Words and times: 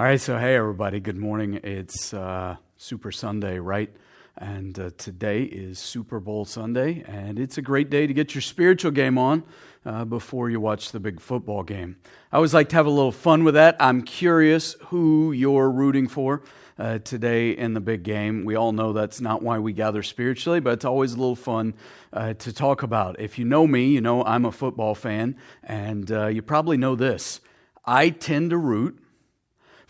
All 0.00 0.06
right, 0.06 0.18
so 0.18 0.38
hey, 0.38 0.56
everybody, 0.56 0.98
good 0.98 1.18
morning. 1.18 1.60
It's 1.62 2.14
uh, 2.14 2.56
Super 2.78 3.12
Sunday, 3.12 3.58
right? 3.58 3.94
And 4.38 4.78
uh, 4.78 4.92
today 4.96 5.42
is 5.42 5.78
Super 5.78 6.20
Bowl 6.20 6.46
Sunday, 6.46 7.04
and 7.06 7.38
it's 7.38 7.58
a 7.58 7.60
great 7.60 7.90
day 7.90 8.06
to 8.06 8.14
get 8.14 8.34
your 8.34 8.40
spiritual 8.40 8.92
game 8.92 9.18
on 9.18 9.44
uh, 9.84 10.06
before 10.06 10.48
you 10.48 10.58
watch 10.58 10.92
the 10.92 11.00
big 11.00 11.20
football 11.20 11.62
game. 11.62 11.96
I 12.32 12.36
always 12.36 12.54
like 12.54 12.70
to 12.70 12.76
have 12.76 12.86
a 12.86 12.90
little 12.90 13.12
fun 13.12 13.44
with 13.44 13.52
that. 13.52 13.76
I'm 13.78 14.00
curious 14.00 14.74
who 14.86 15.32
you're 15.32 15.70
rooting 15.70 16.08
for. 16.08 16.44
Uh, 16.78 16.98
today 16.98 17.50
in 17.50 17.74
the 17.74 17.80
big 17.80 18.02
game. 18.04 18.46
We 18.46 18.54
all 18.54 18.72
know 18.72 18.94
that's 18.94 19.20
not 19.20 19.42
why 19.42 19.58
we 19.58 19.74
gather 19.74 20.02
spiritually, 20.02 20.60
but 20.60 20.72
it's 20.72 20.86
always 20.86 21.12
a 21.12 21.18
little 21.18 21.36
fun 21.36 21.74
uh, 22.10 22.32
to 22.32 22.54
talk 22.54 22.82
about. 22.82 23.20
If 23.20 23.38
you 23.38 23.44
know 23.44 23.66
me, 23.66 23.88
you 23.88 24.00
know 24.00 24.24
I'm 24.24 24.46
a 24.46 24.50
football 24.50 24.94
fan, 24.94 25.36
and 25.62 26.10
uh, 26.10 26.28
you 26.28 26.40
probably 26.40 26.78
know 26.78 26.96
this. 26.96 27.42
I 27.84 28.08
tend 28.08 28.48
to 28.48 28.56
root 28.56 28.98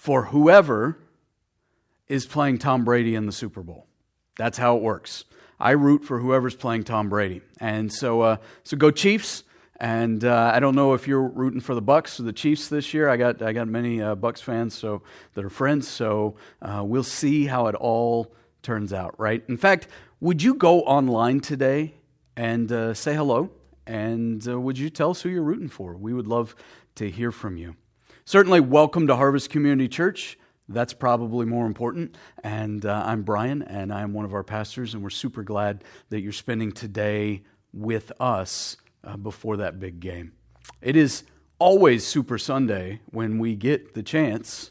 for 0.01 0.25
whoever 0.25 0.97
is 2.09 2.25
playing 2.25 2.57
Tom 2.57 2.87
Brady 2.87 3.15
in 3.15 3.27
the 3.27 3.33
Super 3.33 3.63
Bowl. 3.63 3.87
That's 4.39 4.57
how 4.57 4.79
it 4.79 4.83
works. 4.83 5.27
I 5.61 5.73
root 5.73 6.05
for 6.05 6.19
whoever's 6.19 6.55
playing 6.55 6.85
Tom 6.85 7.11
Brady, 7.11 7.43
and 7.61 7.93
so 7.93 8.23
uh, 8.23 8.37
so 8.65 8.79
go 8.79 8.91
Chiefs. 8.91 9.45
And 9.79 10.25
uh, 10.25 10.53
I 10.55 10.61
don't 10.61 10.75
know 10.75 10.95
if 10.95 11.07
you're 11.07 11.29
rooting 11.29 11.61
for 11.61 11.75
the 11.75 11.83
Bucs 11.83 12.19
or 12.19 12.23
the 12.23 12.33
Chiefs 12.33 12.69
this 12.69 12.95
year. 12.95 13.11
I 13.11 13.19
got 13.19 13.43
I 13.43 13.53
got 13.53 13.69
many 13.69 14.01
uh, 14.01 14.17
Bucs 14.17 14.41
fans 14.41 14.73
so 14.75 15.03
that 15.35 15.45
are 15.45 15.51
friends. 15.51 15.87
So 15.87 16.37
uh, 16.63 16.83
we'll 16.83 17.03
see 17.03 17.45
how 17.45 17.67
it 17.67 17.75
all 17.75 18.33
turns 18.63 18.95
out. 18.95 19.15
Right. 19.21 19.45
In 19.49 19.59
fact, 19.59 19.87
would 20.21 20.43
you 20.43 20.55
go 20.55 20.81
online 20.81 21.41
today 21.41 21.93
and 22.39 22.73
uh, 22.73 22.95
say 22.95 23.15
hello? 23.15 23.51
And 23.87 24.49
uh, 24.49 24.59
would 24.59 24.79
you 24.79 24.89
tell 24.89 25.11
us 25.11 25.21
who 25.21 25.29
you're 25.29 25.43
rooting 25.43 25.69
for? 25.69 25.95
We 25.95 26.15
would 26.15 26.27
love 26.27 26.57
to 26.95 27.11
hear 27.11 27.31
from 27.31 27.59
you. 27.59 27.77
Certainly, 28.31 28.61
welcome 28.61 29.09
to 29.09 29.17
Harvest 29.17 29.51
Community 29.51 29.89
Church. 29.89 30.39
That's 30.69 30.93
probably 30.93 31.47
more 31.47 31.67
important. 31.67 32.17
And 32.45 32.87
uh, 32.87 33.03
I'm 33.05 33.25
Brian, 33.25 33.61
and 33.63 33.93
I'm 33.93 34.13
one 34.13 34.25
of 34.25 34.35
our 34.35 34.45
pastors, 34.45 34.95
and 34.95 35.03
we're 35.03 35.11
super 35.11 35.43
glad 35.43 35.83
that 36.11 36.21
you're 36.21 36.31
spending 36.31 36.71
today 36.71 37.43
with 37.73 38.13
us 38.21 38.77
uh, 39.03 39.17
before 39.17 39.57
that 39.57 39.81
big 39.81 39.99
game. 39.99 40.31
It 40.81 40.95
is 40.95 41.25
always 41.59 42.07
Super 42.07 42.39
Sunday 42.39 43.01
when 43.07 43.41
we 43.41 43.57
get 43.57 43.95
the 43.95 44.03
chance 44.05 44.71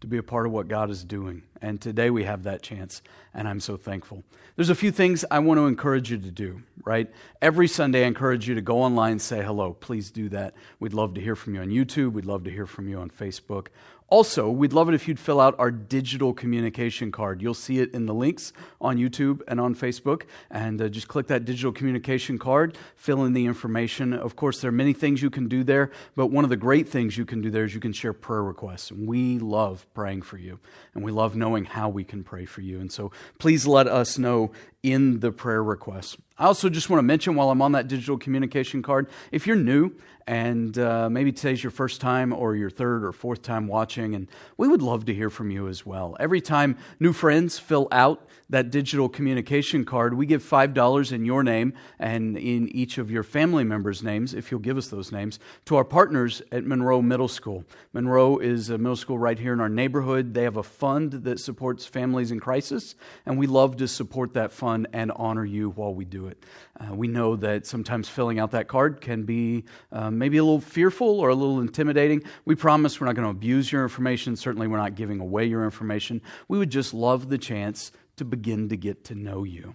to 0.00 0.06
be 0.06 0.16
a 0.16 0.22
part 0.22 0.46
of 0.46 0.52
what 0.52 0.66
God 0.66 0.88
is 0.88 1.04
doing. 1.04 1.42
And 1.62 1.80
today 1.80 2.10
we 2.10 2.24
have 2.24 2.44
that 2.44 2.62
chance, 2.62 3.02
and 3.34 3.46
I'm 3.46 3.60
so 3.60 3.76
thankful. 3.76 4.24
There's 4.56 4.70
a 4.70 4.74
few 4.74 4.90
things 4.90 5.24
I 5.30 5.38
want 5.40 5.58
to 5.58 5.66
encourage 5.66 6.10
you 6.10 6.18
to 6.18 6.30
do, 6.30 6.62
right? 6.84 7.10
Every 7.42 7.68
Sunday, 7.68 8.04
I 8.04 8.06
encourage 8.06 8.48
you 8.48 8.54
to 8.54 8.60
go 8.60 8.80
online 8.82 9.18
say 9.18 9.42
hello. 9.42 9.74
Please 9.74 10.10
do 10.10 10.28
that. 10.30 10.54
We'd 10.78 10.94
love 10.94 11.14
to 11.14 11.20
hear 11.20 11.36
from 11.36 11.54
you 11.54 11.60
on 11.60 11.68
YouTube. 11.68 12.12
We'd 12.12 12.24
love 12.24 12.44
to 12.44 12.50
hear 12.50 12.66
from 12.66 12.88
you 12.88 12.98
on 12.98 13.10
Facebook. 13.10 13.68
Also, 14.10 14.50
we'd 14.50 14.72
love 14.72 14.88
it 14.88 14.94
if 14.94 15.06
you'd 15.06 15.20
fill 15.20 15.40
out 15.40 15.54
our 15.60 15.70
digital 15.70 16.34
communication 16.34 17.12
card. 17.12 17.40
You'll 17.40 17.54
see 17.54 17.78
it 17.78 17.94
in 17.94 18.06
the 18.06 18.12
links 18.12 18.52
on 18.80 18.96
YouTube 18.98 19.40
and 19.46 19.60
on 19.60 19.76
Facebook. 19.76 20.22
And 20.50 20.82
uh, 20.82 20.88
just 20.88 21.06
click 21.06 21.28
that 21.28 21.44
digital 21.44 21.70
communication 21.70 22.36
card, 22.36 22.76
fill 22.96 23.24
in 23.24 23.34
the 23.34 23.46
information. 23.46 24.12
Of 24.12 24.34
course, 24.34 24.60
there 24.60 24.68
are 24.70 24.72
many 24.72 24.94
things 24.94 25.22
you 25.22 25.30
can 25.30 25.46
do 25.46 25.62
there, 25.62 25.92
but 26.16 26.26
one 26.26 26.42
of 26.42 26.50
the 26.50 26.56
great 26.56 26.88
things 26.88 27.16
you 27.16 27.24
can 27.24 27.40
do 27.40 27.50
there 27.50 27.64
is 27.64 27.72
you 27.72 27.78
can 27.78 27.92
share 27.92 28.12
prayer 28.12 28.42
requests. 28.42 28.90
And 28.90 29.06
we 29.06 29.38
love 29.38 29.86
praying 29.94 30.22
for 30.22 30.38
you, 30.38 30.58
and 30.94 31.04
we 31.04 31.12
love 31.12 31.36
knowing 31.36 31.64
how 31.64 31.88
we 31.88 32.02
can 32.02 32.24
pray 32.24 32.46
for 32.46 32.62
you. 32.62 32.80
And 32.80 32.90
so 32.90 33.12
please 33.38 33.64
let 33.64 33.86
us 33.86 34.18
know 34.18 34.50
in 34.82 35.20
the 35.20 35.30
prayer 35.30 35.62
requests. 35.62 36.16
I 36.38 36.46
also 36.46 36.70
just 36.70 36.88
want 36.88 37.00
to 37.00 37.02
mention 37.02 37.34
while 37.34 37.50
I'm 37.50 37.60
on 37.60 37.72
that 37.72 37.86
digital 37.86 38.16
communication 38.16 38.80
card, 38.80 39.08
if 39.30 39.46
you're 39.46 39.56
new 39.56 39.94
and 40.26 40.78
uh, 40.78 41.10
maybe 41.10 41.32
today's 41.32 41.62
your 41.62 41.70
first 41.70 42.00
time 42.00 42.32
or 42.32 42.54
your 42.54 42.70
third 42.70 43.04
or 43.04 43.12
fourth 43.12 43.42
time 43.42 43.66
watching, 43.66 44.14
and 44.14 44.28
we 44.56 44.68
would 44.68 44.80
love 44.80 45.04
to 45.06 45.14
hear 45.14 45.28
from 45.28 45.50
you 45.50 45.68
as 45.68 45.84
well. 45.84 46.16
Every 46.20 46.40
time 46.40 46.78
new 46.98 47.12
friends 47.12 47.58
fill 47.58 47.88
out 47.90 48.26
that 48.48 48.70
digital 48.70 49.08
communication 49.08 49.84
card, 49.84 50.14
we 50.14 50.26
give 50.26 50.42
$5 50.42 51.12
in 51.12 51.24
your 51.24 51.42
name 51.42 51.74
and 51.98 52.38
in 52.38 52.68
each 52.68 52.96
of 52.96 53.10
your 53.10 53.22
family 53.22 53.64
members' 53.64 54.02
names, 54.02 54.32
if 54.32 54.50
you'll 54.50 54.60
give 54.60 54.78
us 54.78 54.88
those 54.88 55.12
names, 55.12 55.38
to 55.66 55.76
our 55.76 55.84
partners 55.84 56.42
at 56.52 56.64
Monroe 56.64 57.02
Middle 57.02 57.28
School. 57.28 57.64
Monroe 57.92 58.38
is 58.38 58.70
a 58.70 58.78
middle 58.78 58.96
school 58.96 59.18
right 59.18 59.38
here 59.38 59.52
in 59.52 59.60
our 59.60 59.68
neighborhood. 59.68 60.32
They 60.34 60.44
have 60.44 60.56
a 60.56 60.62
fund 60.62 61.12
that 61.12 61.40
supports 61.40 61.86
families 61.86 62.30
in 62.30 62.40
crisis, 62.40 62.94
and 63.26 63.36
we 63.36 63.46
love 63.46 63.76
to 63.78 63.88
support 63.88 64.32
that 64.34 64.52
fund 64.52 64.69
and 64.92 65.12
honor 65.12 65.44
you 65.44 65.70
while 65.70 65.94
we 65.94 66.04
do 66.04 66.26
it. 66.26 66.44
Uh, 66.78 66.94
we 66.94 67.08
know 67.08 67.36
that 67.36 67.66
sometimes 67.66 68.08
filling 68.08 68.38
out 68.38 68.50
that 68.52 68.68
card 68.68 69.00
can 69.00 69.24
be 69.24 69.64
um, 69.92 70.18
maybe 70.18 70.36
a 70.38 70.44
little 70.44 70.60
fearful 70.60 71.20
or 71.20 71.28
a 71.28 71.34
little 71.34 71.60
intimidating. 71.60 72.22
We 72.44 72.54
promise 72.54 73.00
we're 73.00 73.06
not 73.06 73.16
going 73.16 73.26
to 73.26 73.30
abuse 73.30 73.70
your 73.70 73.82
information. 73.82 74.36
Certainly, 74.36 74.68
we're 74.68 74.76
not 74.76 74.94
giving 74.94 75.20
away 75.20 75.44
your 75.46 75.64
information. 75.64 76.22
We 76.48 76.58
would 76.58 76.70
just 76.70 76.94
love 76.94 77.28
the 77.28 77.38
chance 77.38 77.92
to 78.16 78.24
begin 78.24 78.68
to 78.68 78.76
get 78.76 79.04
to 79.04 79.14
know 79.14 79.44
you. 79.44 79.74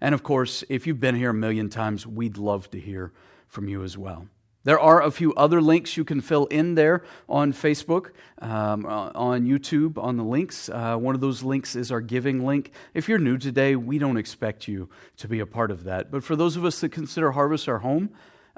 And 0.00 0.14
of 0.14 0.22
course, 0.22 0.64
if 0.68 0.86
you've 0.86 1.00
been 1.00 1.16
here 1.16 1.30
a 1.30 1.34
million 1.34 1.68
times, 1.68 2.06
we'd 2.06 2.38
love 2.38 2.70
to 2.70 2.80
hear 2.80 3.12
from 3.46 3.68
you 3.68 3.82
as 3.82 3.98
well. 3.98 4.28
There 4.68 4.78
are 4.78 5.00
a 5.00 5.10
few 5.10 5.32
other 5.32 5.62
links 5.62 5.96
you 5.96 6.04
can 6.04 6.20
fill 6.20 6.44
in 6.44 6.74
there 6.74 7.02
on 7.26 7.54
Facebook, 7.54 8.10
um, 8.42 8.84
uh, 8.84 9.12
on 9.14 9.46
YouTube, 9.46 9.96
on 9.96 10.18
the 10.18 10.22
links. 10.22 10.68
Uh, 10.68 10.94
one 10.98 11.14
of 11.14 11.22
those 11.22 11.42
links 11.42 11.74
is 11.74 11.90
our 11.90 12.02
giving 12.02 12.44
link. 12.44 12.72
If 12.92 13.08
you're 13.08 13.18
new 13.18 13.38
today, 13.38 13.76
we 13.76 13.98
don't 13.98 14.18
expect 14.18 14.68
you 14.68 14.90
to 15.16 15.26
be 15.26 15.40
a 15.40 15.46
part 15.46 15.70
of 15.70 15.84
that. 15.84 16.10
But 16.10 16.22
for 16.22 16.36
those 16.36 16.54
of 16.58 16.66
us 16.66 16.82
that 16.82 16.90
consider 16.90 17.32
Harvest 17.32 17.66
our 17.66 17.78
home, 17.78 18.10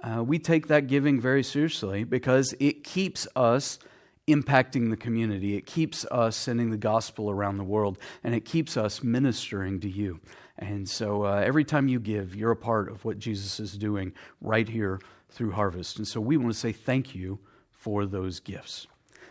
uh, 0.03 0.25
we 0.25 0.41
take 0.41 0.67
that 0.67 0.89
giving 0.89 1.21
very 1.21 1.45
seriously 1.45 2.03
because 2.03 2.57
it 2.59 2.83
keeps 2.83 3.29
us 3.37 3.79
impacting 4.27 4.91
the 4.91 4.97
community. 4.97 5.57
It 5.57 5.65
keeps 5.65 6.05
us 6.07 6.37
sending 6.37 6.71
the 6.71 6.77
gospel 6.77 7.31
around 7.31 7.59
the 7.59 7.63
world, 7.63 7.99
and 8.25 8.35
it 8.35 8.45
keeps 8.45 8.77
us 8.77 9.05
ministering 9.05 9.79
to 9.79 9.89
you. 9.89 10.19
And 10.59 10.89
so 10.89 11.25
uh, 11.25 11.37
every 11.37 11.65
time 11.65 11.87
you 11.87 12.01
give, 12.01 12.35
you're 12.35 12.51
a 12.51 12.57
part 12.57 12.91
of 12.91 13.05
what 13.05 13.21
Jesus 13.21 13.61
is 13.61 13.79
doing 13.79 14.13
right 14.41 14.69
here 14.69 14.99
through 15.31 15.53
Harvest. 15.53 15.99
And 15.99 16.07
so 16.07 16.21
we 16.21 16.37
want 16.37 16.53
to 16.53 16.59
say 16.59 16.73
thank 16.73 17.15
you 17.15 17.39
for 17.71 18.07
those 18.07 18.41
gifts. 18.41 18.87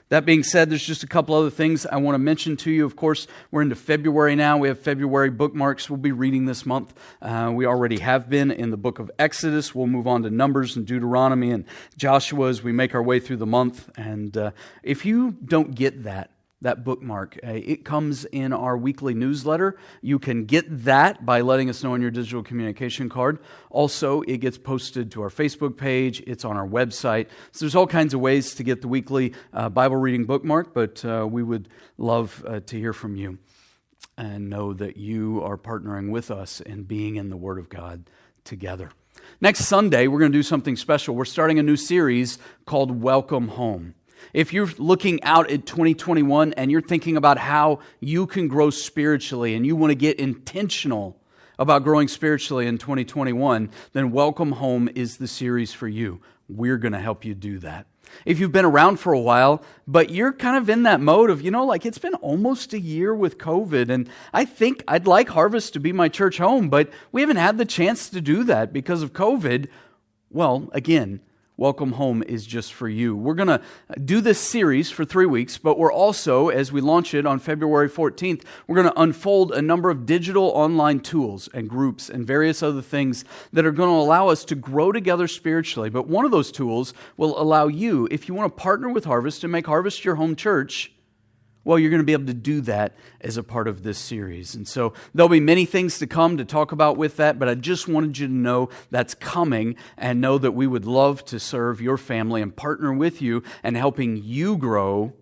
That 0.09 0.25
being 0.25 0.41
said, 0.41 0.71
there's 0.71 0.83
just 0.83 1.03
a 1.03 1.07
couple 1.07 1.35
other 1.35 1.51
things 1.51 1.85
I 1.85 1.97
want 1.97 2.15
to 2.15 2.19
mention 2.19 2.57
to 2.57 2.71
you. 2.71 2.83
Of 2.83 2.95
course, 2.95 3.27
we're 3.51 3.61
into 3.61 3.75
February 3.75 4.35
now. 4.35 4.57
We 4.57 4.67
have 4.67 4.79
February 4.79 5.29
bookmarks 5.29 5.87
we'll 5.87 5.97
be 5.97 6.11
reading 6.11 6.45
this 6.45 6.65
month. 6.65 6.95
Uh, 7.21 7.51
we 7.53 7.67
already 7.67 7.99
have 7.99 8.27
been 8.27 8.49
in 8.49 8.71
the 8.71 8.77
book 8.77 8.97
of 8.97 9.11
Exodus. 9.19 9.75
We'll 9.75 9.85
move 9.85 10.07
on 10.07 10.23
to 10.23 10.31
Numbers 10.31 10.75
and 10.75 10.87
Deuteronomy 10.87 11.51
and 11.51 11.63
Joshua 11.95 12.49
as 12.49 12.63
we 12.63 12.71
make 12.71 12.95
our 12.95 13.03
way 13.03 13.19
through 13.19 13.37
the 13.37 13.45
month. 13.45 13.87
And 13.97 14.35
uh, 14.35 14.51
if 14.81 15.05
you 15.05 15.37
don't 15.45 15.75
get 15.75 16.03
that, 16.05 16.31
that 16.61 16.83
bookmark. 16.83 17.39
Uh, 17.43 17.51
it 17.53 17.85
comes 17.85 18.25
in 18.25 18.51
our 18.51 18.77
weekly 18.77 19.13
newsletter. 19.13 19.77
You 20.01 20.19
can 20.19 20.45
get 20.45 20.65
that 20.85 21.25
by 21.25 21.41
letting 21.41 21.69
us 21.69 21.83
know 21.83 21.93
on 21.93 22.01
your 22.01 22.11
digital 22.11 22.43
communication 22.43 23.07
card. 23.07 23.39
Also, 23.69 24.21
it 24.23 24.37
gets 24.37 24.57
posted 24.57 25.11
to 25.11 25.21
our 25.21 25.29
Facebook 25.29 25.77
page, 25.77 26.21
it's 26.27 26.43
on 26.43 26.57
our 26.57 26.67
website. 26.67 27.27
So 27.51 27.65
there's 27.65 27.75
all 27.75 27.87
kinds 27.87 28.13
of 28.13 28.19
ways 28.19 28.55
to 28.55 28.63
get 28.63 28.81
the 28.81 28.87
weekly 28.87 29.33
uh, 29.53 29.69
Bible 29.69 29.95
reading 29.95 30.25
bookmark, 30.25 30.73
but 30.73 31.03
uh, 31.05 31.27
we 31.29 31.43
would 31.43 31.69
love 31.97 32.43
uh, 32.47 32.59
to 32.61 32.77
hear 32.77 32.93
from 32.93 33.15
you 33.15 33.37
and 34.17 34.49
know 34.49 34.73
that 34.73 34.97
you 34.97 35.41
are 35.43 35.57
partnering 35.57 36.09
with 36.11 36.29
us 36.29 36.59
in 36.59 36.83
being 36.83 37.15
in 37.15 37.29
the 37.29 37.37
Word 37.37 37.57
of 37.57 37.69
God 37.69 38.09
together. 38.43 38.91
Next 39.39 39.65
Sunday, 39.65 40.07
we're 40.07 40.19
going 40.19 40.31
to 40.31 40.37
do 40.37 40.43
something 40.43 40.75
special. 40.75 41.15
We're 41.15 41.25
starting 41.25 41.59
a 41.59 41.63
new 41.63 41.77
series 41.77 42.37
called 42.65 43.01
Welcome 43.01 43.49
Home. 43.49 43.95
If 44.33 44.53
you're 44.53 44.69
looking 44.77 45.23
out 45.23 45.49
at 45.49 45.65
2021 45.65 46.53
and 46.53 46.71
you're 46.71 46.81
thinking 46.81 47.17
about 47.17 47.37
how 47.37 47.79
you 47.99 48.27
can 48.27 48.47
grow 48.47 48.69
spiritually 48.69 49.55
and 49.55 49.65
you 49.65 49.75
want 49.75 49.91
to 49.91 49.95
get 49.95 50.19
intentional 50.19 51.17
about 51.57 51.83
growing 51.83 52.07
spiritually 52.07 52.67
in 52.67 52.77
2021, 52.77 53.69
then 53.93 54.11
Welcome 54.11 54.53
Home 54.53 54.89
is 54.95 55.17
the 55.17 55.27
series 55.27 55.73
for 55.73 55.87
you. 55.87 56.21
We're 56.47 56.77
going 56.77 56.93
to 56.93 56.99
help 56.99 57.25
you 57.25 57.35
do 57.35 57.59
that. 57.59 57.85
If 58.25 58.39
you've 58.39 58.51
been 58.51 58.65
around 58.65 58.99
for 58.99 59.13
a 59.13 59.19
while, 59.19 59.63
but 59.87 60.09
you're 60.09 60.33
kind 60.33 60.57
of 60.57 60.69
in 60.69 60.83
that 60.83 60.99
mode 60.99 61.29
of, 61.29 61.41
you 61.41 61.51
know, 61.51 61.65
like 61.65 61.85
it's 61.85 61.97
been 61.97 62.15
almost 62.15 62.73
a 62.73 62.79
year 62.79 63.13
with 63.13 63.37
COVID, 63.37 63.89
and 63.89 64.09
I 64.33 64.45
think 64.45 64.83
I'd 64.87 65.07
like 65.07 65.29
Harvest 65.29 65.73
to 65.73 65.79
be 65.79 65.91
my 65.91 66.09
church 66.09 66.37
home, 66.37 66.69
but 66.69 66.89
we 67.11 67.21
haven't 67.21 67.37
had 67.37 67.57
the 67.57 67.65
chance 67.65 68.09
to 68.09 68.21
do 68.21 68.43
that 68.45 68.73
because 68.73 69.03
of 69.03 69.13
COVID. 69.13 69.67
Well, 70.31 70.69
again, 70.73 71.21
Welcome 71.59 71.91
Home 71.91 72.23
is 72.23 72.45
just 72.47 72.73
for 72.73 72.87
you. 72.87 73.17
We're 73.17 73.33
going 73.33 73.49
to 73.49 73.61
do 73.99 74.21
this 74.21 74.39
series 74.39 74.89
for 74.89 75.03
three 75.03 75.25
weeks, 75.25 75.57
but 75.57 75.77
we're 75.77 75.91
also, 75.91 76.47
as 76.47 76.71
we 76.71 76.79
launch 76.79 77.13
it 77.13 77.25
on 77.25 77.37
February 77.37 77.89
14th, 77.89 78.45
we're 78.65 78.77
going 78.77 78.87
to 78.87 79.01
unfold 79.01 79.51
a 79.51 79.61
number 79.61 79.89
of 79.89 80.05
digital 80.05 80.45
online 80.51 81.01
tools 81.01 81.49
and 81.53 81.69
groups 81.69 82.09
and 82.09 82.25
various 82.25 82.63
other 82.63 82.81
things 82.81 83.25
that 83.51 83.65
are 83.65 83.73
going 83.73 83.89
to 83.89 84.01
allow 84.01 84.29
us 84.29 84.45
to 84.45 84.55
grow 84.55 84.93
together 84.93 85.27
spiritually. 85.27 85.89
But 85.89 86.07
one 86.07 86.23
of 86.23 86.31
those 86.31 86.49
tools 86.49 86.93
will 87.17 87.37
allow 87.37 87.67
you, 87.67 88.07
if 88.09 88.29
you 88.29 88.33
want 88.33 88.55
to 88.55 88.61
partner 88.61 88.87
with 88.87 89.03
Harvest 89.03 89.43
and 89.43 89.51
make 89.51 89.67
Harvest 89.67 90.05
your 90.05 90.15
home 90.15 90.37
church, 90.37 90.93
well, 91.69 91.77
you're 91.77 91.91
going 91.91 92.01
to 92.01 92.03
be 92.03 92.13
able 92.13 92.25
to 92.25 92.33
do 92.33 92.61
that 92.61 92.95
as 93.21 93.37
a 93.37 93.43
part 93.43 93.67
of 93.67 93.83
this 93.83 93.99
series. 93.99 94.55
And 94.55 94.67
so 94.67 94.91
there'll 95.13 95.29
be 95.29 95.39
many 95.39 95.65
things 95.65 95.99
to 95.99 96.07
come 96.07 96.37
to 96.37 96.43
talk 96.43 96.71
about 96.71 96.97
with 96.97 97.17
that, 97.17 97.37
but 97.37 97.47
I 97.47 97.53
just 97.53 97.87
wanted 97.87 98.17
you 98.17 98.25
to 98.25 98.33
know 98.33 98.69
that's 98.89 99.13
coming 99.13 99.75
and 99.95 100.19
know 100.19 100.39
that 100.39 100.53
we 100.53 100.65
would 100.65 100.85
love 100.85 101.23
to 101.25 101.39
serve 101.39 101.79
your 101.79 101.95
family 101.95 102.41
and 102.41 102.55
partner 102.55 102.91
with 102.91 103.21
you 103.21 103.43
and 103.61 103.77
helping 103.77 104.17
you 104.17 104.57
grow 104.57 105.13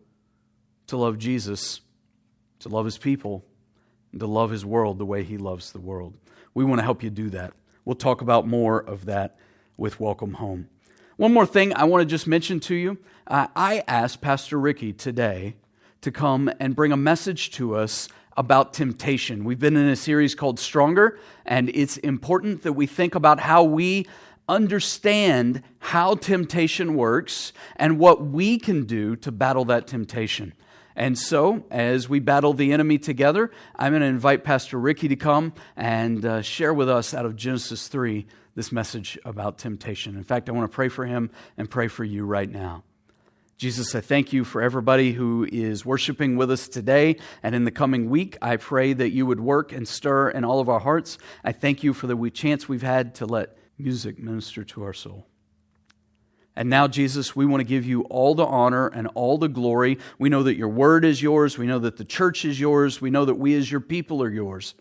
to 0.88 0.96
love 0.96 1.18
Jesus, 1.18 1.82
to 2.60 2.70
love 2.70 2.86
his 2.86 2.98
people, 2.98 3.44
and 4.14 4.22
to 4.22 4.26
love 4.26 4.50
his 4.50 4.66
world 4.66 5.00
the 5.00 5.06
way 5.06 5.26
he 5.26 5.38
loves 5.38 5.74
the 5.74 5.82
world. 5.82 6.18
We 6.54 6.64
want 6.64 6.80
to 6.80 6.86
help 6.86 7.04
you 7.04 7.10
do 7.10 7.30
that. 7.32 7.52
We'll 7.84 7.98
talk 7.98 8.22
about 8.22 8.48
more 8.48 8.80
of 8.80 9.04
that 9.08 9.36
with 9.76 10.00
Welcome 10.00 10.36
Home. 10.36 10.70
One 11.18 11.34
more 11.34 11.46
thing 11.46 11.74
I 11.76 11.84
want 11.84 12.04
to 12.04 12.06
just 12.06 12.26
mention 12.26 12.62
to 12.62 12.76
you. 12.76 13.00
Uh, 13.28 13.48
I 13.54 13.84
asked 13.86 14.22
Pastor 14.22 14.58
Ricky 14.58 14.94
today 14.94 15.56
to 16.08 16.12
come 16.14 16.50
and 16.62 16.74
bring 16.74 16.94
a 16.94 16.98
message 16.98 17.52
to 17.52 17.76
us 17.76 18.08
about 18.38 18.72
temptation. 18.72 19.44
We've 19.44 19.60
been 19.60 19.76
in 19.76 19.90
a 19.90 19.96
series 19.98 20.36
called 20.36 20.58
Stronger, 20.58 21.20
and 21.46 21.70
it's 21.74 21.98
important 21.98 22.62
that 22.62 22.72
we 22.72 22.88
think 22.88 23.14
about 23.14 23.42
how 23.42 23.66
we 23.66 24.08
understand 24.48 25.64
how 25.80 26.16
temptation 26.16 26.96
works 26.96 27.52
and 27.76 28.00
what 28.00 28.26
we 28.26 28.58
can 28.58 28.86
do 28.86 29.18
to 29.18 29.34
battle 29.34 29.66
that 29.66 29.86
temptation. 29.86 30.54
And 30.96 31.18
so, 31.18 31.66
as 31.70 32.08
we 32.08 32.20
battle 32.22 32.54
the 32.54 32.72
enemy 32.72 33.00
together, 33.00 33.52
I'm 33.76 33.92
going 33.92 34.02
to 34.02 34.08
invite 34.08 34.46
Pastor 34.46 34.80
Ricky 34.80 35.10
to 35.10 35.18
come 35.18 35.52
and 35.76 36.24
uh, 36.24 36.42
share 36.42 36.74
with 36.74 36.90
us 36.90 37.14
out 37.14 37.26
of 37.26 37.36
Genesis 37.36 37.90
3 37.90 38.26
this 38.56 38.72
message 38.72 39.20
about 39.26 39.58
temptation. 39.58 40.16
In 40.16 40.24
fact, 40.24 40.48
I 40.48 40.54
want 40.54 40.72
to 40.72 40.74
pray 40.74 40.88
for 40.88 41.06
him 41.06 41.32
and 41.58 41.70
pray 41.70 41.90
for 41.90 42.06
you 42.06 42.24
right 42.24 42.50
now. 42.50 42.86
Jesus, 43.58 43.96
I 43.96 44.02
thank 44.02 44.34
you 44.34 44.44
for 44.44 44.62
everybody 44.62 45.14
who 45.14 45.48
is 45.52 45.84
worshiping 45.84 46.38
with 46.38 46.52
us 46.52 46.68
today 46.68 47.18
and 47.42 47.56
in 47.56 47.66
the 47.66 47.72
coming 47.72 48.08
week. 48.08 48.38
I 48.40 48.58
pray 48.58 48.94
that 48.94 49.10
you 49.10 49.26
would 49.26 49.40
work 49.40 49.72
and 49.72 49.88
stir 49.88 50.30
in 50.30 50.46
all 50.46 50.60
of 50.60 50.70
our 50.70 50.80
hearts. 50.80 51.18
I 51.44 51.54
thank 51.54 51.82
you 51.82 51.94
for 51.94 52.06
the 52.06 52.30
chance 52.30 52.70
we've 52.70 52.84
had 52.84 53.16
to 53.16 53.26
let 53.26 53.58
music 53.80 54.20
minister 54.20 54.64
to 54.64 54.84
our 54.84 54.94
soul. 54.94 55.26
And 56.56 56.70
now, 56.70 56.88
Jesus, 56.88 57.36
we 57.36 57.48
want 57.48 57.62
to 57.62 57.68
give 57.68 57.84
you 57.84 58.02
all 58.04 58.36
the 58.36 58.46
honor 58.46 58.90
and 58.90 59.08
all 59.16 59.40
the 59.40 59.50
glory. 59.50 59.98
We 60.20 60.30
know 60.30 60.44
that 60.44 60.56
your 60.56 60.70
word 60.70 61.04
is 61.04 61.20
yours. 61.24 61.58
We 61.58 61.66
know 61.66 61.80
that 61.80 61.98
the 61.98 62.06
church 62.06 62.46
is 62.46 62.60
yours. 62.60 63.02
We 63.02 63.10
know 63.10 63.26
that 63.26 63.36
we 63.36 63.56
as 63.56 63.72
your 63.72 63.82
people 63.82 64.22
are 64.22 64.30
yours. 64.30 64.76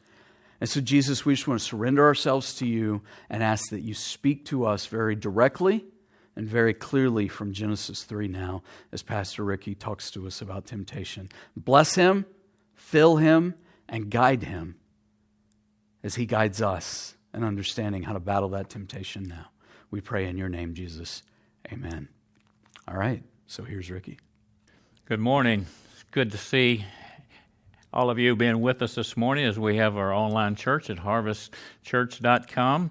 And 0.61 0.69
so, 0.69 0.83
Jesus, 0.83 1.25
we 1.25 1.35
just 1.35 1.49
want 1.49 1.61
to 1.61 1.67
surrender 1.67 2.05
ourselves 2.05 2.55
to 2.57 2.67
you 2.67 3.01
and 3.31 3.43
ask 3.43 3.71
that 3.71 3.81
you 3.81 3.95
speak 3.95 4.45
to 4.47 4.67
us 4.67 4.85
very 4.85 5.17
directly 5.17 5.87
and 6.37 6.47
very 6.47 6.75
clearly 6.75 7.29
from 7.29 7.53
Genesis 7.53 8.05
3 8.05 8.29
now 8.29 8.63
as 8.93 9.03
Pastor 9.03 9.43
Ricky 9.43 9.75
talks 9.75 10.11
to 10.13 10.27
us 10.27 10.41
about 10.41 10.67
temptation. 10.67 11.31
Bless 11.57 11.95
him, 11.95 12.27
fill 12.75 13.17
him, 13.17 13.55
and 13.89 14.11
guide 14.11 14.43
him 14.43 14.77
as 16.03 16.17
he 16.17 16.27
guides 16.27 16.61
us 16.61 17.15
in 17.33 17.43
understanding 17.43 18.03
how 18.03 18.13
to 18.13 18.21
battle 18.21 18.51
that 18.51 18.69
temptation 18.69 19.25
now. 19.25 19.47
We 19.91 20.01
pray 20.01 20.27
in 20.27 20.37
your 20.37 20.49
name, 20.49 20.75
Jesus. 20.75 21.23
Amen. 21.73 22.09
All 22.87 22.97
right, 22.97 23.23
so 23.47 23.65
here's 23.65 23.91
Ricky. 23.91 24.19
Good 25.07 25.21
morning. 25.21 25.67
It's 25.93 26.05
good 26.11 26.33
to 26.33 26.39
see 26.39 26.85
all 27.93 28.11
of 28.11 28.19
you 28.19 28.37
being 28.37 28.61
with 28.61 28.83
us 28.83 28.95
this 28.95 29.17
morning 29.17 29.47
as 29.47 29.59
we 29.59 29.77
have 29.77 29.97
our 29.97 30.13
online 30.13 30.55
church 30.55 30.91
at 30.91 30.99
harvestchurch.com. 30.99 32.91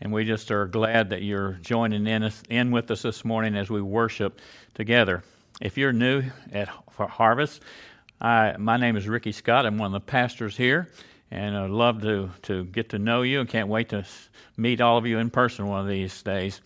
And 0.00 0.12
we 0.12 0.24
just 0.24 0.50
are 0.50 0.66
glad 0.66 1.10
that 1.10 1.22
you're 1.22 1.52
joining 1.62 2.06
in, 2.06 2.30
in 2.50 2.70
with 2.70 2.90
us 2.90 3.02
this 3.02 3.24
morning 3.24 3.56
as 3.56 3.70
we 3.70 3.80
worship 3.80 4.40
together. 4.74 5.24
If 5.60 5.78
you're 5.78 5.92
new 5.92 6.24
at 6.52 6.68
Harvest, 6.68 7.62
I, 8.20 8.56
my 8.58 8.76
name 8.76 8.96
is 8.96 9.08
Ricky 9.08 9.32
Scott. 9.32 9.64
I'm 9.64 9.78
one 9.78 9.86
of 9.86 9.92
the 9.92 10.06
pastors 10.06 10.56
here, 10.56 10.90
and 11.30 11.56
I'd 11.56 11.70
love 11.70 12.02
to, 12.02 12.30
to 12.42 12.64
get 12.64 12.90
to 12.90 12.98
know 12.98 13.22
you 13.22 13.40
and 13.40 13.48
can't 13.48 13.68
wait 13.68 13.88
to 13.90 14.04
meet 14.58 14.82
all 14.82 14.98
of 14.98 15.06
you 15.06 15.18
in 15.18 15.30
person 15.30 15.66
one 15.66 15.80
of 15.80 15.88
these 15.88 16.22
days. 16.22 16.60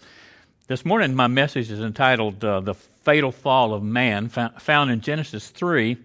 This 0.66 0.84
morning, 0.84 1.14
my 1.14 1.28
message 1.28 1.70
is 1.70 1.80
entitled 1.80 2.44
uh, 2.44 2.60
The 2.60 2.74
Fatal 2.74 3.30
Fall 3.30 3.74
of 3.74 3.82
Man, 3.84 4.28
found 4.28 4.90
in 4.90 5.00
Genesis 5.00 5.48
3 5.50 5.96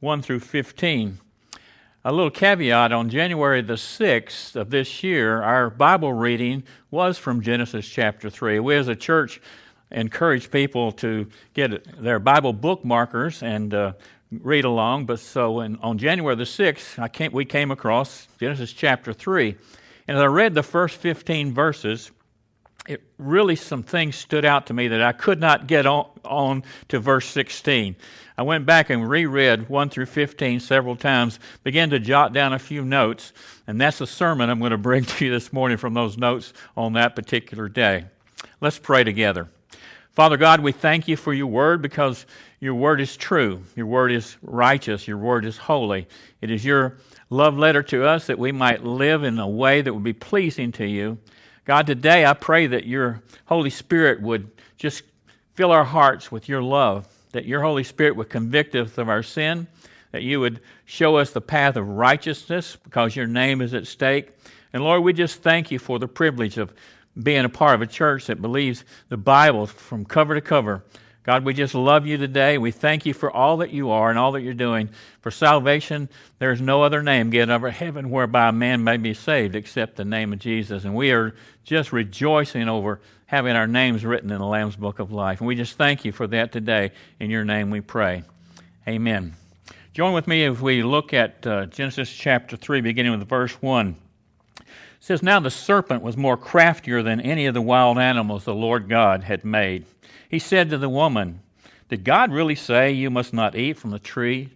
1 0.00 0.22
through 0.22 0.40
15 0.40 1.18
a 2.04 2.10
little 2.10 2.30
caveat 2.30 2.92
on 2.92 3.10
January 3.10 3.60
the 3.60 3.74
6th 3.74 4.56
of 4.56 4.70
this 4.70 5.02
year, 5.02 5.42
our 5.42 5.68
Bible 5.68 6.14
reading 6.14 6.62
was 6.90 7.18
from 7.18 7.42
Genesis 7.42 7.86
chapter 7.86 8.30
3. 8.30 8.58
We 8.60 8.74
as 8.76 8.88
a 8.88 8.96
church 8.96 9.40
encourage 9.90 10.50
people 10.50 10.92
to 10.92 11.26
get 11.52 12.02
their 12.02 12.18
Bible 12.18 12.54
bookmarkers 12.54 13.42
and 13.42 13.74
uh, 13.74 13.92
read 14.30 14.64
along. 14.64 15.06
But 15.06 15.20
so 15.20 15.60
in, 15.60 15.76
on 15.76 15.98
January 15.98 16.36
the 16.36 16.44
6th, 16.44 16.98
I 16.98 17.08
came, 17.08 17.32
we 17.32 17.44
came 17.44 17.70
across 17.70 18.28
Genesis 18.38 18.72
chapter 18.72 19.12
3. 19.12 19.54
And 20.08 20.16
as 20.16 20.22
I 20.22 20.26
read 20.26 20.54
the 20.54 20.62
first 20.62 20.96
15 20.96 21.52
verses, 21.52 22.10
it 22.88 23.02
really 23.18 23.56
some 23.56 23.82
things 23.82 24.16
stood 24.16 24.46
out 24.46 24.66
to 24.68 24.74
me 24.74 24.88
that 24.88 25.02
I 25.02 25.12
could 25.12 25.38
not 25.38 25.66
get 25.66 25.84
on, 25.84 26.08
on 26.24 26.64
to 26.88 26.98
verse 26.98 27.26
16. 27.26 27.94
I 28.40 28.42
went 28.42 28.64
back 28.64 28.88
and 28.88 29.06
reread 29.06 29.68
1 29.68 29.90
through 29.90 30.06
15 30.06 30.60
several 30.60 30.96
times, 30.96 31.38
began 31.62 31.90
to 31.90 31.98
jot 31.98 32.32
down 32.32 32.54
a 32.54 32.58
few 32.58 32.82
notes, 32.82 33.34
and 33.66 33.78
that's 33.78 33.98
the 33.98 34.06
sermon 34.06 34.48
I'm 34.48 34.60
going 34.60 34.70
to 34.70 34.78
bring 34.78 35.04
to 35.18 35.26
you 35.26 35.30
this 35.30 35.52
morning 35.52 35.76
from 35.76 35.92
those 35.92 36.16
notes 36.16 36.54
on 36.74 36.94
that 36.94 37.14
particular 37.14 37.68
day. 37.68 38.06
Let's 38.62 38.78
pray 38.78 39.04
together. 39.04 39.50
Father 40.12 40.38
God, 40.38 40.60
we 40.60 40.72
thank 40.72 41.06
you 41.06 41.18
for 41.18 41.34
your 41.34 41.48
word 41.48 41.82
because 41.82 42.24
your 42.60 42.74
word 42.76 43.02
is 43.02 43.14
true. 43.14 43.62
Your 43.76 43.84
word 43.84 44.10
is 44.10 44.38
righteous. 44.40 45.06
Your 45.06 45.18
word 45.18 45.44
is 45.44 45.58
holy. 45.58 46.08
It 46.40 46.50
is 46.50 46.64
your 46.64 46.96
love 47.28 47.58
letter 47.58 47.82
to 47.82 48.06
us 48.06 48.26
that 48.28 48.38
we 48.38 48.52
might 48.52 48.82
live 48.82 49.22
in 49.22 49.38
a 49.38 49.46
way 49.46 49.82
that 49.82 49.92
would 49.92 50.02
be 50.02 50.14
pleasing 50.14 50.72
to 50.72 50.86
you. 50.86 51.18
God, 51.66 51.86
today 51.86 52.24
I 52.24 52.32
pray 52.32 52.68
that 52.68 52.86
your 52.86 53.22
Holy 53.44 53.68
Spirit 53.68 54.22
would 54.22 54.50
just 54.78 55.02
fill 55.52 55.72
our 55.72 55.84
hearts 55.84 56.32
with 56.32 56.48
your 56.48 56.62
love 56.62 57.06
that 57.32 57.44
your 57.44 57.62
Holy 57.62 57.84
Spirit 57.84 58.16
would 58.16 58.28
convict 58.28 58.74
us 58.74 58.98
of 58.98 59.08
our 59.08 59.22
sin, 59.22 59.66
that 60.12 60.22
you 60.22 60.40
would 60.40 60.60
show 60.84 61.16
us 61.16 61.30
the 61.30 61.40
path 61.40 61.76
of 61.76 61.86
righteousness 61.88 62.76
because 62.82 63.14
your 63.14 63.26
name 63.26 63.60
is 63.60 63.74
at 63.74 63.86
stake. 63.86 64.30
And 64.72 64.82
Lord, 64.82 65.02
we 65.02 65.12
just 65.12 65.42
thank 65.42 65.70
you 65.70 65.78
for 65.78 65.98
the 65.98 66.08
privilege 66.08 66.58
of 66.58 66.72
being 67.20 67.44
a 67.44 67.48
part 67.48 67.74
of 67.74 67.82
a 67.82 67.86
church 67.86 68.26
that 68.26 68.40
believes 68.40 68.84
the 69.08 69.16
Bible 69.16 69.66
from 69.66 70.04
cover 70.04 70.34
to 70.34 70.40
cover. 70.40 70.84
God, 71.22 71.44
we 71.44 71.52
just 71.52 71.74
love 71.74 72.06
you 72.06 72.16
today. 72.16 72.56
We 72.56 72.70
thank 72.70 73.04
you 73.04 73.12
for 73.12 73.30
all 73.30 73.58
that 73.58 73.70
you 73.70 73.90
are 73.90 74.08
and 74.08 74.18
all 74.18 74.32
that 74.32 74.40
you're 74.40 74.54
doing. 74.54 74.88
For 75.20 75.30
salvation, 75.30 76.08
there 76.38 76.50
is 76.50 76.62
no 76.62 76.82
other 76.82 77.02
name 77.02 77.28
given 77.28 77.50
over 77.50 77.70
heaven 77.70 78.10
whereby 78.10 78.48
a 78.48 78.52
man 78.52 78.82
may 78.82 78.96
be 78.96 79.12
saved 79.12 79.54
except 79.54 79.96
the 79.96 80.04
name 80.04 80.32
of 80.32 80.38
Jesus. 80.38 80.84
And 80.84 80.94
we 80.94 81.12
are 81.12 81.34
just 81.62 81.92
rejoicing 81.92 82.68
over 82.68 83.00
having 83.30 83.54
our 83.54 83.68
names 83.68 84.04
written 84.04 84.32
in 84.32 84.38
the 84.40 84.44
Lamb's 84.44 84.74
Book 84.74 84.98
of 84.98 85.12
Life. 85.12 85.38
And 85.38 85.46
we 85.46 85.54
just 85.54 85.76
thank 85.76 86.04
you 86.04 86.10
for 86.10 86.26
that 86.26 86.50
today. 86.50 86.90
In 87.20 87.30
your 87.30 87.44
name 87.44 87.70
we 87.70 87.80
pray. 87.80 88.24
Amen. 88.88 89.34
Join 89.94 90.14
with 90.14 90.26
me 90.26 90.44
as 90.46 90.60
we 90.60 90.82
look 90.82 91.14
at 91.14 91.46
uh, 91.46 91.66
Genesis 91.66 92.10
chapter 92.10 92.56
3, 92.56 92.80
beginning 92.80 93.16
with 93.16 93.28
verse 93.28 93.52
1. 93.62 93.94
It 94.58 94.66
says, 94.98 95.22
Now 95.22 95.38
the 95.38 95.48
serpent 95.48 96.02
was 96.02 96.16
more 96.16 96.36
craftier 96.36 97.04
than 97.04 97.20
any 97.20 97.46
of 97.46 97.54
the 97.54 97.62
wild 97.62 97.98
animals 97.98 98.44
the 98.44 98.52
Lord 98.52 98.88
God 98.88 99.22
had 99.22 99.44
made. 99.44 99.86
He 100.28 100.40
said 100.40 100.68
to 100.70 100.78
the 100.78 100.88
woman, 100.88 101.38
Did 101.88 102.02
God 102.02 102.32
really 102.32 102.56
say 102.56 102.90
you 102.90 103.10
must 103.10 103.32
not 103.32 103.54
eat 103.54 103.78
from 103.78 103.92
the 103.92 104.00
tree 104.00 104.48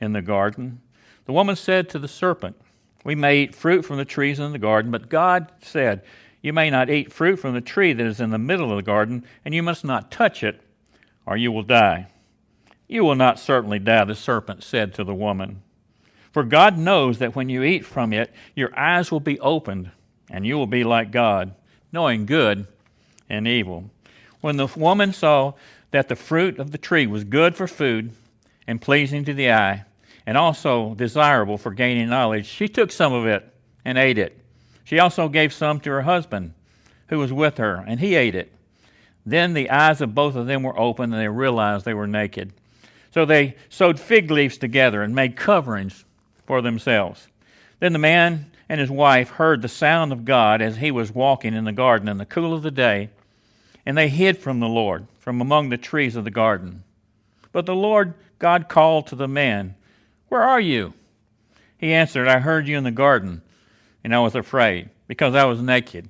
in 0.00 0.12
the 0.12 0.22
garden? 0.22 0.80
The 1.24 1.32
woman 1.32 1.56
said 1.56 1.88
to 1.88 1.98
the 1.98 2.06
serpent, 2.06 2.54
We 3.02 3.16
may 3.16 3.38
eat 3.38 3.56
fruit 3.56 3.84
from 3.84 3.96
the 3.96 4.04
trees 4.04 4.38
in 4.38 4.52
the 4.52 4.58
garden, 4.60 4.92
but 4.92 5.08
God 5.08 5.50
said, 5.62 6.02
you 6.42 6.52
may 6.52 6.70
not 6.70 6.90
eat 6.90 7.12
fruit 7.12 7.36
from 7.36 7.54
the 7.54 7.60
tree 7.60 7.92
that 7.92 8.06
is 8.06 8.20
in 8.20 8.30
the 8.30 8.38
middle 8.38 8.70
of 8.70 8.76
the 8.76 8.82
garden, 8.82 9.24
and 9.44 9.54
you 9.54 9.62
must 9.62 9.84
not 9.84 10.10
touch 10.10 10.42
it, 10.42 10.60
or 11.26 11.36
you 11.36 11.52
will 11.52 11.62
die. 11.62 12.08
You 12.88 13.04
will 13.04 13.14
not 13.14 13.38
certainly 13.38 13.78
die, 13.78 14.04
the 14.04 14.14
serpent 14.14 14.64
said 14.64 14.94
to 14.94 15.04
the 15.04 15.14
woman. 15.14 15.62
For 16.32 16.42
God 16.42 16.78
knows 16.78 17.18
that 17.18 17.34
when 17.34 17.48
you 17.48 17.62
eat 17.62 17.84
from 17.84 18.12
it, 18.12 18.32
your 18.54 18.76
eyes 18.78 19.10
will 19.10 19.20
be 19.20 19.38
opened, 19.40 19.90
and 20.30 20.46
you 20.46 20.56
will 20.56 20.66
be 20.66 20.84
like 20.84 21.10
God, 21.10 21.54
knowing 21.92 22.26
good 22.26 22.66
and 23.28 23.46
evil. 23.46 23.90
When 24.40 24.56
the 24.56 24.66
woman 24.66 25.12
saw 25.12 25.54
that 25.90 26.08
the 26.08 26.16
fruit 26.16 26.58
of 26.58 26.70
the 26.70 26.78
tree 26.78 27.06
was 27.06 27.24
good 27.24 27.54
for 27.54 27.66
food 27.66 28.12
and 28.66 28.80
pleasing 28.80 29.24
to 29.24 29.34
the 29.34 29.52
eye, 29.52 29.84
and 30.26 30.38
also 30.38 30.94
desirable 30.94 31.58
for 31.58 31.72
gaining 31.72 32.08
knowledge, 32.08 32.46
she 32.46 32.68
took 32.68 32.92
some 32.92 33.12
of 33.12 33.26
it 33.26 33.52
and 33.84 33.98
ate 33.98 34.18
it. 34.18 34.39
She 34.90 34.98
also 34.98 35.28
gave 35.28 35.52
some 35.52 35.78
to 35.80 35.90
her 35.90 36.02
husband, 36.02 36.52
who 37.10 37.20
was 37.20 37.32
with 37.32 37.58
her, 37.58 37.76
and 37.86 38.00
he 38.00 38.16
ate 38.16 38.34
it. 38.34 38.50
Then 39.24 39.54
the 39.54 39.70
eyes 39.70 40.00
of 40.00 40.16
both 40.16 40.34
of 40.34 40.48
them 40.48 40.64
were 40.64 40.76
opened, 40.76 41.14
and 41.14 41.22
they 41.22 41.28
realized 41.28 41.84
they 41.84 41.94
were 41.94 42.08
naked. 42.08 42.52
So 43.14 43.24
they 43.24 43.54
sewed 43.68 44.00
fig 44.00 44.32
leaves 44.32 44.58
together 44.58 45.00
and 45.00 45.14
made 45.14 45.36
coverings 45.36 46.04
for 46.44 46.60
themselves. 46.60 47.28
Then 47.78 47.92
the 47.92 48.00
man 48.00 48.50
and 48.68 48.80
his 48.80 48.90
wife 48.90 49.30
heard 49.30 49.62
the 49.62 49.68
sound 49.68 50.10
of 50.10 50.24
God 50.24 50.60
as 50.60 50.78
he 50.78 50.90
was 50.90 51.14
walking 51.14 51.54
in 51.54 51.66
the 51.66 51.70
garden 51.70 52.08
in 52.08 52.16
the 52.16 52.26
cool 52.26 52.52
of 52.52 52.62
the 52.62 52.72
day, 52.72 53.10
and 53.86 53.96
they 53.96 54.08
hid 54.08 54.38
from 54.38 54.58
the 54.58 54.66
Lord, 54.66 55.06
from 55.20 55.40
among 55.40 55.68
the 55.68 55.78
trees 55.78 56.16
of 56.16 56.24
the 56.24 56.32
garden. 56.32 56.82
But 57.52 57.64
the 57.64 57.76
Lord 57.76 58.14
God 58.40 58.68
called 58.68 59.06
to 59.06 59.14
the 59.14 59.28
man, 59.28 59.76
Where 60.30 60.42
are 60.42 60.60
you? 60.60 60.94
He 61.78 61.92
answered, 61.92 62.26
I 62.26 62.40
heard 62.40 62.66
you 62.66 62.76
in 62.76 62.82
the 62.82 62.90
garden 62.90 63.42
and 64.04 64.14
I 64.14 64.20
was 64.20 64.34
afraid 64.34 64.90
because 65.06 65.34
I 65.34 65.44
was 65.44 65.60
naked. 65.60 66.08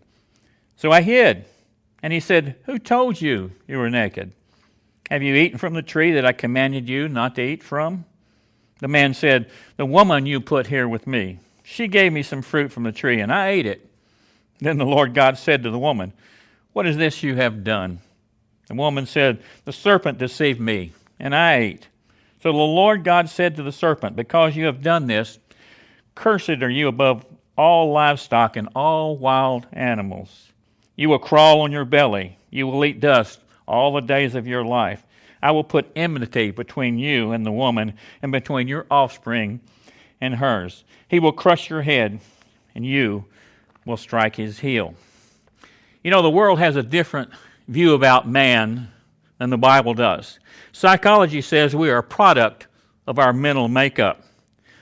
So 0.76 0.90
I 0.90 1.02
hid. 1.02 1.44
And 2.02 2.12
he 2.12 2.20
said, 2.20 2.56
Who 2.64 2.78
told 2.78 3.20
you 3.20 3.52
you 3.66 3.78
were 3.78 3.90
naked? 3.90 4.32
Have 5.10 5.22
you 5.22 5.34
eaten 5.34 5.58
from 5.58 5.74
the 5.74 5.82
tree 5.82 6.12
that 6.12 6.24
I 6.24 6.32
commanded 6.32 6.88
you 6.88 7.08
not 7.08 7.34
to 7.34 7.42
eat 7.42 7.62
from? 7.62 8.04
The 8.78 8.88
man 8.88 9.12
said, 9.12 9.50
The 9.76 9.86
woman 9.86 10.24
you 10.24 10.40
put 10.40 10.68
here 10.68 10.88
with 10.88 11.06
me, 11.06 11.38
she 11.62 11.88
gave 11.88 12.12
me 12.12 12.22
some 12.22 12.42
fruit 12.42 12.72
from 12.72 12.84
the 12.84 12.92
tree, 12.92 13.20
and 13.20 13.32
I 13.32 13.48
ate 13.48 13.66
it. 13.66 13.86
Then 14.58 14.78
the 14.78 14.86
Lord 14.86 15.14
God 15.14 15.36
said 15.36 15.62
to 15.62 15.70
the 15.70 15.78
woman, 15.78 16.12
What 16.72 16.86
is 16.86 16.96
this 16.96 17.22
you 17.22 17.34
have 17.36 17.64
done? 17.64 18.00
The 18.68 18.74
woman 18.74 19.04
said, 19.04 19.42
The 19.64 19.72
serpent 19.72 20.18
deceived 20.18 20.60
me, 20.60 20.92
and 21.18 21.34
I 21.34 21.56
ate. 21.56 21.88
So 22.42 22.52
the 22.52 22.58
Lord 22.58 23.04
God 23.04 23.28
said 23.28 23.56
to 23.56 23.62
the 23.62 23.72
serpent, 23.72 24.16
Because 24.16 24.56
you 24.56 24.66
have 24.66 24.82
done 24.82 25.06
this, 25.06 25.38
cursed 26.14 26.48
are 26.48 26.70
you 26.70 26.88
above 26.88 27.24
all 27.56 27.92
livestock 27.92 28.56
and 28.56 28.68
all 28.74 29.16
wild 29.16 29.66
animals. 29.72 30.50
You 30.96 31.08
will 31.08 31.18
crawl 31.18 31.60
on 31.62 31.72
your 31.72 31.84
belly, 31.84 32.38
you 32.50 32.66
will 32.66 32.84
eat 32.84 33.00
dust 33.00 33.40
all 33.66 33.92
the 33.92 34.00
days 34.00 34.34
of 34.34 34.46
your 34.46 34.64
life. 34.64 35.04
I 35.42 35.52
will 35.52 35.64
put 35.64 35.90
enmity 35.96 36.50
between 36.50 36.98
you 36.98 37.32
and 37.32 37.46
the 37.46 37.52
woman, 37.52 37.94
and 38.20 38.30
between 38.30 38.68
your 38.68 38.86
offspring 38.90 39.60
and 40.20 40.34
hers. 40.34 40.84
He 41.08 41.18
will 41.18 41.32
crush 41.32 41.70
your 41.70 41.82
head, 41.82 42.20
and 42.74 42.84
you 42.84 43.24
will 43.86 43.96
strike 43.96 44.36
his 44.36 44.58
heel. 44.58 44.94
You 46.04 46.10
know, 46.10 46.22
the 46.22 46.30
world 46.30 46.58
has 46.58 46.76
a 46.76 46.82
different 46.82 47.30
view 47.68 47.94
about 47.94 48.28
man 48.28 48.90
than 49.38 49.50
the 49.50 49.58
Bible 49.58 49.94
does. 49.94 50.38
Psychology 50.72 51.40
says 51.40 51.74
we 51.74 51.90
are 51.90 51.98
a 51.98 52.02
product 52.02 52.66
of 53.06 53.18
our 53.18 53.32
mental 53.32 53.68
makeup. 53.68 54.22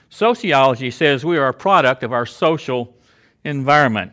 Sociology 0.09 0.91
says 0.91 1.23
we 1.23 1.37
are 1.37 1.47
a 1.47 1.53
product 1.53 2.03
of 2.03 2.11
our 2.11 2.25
social 2.25 2.95
environment. 3.43 4.11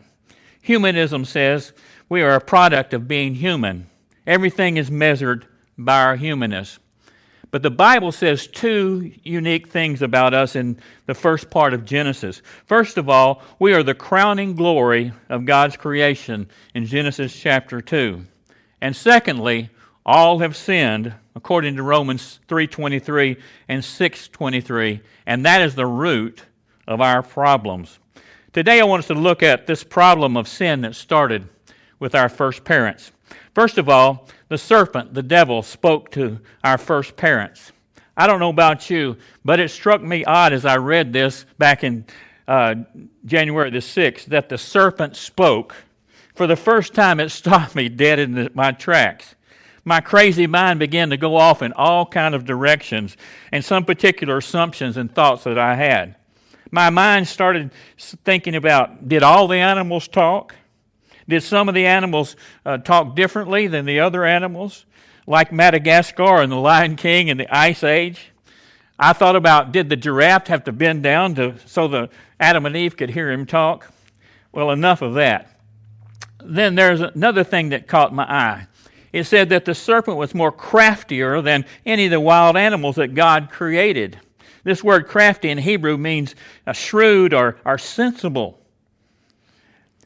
Humanism 0.63 1.25
says 1.25 1.73
we 2.09 2.23
are 2.23 2.35
a 2.35 2.41
product 2.41 2.95
of 2.95 3.09
being 3.09 3.35
human. 3.35 3.89
Everything 4.27 4.77
is 4.77 4.91
measured 4.91 5.47
by 5.79 6.03
our 6.03 6.17
humanness. 6.17 6.79
But 7.51 7.63
the 7.63 7.71
Bible 7.71 8.13
says 8.13 8.47
two 8.47 9.13
unique 9.23 9.69
things 9.69 10.03
about 10.03 10.35
us 10.35 10.57
in 10.57 10.79
the 11.07 11.15
first 11.15 11.49
part 11.49 11.73
of 11.73 11.85
Genesis. 11.85 12.43
First 12.67 12.99
of 12.99 13.09
all, 13.09 13.43
we 13.59 13.73
are 13.73 13.83
the 13.83 13.95
crowning 13.95 14.55
glory 14.55 15.13
of 15.29 15.45
God's 15.45 15.77
creation 15.77 16.49
in 16.75 16.87
Genesis 16.87 17.35
chapter 17.35 17.81
2. 17.81 18.27
And 18.81 18.95
secondly, 18.95 19.71
all 20.07 20.39
have 20.39 20.57
sinned 20.57 21.13
according 21.35 21.77
to 21.77 21.83
Romans 21.83 22.39
3:23 22.49 23.37
and 23.69 23.85
6:23, 23.85 25.01
and 25.27 25.45
that 25.45 25.61
is 25.61 25.75
the 25.75 25.85
root 25.85 26.45
of 26.87 27.01
our 27.01 27.23
problems. 27.23 27.99
Today 28.53 28.81
I 28.81 28.85
want 28.85 29.01
us 29.01 29.09
to 29.09 29.15
look 29.15 29.43
at 29.43 29.67
this 29.67 29.83
problem 29.83 30.37
of 30.37 30.49
sin 30.49 30.81
that 30.83 30.95
started 30.95 31.49
with 31.99 32.15
our 32.15 32.29
first 32.29 32.65
parents. 32.65 33.11
First 33.55 33.79
of 33.79 33.89
all, 33.89 34.29
the 34.49 34.57
serpent, 34.57 35.13
the 35.13 35.23
devil, 35.23 35.63
spoke 35.63 36.11
to 36.13 36.39
our 36.63 36.79
first 36.79 37.17
parents. 37.17 37.73
I 38.17 38.27
don't 38.27 38.41
know 38.41 38.51
about 38.51 38.89
you, 38.89 39.17
but 39.45 39.61
it 39.61 39.71
struck 39.71 40.01
me 40.01 40.25
odd 40.25 40.53
as 40.53 40.65
I 40.65 40.77
read 40.77 41.13
this 41.13 41.45
back 41.59 41.85
in 41.85 42.07
uh, 42.47 42.77
January 43.25 43.71
the 43.71 43.79
6th 43.79 44.27
that 44.27 44.49
the 44.49 44.57
serpent 44.57 45.17
spoke. 45.17 45.75
For 46.35 46.47
the 46.47 46.57
first 46.57 46.95
time, 46.95 47.19
it 47.19 47.31
stopped 47.31 47.75
me 47.75 47.89
dead 47.89 48.19
in 48.19 48.33
the, 48.33 48.51
my 48.55 48.73
tracks. 48.73 49.36
My 49.89 50.01
crazy 50.01 50.49
mind 50.49 50.81
began 50.81 51.11
to 51.11 51.17
go 51.17 51.37
off 51.37 51.63
in 51.63 51.73
all 51.73 52.07
kind 52.07 52.35
of 52.35 52.45
directions 52.45 53.17
and 53.53 53.65
some 53.65 53.85
particular 53.85 54.39
assumptions 54.39 54.97
and 54.97 55.15
thoughts 55.15 55.45
that 55.45 55.59
I 55.59 55.77
had. 55.77 56.17
My 56.73 56.91
mind 56.91 57.29
started 57.29 57.71
thinking 57.97 58.57
about 58.57 59.09
did 59.09 59.23
all 59.23 59.47
the 59.47 59.59
animals 59.59 60.09
talk? 60.09 60.57
Did 61.29 61.45
some 61.45 61.69
of 61.69 61.77
the 61.77 61.87
animals 61.87 62.35
uh, 62.65 62.79
talk 62.79 63.15
differently 63.15 63.69
than 63.69 63.85
the 63.85 64.01
other 64.01 64.25
animals, 64.25 64.87
like 65.25 65.53
Madagascar 65.53 66.43
and 66.43 66.51
the 66.51 66.57
Lion 66.57 66.97
King 66.97 67.31
and 67.31 67.39
the 67.39 67.57
Ice 67.57 67.85
Age? 67.85 68.33
I 68.99 69.13
thought 69.13 69.37
about 69.37 69.71
did 69.71 69.89
the 69.89 69.97
giraffe 69.97 70.49
have 70.49 70.65
to 70.65 70.73
bend 70.73 71.05
down 71.05 71.37
to, 71.37 71.55
so 71.65 71.87
the 71.87 72.11
Adam 72.41 72.67
and 72.67 72.77
Eve 72.77 72.97
could 72.97 73.11
hear 73.11 73.31
him 73.31 73.47
talk? 73.47 73.93
Well, 74.51 74.73
enough 74.73 75.01
of 75.01 75.15
that. 75.15 75.61
Then 76.43 76.75
there's 76.75 77.01
another 77.01 77.45
thing 77.45 77.69
that 77.69 77.87
caught 77.87 78.13
my 78.13 78.25
eye. 78.25 78.67
It 79.17 79.25
said 79.25 79.49
that 79.49 79.65
the 79.65 79.75
serpent 79.75 80.19
was 80.19 80.35
more 80.35 80.53
craftier 80.53 81.41
than 81.41 81.65
any 81.87 82.05
of 82.05 82.11
the 82.11 82.21
wild 82.21 82.55
animals 82.55 82.97
that 82.97 83.15
God 83.15 83.49
created. 83.51 84.21
This 84.63 84.85
word 84.85 85.09
crafty 85.09 85.49
in 85.49 85.57
Hebrew 85.57 85.97
means 85.97 86.35
uh, 86.67 86.75
shrewd 86.75 87.33
or, 87.33 87.57
or 87.65 87.79
sensible. 87.79 88.61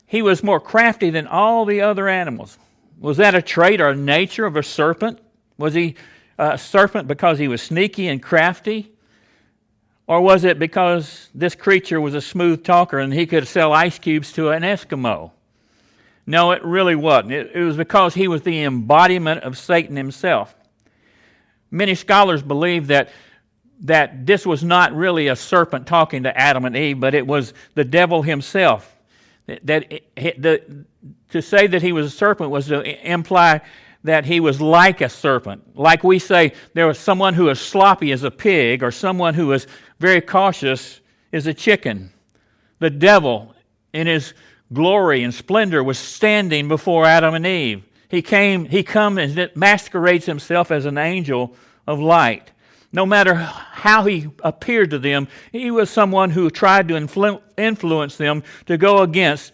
He 0.06 0.22
was 0.22 0.44
more 0.44 0.60
crafty 0.60 1.10
than 1.10 1.26
all 1.26 1.64
the 1.64 1.80
other 1.80 2.06
animals. 2.06 2.56
Was 3.00 3.16
that 3.16 3.34
a 3.34 3.42
trait 3.42 3.80
or 3.80 3.88
a 3.88 3.96
nature 3.96 4.46
of 4.46 4.54
a 4.54 4.62
serpent? 4.62 5.18
Was 5.58 5.74
he 5.74 5.96
uh, 6.38 6.52
a 6.52 6.58
serpent 6.58 7.08
because 7.08 7.40
he 7.40 7.48
was 7.48 7.60
sneaky 7.60 8.06
and 8.06 8.22
crafty? 8.22 8.92
Or 10.06 10.20
was 10.20 10.44
it 10.44 10.56
because 10.56 11.30
this 11.34 11.56
creature 11.56 12.00
was 12.00 12.14
a 12.14 12.20
smooth 12.20 12.62
talker 12.62 13.00
and 13.00 13.12
he 13.12 13.26
could 13.26 13.48
sell 13.48 13.72
ice 13.72 13.98
cubes 13.98 14.32
to 14.34 14.50
an 14.50 14.62
Eskimo? 14.62 15.32
No, 16.26 16.52
it 16.52 16.62
really 16.64 16.94
wasn't. 16.94 17.32
It, 17.32 17.50
it 17.54 17.62
was 17.62 17.76
because 17.76 18.14
he 18.14 18.28
was 18.28 18.42
the 18.42 18.62
embodiment 18.62 19.42
of 19.42 19.58
Satan 19.58 19.96
himself. 19.96 20.54
Many 21.70 21.94
scholars 21.94 22.42
believe 22.42 22.88
that 22.88 23.10
that 23.82 24.26
this 24.26 24.44
was 24.44 24.62
not 24.62 24.94
really 24.94 25.28
a 25.28 25.36
serpent 25.36 25.86
talking 25.86 26.24
to 26.24 26.38
Adam 26.38 26.66
and 26.66 26.76
Eve, 26.76 27.00
but 27.00 27.14
it 27.14 27.26
was 27.26 27.54
the 27.74 27.84
devil 27.84 28.20
himself 28.20 28.94
that 29.64 30.00
the, 30.16 30.84
to 31.30 31.42
say 31.42 31.66
that 31.66 31.82
he 31.82 31.92
was 31.92 32.06
a 32.06 32.10
serpent 32.10 32.50
was 32.50 32.66
to 32.66 33.10
imply 33.10 33.60
that 34.04 34.24
he 34.24 34.40
was 34.40 34.60
like 34.60 35.00
a 35.00 35.08
serpent. 35.08 35.76
Like 35.76 36.04
we 36.04 36.18
say, 36.18 36.52
there 36.74 36.86
was 36.86 36.98
someone 36.98 37.34
who 37.34 37.48
is 37.48 37.60
sloppy 37.60 38.12
as 38.12 38.22
a 38.22 38.30
pig, 38.30 38.82
or 38.82 38.90
someone 38.90 39.34
who 39.34 39.52
is 39.52 39.66
very 39.98 40.20
cautious 40.20 41.00
is 41.32 41.46
a 41.46 41.54
chicken. 41.54 42.10
The 42.78 42.90
devil, 42.90 43.54
in 43.92 44.06
his 44.06 44.32
glory 44.72 45.22
and 45.22 45.34
splendor, 45.34 45.82
was 45.82 45.98
standing 45.98 46.68
before 46.68 47.04
Adam 47.04 47.34
and 47.34 47.46
Eve. 47.46 47.82
He 48.08 48.22
came, 48.22 48.64
he 48.64 48.82
comes 48.82 49.18
and 49.18 49.50
masquerades 49.54 50.26
himself 50.26 50.70
as 50.70 50.84
an 50.84 50.98
angel 50.98 51.54
of 51.86 52.00
light. 52.00 52.50
No 52.92 53.06
matter 53.06 53.34
how 53.34 54.04
he 54.04 54.28
appeared 54.42 54.90
to 54.90 54.98
them, 54.98 55.28
he 55.52 55.70
was 55.70 55.90
someone 55.90 56.30
who 56.30 56.50
tried 56.50 56.88
to 56.88 56.94
influ- 56.94 57.40
influence 57.56 58.16
them 58.16 58.42
to 58.66 58.76
go 58.76 59.02
against 59.02 59.52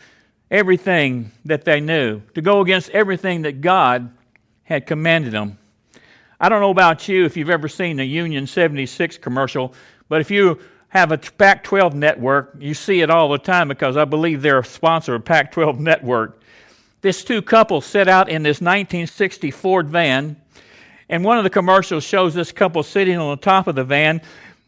everything 0.50 1.32
that 1.44 1.64
they 1.64 1.80
knew, 1.80 2.22
to 2.34 2.40
go 2.40 2.60
against 2.60 2.88
everything 2.90 3.42
that 3.42 3.60
God 3.60 4.10
had 4.62 4.86
commanded 4.86 5.32
them. 5.32 5.58
I 6.40 6.48
don't 6.48 6.60
know 6.60 6.70
about 6.70 7.08
you 7.08 7.24
if 7.24 7.36
you've 7.36 7.50
ever 7.50 7.68
seen 7.68 8.00
a 8.00 8.04
Union 8.04 8.46
76 8.46 9.18
commercial, 9.18 9.74
but 10.08 10.20
if 10.20 10.30
you 10.30 10.58
have 10.88 11.12
a 11.12 11.18
Pac 11.18 11.64
12 11.64 11.94
network, 11.94 12.56
you 12.58 12.74
see 12.74 13.00
it 13.00 13.10
all 13.10 13.28
the 13.28 13.38
time 13.38 13.68
because 13.68 13.96
I 13.96 14.04
believe 14.04 14.42
they're 14.42 14.60
a 14.60 14.64
sponsor 14.64 15.14
of 15.14 15.24
Pac 15.24 15.52
12 15.52 15.80
network. 15.80 16.40
This 17.02 17.22
two 17.22 17.42
couple 17.42 17.80
set 17.80 18.08
out 18.08 18.28
in 18.28 18.42
this 18.42 18.60
1960 18.60 19.50
Ford 19.50 19.88
van 19.88 20.36
and 21.08 21.24
one 21.24 21.38
of 21.38 21.44
the 21.44 21.50
commercials 21.50 22.04
shows 22.04 22.34
this 22.34 22.52
couple 22.52 22.82
sitting 22.82 23.16
on 23.16 23.30
the 23.30 23.40
top 23.40 23.68
of 23.68 23.76
the 23.76 23.84
van, 23.84 24.20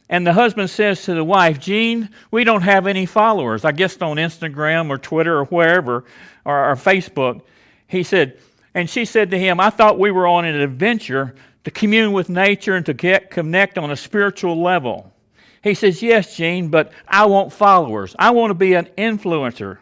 and 0.09 0.27
the 0.27 0.33
husband 0.33 0.71
says 0.71 1.03
to 1.05 1.15
the 1.15 1.25
wife, 1.25 1.59
Jean, 1.59 2.11
we 2.31 2.45
don't 2.45 2.63
have 2.63 2.87
any 2.87 3.07
followers. 3.07 3.65
I 3.65 3.73
guess 3.73 4.01
on 4.01 4.17
Instagram 4.17 4.89
or 4.89 4.99
Twitter 4.99 5.39
or 5.39 5.45
wherever, 5.47 6.05
or, 6.45 6.71
or 6.71 6.77
Facebook. 6.77 7.43
He 7.89 8.03
said, 8.03 8.39
and 8.75 8.89
she 8.89 9.05
said 9.05 9.31
to 9.33 9.39
him, 9.39 9.59
I 9.61 9.71
thought 9.71 9.99
we 9.99 10.11
were 10.11 10.27
on 10.27 10.45
an 10.45 10.55
adventure 10.55 11.35
to 11.65 11.71
commune 11.71 12.13
with 12.13 12.29
nature 12.29 12.75
and 12.75 12.87
to 12.87 12.95
get, 12.95 13.31
connect 13.31 13.77
on 13.77 13.91
a 13.91 13.97
spiritual 13.97 14.63
level. 14.63 15.13
He 15.63 15.75
says, 15.75 16.03
Yes, 16.03 16.37
Gene, 16.37 16.69
but 16.69 16.93
I 17.07 17.27
want 17.27 17.53
followers. 17.53 18.15
I 18.19 18.31
want 18.31 18.51
to 18.51 18.55
be 18.55 18.75
an 18.75 18.89
influencer. 18.97 19.79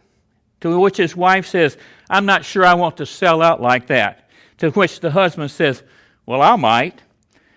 To 0.60 0.80
which 0.80 0.96
his 0.96 1.14
wife 1.14 1.46
says, 1.46 1.76
I'm 2.08 2.26
not 2.26 2.44
sure 2.44 2.64
I 2.64 2.74
want 2.74 2.96
to 2.96 3.06
sell 3.06 3.42
out 3.42 3.60
like 3.60 3.88
that. 3.88 4.30
To 4.58 4.70
which 4.70 5.00
the 5.00 5.10
husband 5.10 5.50
says, 5.50 5.82
well, 6.24 6.42
I 6.42 6.56
might. 6.56 7.02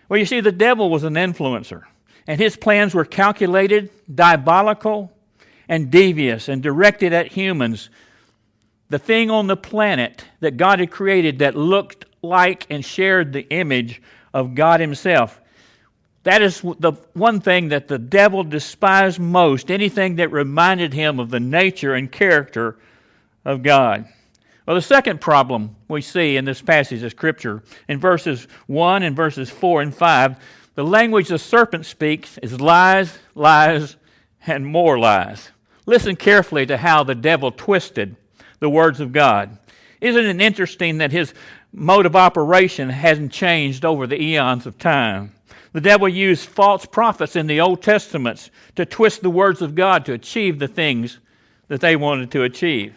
Well, 0.07 0.19
you 0.19 0.25
see, 0.25 0.41
the 0.41 0.51
devil 0.51 0.89
was 0.89 1.03
an 1.03 1.13
influencer, 1.13 1.83
and 2.27 2.39
his 2.39 2.55
plans 2.55 2.93
were 2.93 3.05
calculated, 3.05 3.89
diabolical, 4.13 5.11
and 5.67 5.91
devious, 5.91 6.49
and 6.49 6.61
directed 6.61 7.13
at 7.13 7.27
humans. 7.27 7.89
The 8.89 8.99
thing 8.99 9.29
on 9.29 9.47
the 9.47 9.57
planet 9.57 10.25
that 10.39 10.57
God 10.57 10.79
had 10.79 10.91
created 10.91 11.39
that 11.39 11.55
looked 11.55 12.05
like 12.21 12.65
and 12.69 12.83
shared 12.83 13.33
the 13.33 13.47
image 13.49 14.01
of 14.33 14.55
God 14.55 14.79
Himself. 14.79 15.39
That 16.29 16.43
is 16.43 16.61
the 16.61 16.91
one 17.13 17.41
thing 17.41 17.69
that 17.69 17.87
the 17.87 17.97
devil 17.97 18.43
despised 18.43 19.19
most, 19.19 19.71
anything 19.71 20.17
that 20.17 20.31
reminded 20.31 20.93
him 20.93 21.19
of 21.19 21.31
the 21.31 21.39
nature 21.39 21.95
and 21.95 22.11
character 22.11 22.77
of 23.43 23.63
God. 23.63 24.05
Well, 24.67 24.75
the 24.75 24.81
second 24.83 25.21
problem 25.21 25.75
we 25.87 26.01
see 26.01 26.37
in 26.37 26.45
this 26.45 26.61
passage 26.61 27.01
of 27.01 27.09
Scripture, 27.09 27.63
in 27.87 27.99
verses 27.99 28.47
1 28.67 29.01
and 29.01 29.15
verses 29.15 29.49
4 29.49 29.81
and 29.81 29.95
5, 29.95 30.35
the 30.75 30.83
language 30.83 31.29
the 31.29 31.39
serpent 31.39 31.87
speaks 31.87 32.37
is 32.43 32.61
lies, 32.61 33.17
lies, 33.33 33.95
and 34.45 34.67
more 34.67 34.99
lies. 34.99 35.49
Listen 35.87 36.15
carefully 36.15 36.67
to 36.67 36.77
how 36.77 37.03
the 37.03 37.15
devil 37.15 37.51
twisted 37.51 38.15
the 38.59 38.69
words 38.69 38.99
of 38.99 39.13
God. 39.13 39.57
Isn't 39.99 40.25
it 40.25 40.39
interesting 40.39 40.99
that 40.99 41.11
his 41.11 41.33
mode 41.71 42.05
of 42.05 42.15
operation 42.15 42.89
hasn't 42.89 43.31
changed 43.31 43.85
over 43.85 44.07
the 44.07 44.21
eons 44.21 44.65
of 44.65 44.77
time. 44.77 45.31
The 45.71 45.81
devil 45.81 46.07
used 46.07 46.47
false 46.47 46.85
prophets 46.85 47.35
in 47.35 47.47
the 47.47 47.61
Old 47.61 47.81
Testaments 47.81 48.49
to 48.75 48.85
twist 48.85 49.21
the 49.21 49.29
words 49.29 49.61
of 49.61 49.75
God 49.75 50.05
to 50.05 50.13
achieve 50.13 50.59
the 50.59 50.67
things 50.67 51.19
that 51.67 51.81
they 51.81 51.95
wanted 51.95 52.31
to 52.31 52.43
achieve. 52.43 52.95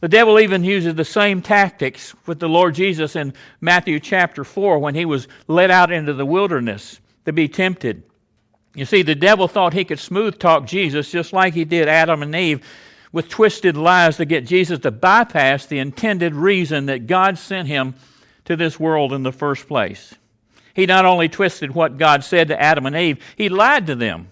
The 0.00 0.08
devil 0.08 0.40
even 0.40 0.64
uses 0.64 0.94
the 0.94 1.04
same 1.04 1.42
tactics 1.42 2.14
with 2.26 2.40
the 2.40 2.48
Lord 2.48 2.74
Jesus 2.74 3.16
in 3.16 3.34
Matthew 3.60 4.00
chapter 4.00 4.44
4 4.44 4.78
when 4.78 4.94
he 4.94 5.04
was 5.04 5.28
led 5.46 5.70
out 5.70 5.92
into 5.92 6.14
the 6.14 6.26
wilderness 6.26 7.00
to 7.26 7.32
be 7.32 7.48
tempted. 7.48 8.02
You 8.74 8.86
see, 8.86 9.02
the 9.02 9.14
devil 9.14 9.46
thought 9.46 9.74
he 9.74 9.84
could 9.84 9.98
smooth 9.98 10.38
talk 10.38 10.66
Jesus 10.66 11.10
just 11.10 11.32
like 11.32 11.54
he 11.54 11.64
did 11.64 11.86
Adam 11.86 12.22
and 12.22 12.34
Eve 12.34 12.64
with 13.12 13.28
twisted 13.28 13.76
lies 13.76 14.16
to 14.16 14.24
get 14.24 14.46
Jesus 14.46 14.78
to 14.80 14.90
bypass 14.90 15.66
the 15.66 15.78
intended 15.78 16.34
reason 16.34 16.86
that 16.86 17.06
God 17.06 17.38
sent 17.38 17.68
him 17.68 17.94
to 18.44 18.56
this 18.56 18.80
world 18.80 19.12
in 19.12 19.22
the 19.22 19.32
first 19.32 19.68
place. 19.68 20.14
He 20.74 20.86
not 20.86 21.04
only 21.04 21.28
twisted 21.28 21.74
what 21.74 21.98
God 21.98 22.24
said 22.24 22.48
to 22.48 22.60
Adam 22.60 22.86
and 22.86 22.96
Eve, 22.96 23.22
he 23.36 23.48
lied 23.48 23.86
to 23.86 23.94
them. 23.94 24.28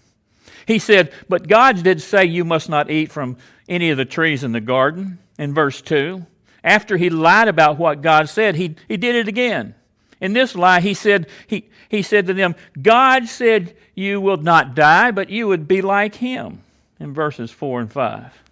He 0.67 0.79
said, 0.79 1.13
But 1.29 1.49
God 1.49 1.83
did 1.83 2.03
say 2.03 2.25
you 2.25 2.45
must 2.45 2.69
not 2.69 2.91
eat 2.91 3.11
from 3.11 3.37
any 3.69 3.91
of 3.91 3.97
the 3.97 4.05
trees 4.05 4.45
in 4.45 4.53
the 4.53 4.61
garden, 4.61 5.19
in 5.39 5.55
verse 5.55 5.81
2. 5.81 6.25
After 6.63 6.97
he 6.97 7.11
lied 7.11 7.49
about 7.49 7.79
what 7.79 8.03
God 8.03 8.29
said, 8.29 8.57
he, 8.57 8.77
he 8.89 8.97
did 8.97 9.15
it 9.15 9.29
again. 9.29 9.75
In 10.21 10.33
this 10.33 10.55
lie, 10.55 10.81
he 10.81 10.95
said, 10.95 11.29
he, 11.47 11.69
he 11.89 12.03
said 12.03 12.27
to 12.27 12.35
them, 12.35 12.55
God 12.81 13.29
said 13.29 13.77
you 13.95 14.21
will 14.21 14.37
not 14.37 14.75
die, 14.75 15.11
but 15.11 15.31
you 15.31 15.47
would 15.49 15.69
be 15.69 15.81
like 15.81 16.17
him, 16.17 16.63
in 16.99 17.15
verses 17.15 17.51
4 17.51 17.81
and 17.81 17.93
5. 17.93 18.43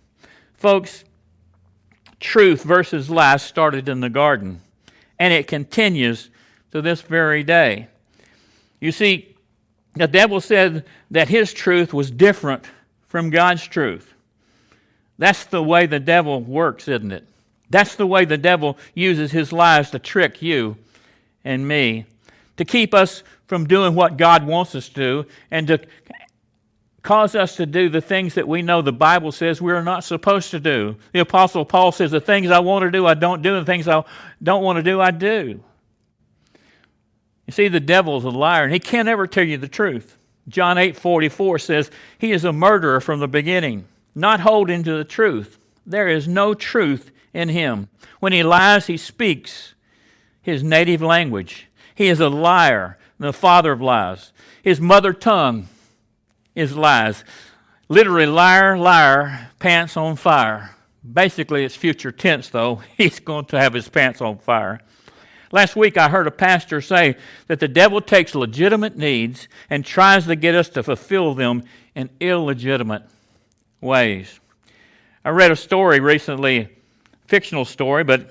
Folks, 0.54 1.04
truth 2.20 2.62
versus 2.62 3.10
lies 3.10 3.42
started 3.42 3.88
in 3.88 4.00
the 4.00 4.08
garden, 4.08 4.62
and 5.18 5.34
it 5.34 5.48
continues 5.48 6.30
to 6.76 6.82
this 6.82 7.00
very 7.00 7.42
day. 7.42 7.88
You 8.80 8.92
see, 8.92 9.34
the 9.94 10.06
devil 10.06 10.42
said 10.42 10.84
that 11.10 11.28
his 11.28 11.54
truth 11.54 11.94
was 11.94 12.10
different 12.10 12.64
from 13.08 13.30
God's 13.30 13.66
truth. 13.66 14.12
That's 15.16 15.44
the 15.46 15.62
way 15.62 15.86
the 15.86 15.98
devil 15.98 16.42
works, 16.42 16.86
isn't 16.86 17.12
it? 17.12 17.26
That's 17.70 17.96
the 17.96 18.06
way 18.06 18.26
the 18.26 18.36
devil 18.36 18.76
uses 18.94 19.32
his 19.32 19.52
lies 19.52 19.90
to 19.92 19.98
trick 19.98 20.42
you 20.42 20.76
and 21.44 21.66
me, 21.66 22.04
to 22.58 22.64
keep 22.66 22.92
us 22.92 23.22
from 23.46 23.66
doing 23.66 23.94
what 23.94 24.18
God 24.18 24.46
wants 24.46 24.74
us 24.74 24.88
to 24.90 24.94
do, 24.94 25.26
and 25.50 25.66
to 25.68 25.80
cause 27.02 27.34
us 27.34 27.56
to 27.56 27.64
do 27.64 27.88
the 27.88 28.02
things 28.02 28.34
that 28.34 28.46
we 28.46 28.60
know 28.60 28.82
the 28.82 28.92
Bible 28.92 29.32
says 29.32 29.62
we 29.62 29.72
are 29.72 29.82
not 29.82 30.04
supposed 30.04 30.50
to 30.50 30.60
do. 30.60 30.96
The 31.12 31.20
Apostle 31.20 31.64
Paul 31.64 31.90
says, 31.90 32.10
The 32.10 32.20
things 32.20 32.50
I 32.50 32.58
want 32.58 32.82
to 32.82 32.90
do, 32.90 33.06
I 33.06 33.14
don't 33.14 33.40
do, 33.40 33.56
and 33.56 33.66
the 33.66 33.72
things 33.72 33.88
I 33.88 34.04
don't 34.42 34.62
want 34.62 34.76
to 34.76 34.82
do, 34.82 35.00
I 35.00 35.10
do. 35.10 35.62
You 37.46 37.52
see, 37.52 37.68
the 37.68 37.80
devil 37.80 38.16
is 38.16 38.24
a 38.24 38.30
liar, 38.30 38.64
and 38.64 38.72
he 38.72 38.80
can't 38.80 39.08
ever 39.08 39.26
tell 39.26 39.44
you 39.44 39.56
the 39.56 39.68
truth. 39.68 40.16
John 40.48 40.78
8 40.78 40.96
44 40.96 41.58
says, 41.58 41.90
He 42.18 42.32
is 42.32 42.44
a 42.44 42.52
murderer 42.52 43.00
from 43.00 43.20
the 43.20 43.28
beginning 43.28 43.86
not 44.16 44.40
holding 44.40 44.82
to 44.82 44.96
the 44.96 45.04
truth. 45.04 45.58
There 45.84 46.08
is 46.08 46.26
no 46.26 46.54
truth 46.54 47.12
in 47.34 47.50
him. 47.50 47.88
When 48.18 48.32
he 48.32 48.42
lies, 48.42 48.86
he 48.86 48.96
speaks 48.96 49.74
his 50.40 50.64
native 50.64 51.02
language. 51.02 51.68
He 51.94 52.08
is 52.08 52.18
a 52.18 52.30
liar, 52.30 52.98
the 53.18 53.32
father 53.32 53.72
of 53.72 53.82
lies. 53.82 54.32
His 54.62 54.80
mother 54.80 55.12
tongue 55.12 55.68
is 56.54 56.74
lies. 56.74 57.24
Literally, 57.88 58.26
liar, 58.26 58.76
liar, 58.76 59.50
pants 59.58 59.96
on 59.96 60.16
fire. 60.16 60.74
Basically, 61.12 61.64
it's 61.64 61.76
future 61.76 62.10
tense, 62.10 62.48
though. 62.48 62.82
He's 62.96 63.20
going 63.20 63.44
to 63.46 63.60
have 63.60 63.74
his 63.74 63.88
pants 63.88 64.20
on 64.20 64.38
fire. 64.38 64.80
Last 65.56 65.74
week, 65.74 65.96
I 65.96 66.10
heard 66.10 66.26
a 66.26 66.30
pastor 66.30 66.82
say 66.82 67.16
that 67.46 67.60
the 67.60 67.66
devil 67.66 68.02
takes 68.02 68.34
legitimate 68.34 68.98
needs 68.98 69.48
and 69.70 69.82
tries 69.82 70.26
to 70.26 70.36
get 70.36 70.54
us 70.54 70.68
to 70.68 70.82
fulfill 70.82 71.32
them 71.32 71.62
in 71.94 72.10
illegitimate 72.20 73.04
ways. 73.80 74.38
I 75.24 75.30
read 75.30 75.50
a 75.50 75.56
story 75.56 75.98
recently, 75.98 76.68
fictional 77.26 77.64
story, 77.64 78.04
but 78.04 78.28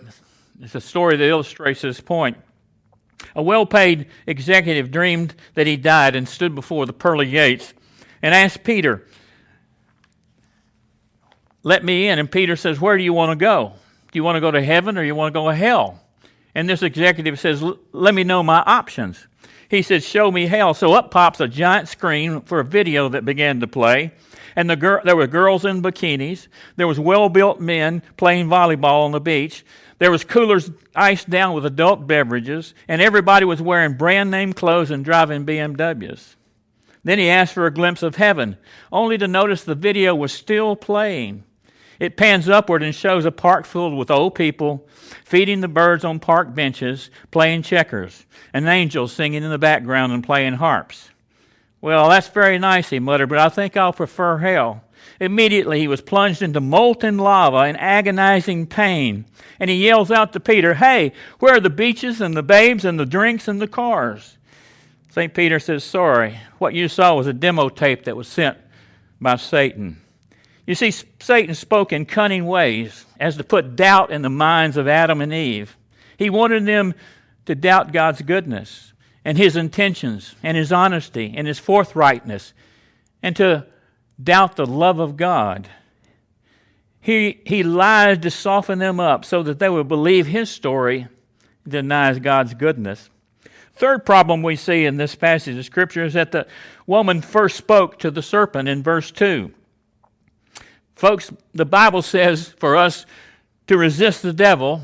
it's 0.62 0.76
a 0.76 0.80
story 0.80 1.18
that 1.18 1.28
illustrates 1.28 1.82
this 1.82 2.00
point. 2.00 2.38
A 3.36 3.42
well 3.42 3.66
paid 3.66 4.06
executive 4.28 4.92
dreamed 4.92 5.34
that 5.56 5.66
he 5.66 5.78
died 5.78 6.16
and 6.16 6.30
stood 6.30 6.54
before 6.54 6.86
the 6.86 6.94
pearly 6.94 7.32
gates 7.32 7.74
and 8.22 8.36
asked 8.36 8.64
Peter, 8.64 9.04
Let 11.64 11.84
me 11.84 12.08
in. 12.08 12.20
And 12.20 12.30
Peter 12.30 12.56
says, 12.56 12.80
Where 12.80 13.00
do 13.00 13.04
you 13.04 13.14
want 13.14 13.32
to 13.32 13.36
go? 13.36 13.74
Do 14.12 14.20
you 14.20 14.24
want 14.24 14.36
to 14.36 14.42
go 14.42 14.52
to 14.52 14.62
heaven 14.62 14.96
or 14.96 15.04
you 15.04 15.16
want 15.16 15.34
to 15.34 15.40
go 15.40 15.50
to 15.50 15.56
hell? 15.56 16.02
And 16.56 16.68
this 16.68 16.82
executive 16.82 17.40
says, 17.40 17.64
Let 17.92 18.16
me 18.16 18.24
know 18.24 18.42
my 18.42 18.64
options. 18.66 19.28
He 19.70 19.84
says, 19.84 20.04
Show 20.04 20.32
me 20.32 20.48
hell. 20.48 20.74
So 20.74 20.94
up 20.94 21.12
pops 21.12 21.40
a 21.40 21.48
giant 21.48 21.90
screen 21.90 22.42
for 22.42 22.60
a 22.60 22.66
video 22.66 23.10
that 23.10 23.26
began 23.26 23.60
to 23.60 23.68
play 23.68 24.12
and 24.56 24.70
the 24.70 25.02
there 25.04 25.16
were 25.16 25.28
girls 25.28 25.66
in 25.66 25.82
bikinis. 25.82 26.48
There 26.76 26.88
was 26.88 27.00
well-built 27.00 27.60
men 27.60 28.02
playing 28.18 28.48
volleyball 28.48 29.06
on 29.06 29.12
the 29.12 29.20
beach. 29.20 29.66
There 30.00 30.12
was 30.12 30.24
coolers 30.24 30.72
iced 30.96 31.30
down 31.30 31.54
with 31.54 31.66
adult 31.66 32.08
beverages, 32.08 32.74
and 32.88 33.02
everybody 33.02 33.46
was 33.46 33.62
wearing 33.62 33.94
brand 33.94 34.32
name 34.32 34.54
clothes 34.54 34.92
and 34.92 35.06
driving 35.06 35.46
BMWs. 35.46 36.36
Then 37.04 37.20
he 37.20 37.30
asked 37.30 37.54
for 37.54 37.66
a 37.66 37.74
glimpse 37.74 38.04
of 38.04 38.16
heaven, 38.16 38.58
only 38.92 39.18
to 39.18 39.28
notice 39.28 39.64
the 39.64 39.76
video 39.76 40.16
was 40.16 40.34
still 40.34 40.76
playing. 40.76 41.44
It 42.00 42.18
pans 42.18 42.50
upward 42.50 42.84
and 42.84 42.94
shows 42.94 43.26
a 43.26 43.32
park 43.32 43.66
filled 43.66 43.96
with 43.96 44.12
old 44.12 44.36
people 44.36 44.88
feeding 45.24 45.62
the 45.62 45.68
birds 45.68 46.04
on 46.04 46.20
park 46.20 46.54
benches, 46.54 47.10
playing 47.32 47.64
checkers, 47.64 48.26
and 48.54 48.68
angels 48.68 49.14
singing 49.14 49.44
in 49.44 49.50
the 49.50 49.58
background 49.58 50.14
and 50.14 50.24
playing 50.24 50.54
harps. 50.54 51.10
Well, 51.82 52.10
that's 52.10 52.30
very 52.30 52.58
nice, 52.58 52.90
he 52.90 53.00
muttered, 53.00 53.30
but 53.30 53.38
I 53.38 53.50
think 53.50 53.78
I'll 53.78 53.94
prefer 53.94 54.38
hell. 54.38 54.84
Immediately 55.20 55.80
he 55.80 55.88
was 55.88 56.02
plunged 56.02 56.42
into 56.42 56.60
molten 56.60 57.18
lava 57.18 57.68
in 57.68 57.76
agonizing 57.76 58.68
pain. 58.68 59.26
And 59.60 59.70
he 59.70 59.86
yells 59.86 60.12
out 60.12 60.34
to 60.34 60.40
Peter, 60.40 60.74
Hey, 60.74 61.14
where 61.40 61.56
are 61.56 61.60
the 61.60 61.70
beaches 61.70 62.22
and 62.22 62.36
the 62.36 62.44
babes 62.44 62.86
and 62.86 63.00
the 63.00 63.06
drinks 63.06 63.48
and 63.48 63.62
the 63.62 63.68
cars? 63.68 64.38
St. 65.10 65.34
Peter 65.34 65.60
says, 65.60 65.84
Sorry, 65.84 66.40
what 66.58 66.74
you 66.74 66.88
saw 66.88 67.16
was 67.16 67.28
a 67.28 67.34
demo 67.34 67.70
tape 67.70 68.04
that 68.04 68.18
was 68.18 68.28
sent 68.28 68.58
by 69.22 69.38
Satan. 69.38 70.02
You 70.66 70.76
see, 70.76 70.92
Satan 71.20 71.54
spoke 71.54 71.94
in 71.94 72.06
cunning 72.06 72.46
ways 72.46 73.06
as 73.20 73.38
to 73.38 73.44
put 73.44 73.76
doubt 73.76 74.12
in 74.12 74.24
the 74.24 74.30
minds 74.30 74.78
of 74.78 74.88
Adam 74.88 75.22
and 75.22 75.34
Eve. 75.34 75.78
He 76.18 76.30
wanted 76.30 76.66
them 76.66 76.96
to 77.46 77.56
doubt 77.56 77.92
God's 77.92 78.22
goodness 78.22 78.94
and 79.24 79.38
his 79.38 79.56
intentions 79.56 80.36
and 80.42 80.58
his 80.58 80.72
honesty 80.72 81.34
and 81.36 81.48
his 81.48 81.60
forthrightness 81.60 82.54
and 83.22 83.36
to 83.36 83.66
doubt 84.22 84.56
the 84.56 84.66
love 84.66 85.00
of 85.00 85.18
God. 85.18 85.68
He, 87.00 87.42
he 87.46 87.62
lies 87.62 88.20
to 88.20 88.32
soften 88.32 88.80
them 88.80 89.00
up 89.00 89.26
so 89.26 89.44
that 89.44 89.60
they 89.60 89.70
will 89.70 89.84
believe 89.84 90.26
his 90.26 90.50
story 90.50 91.08
denies 91.68 92.18
God's 92.20 92.56
goodness. 92.56 93.10
Third 93.74 94.06
problem 94.06 94.42
we 94.42 94.56
see 94.56 94.86
in 94.86 94.98
this 94.98 95.16
passage 95.16 95.58
of 95.58 95.66
Scripture 95.66 96.06
is 96.06 96.14
that 96.14 96.32
the 96.32 96.48
woman 96.88 97.22
first 97.22 97.58
spoke 97.58 98.00
to 98.00 98.10
the 98.10 98.22
serpent 98.24 98.70
in 98.70 98.82
verse 98.82 99.12
2. 99.12 99.52
Folks, 100.96 101.32
the 101.54 101.66
Bible 101.66 102.02
says 102.02 102.50
for 102.58 102.76
us 102.76 103.06
to 103.68 103.78
resist 103.78 104.22
the 104.22 104.34
devil 104.34 104.82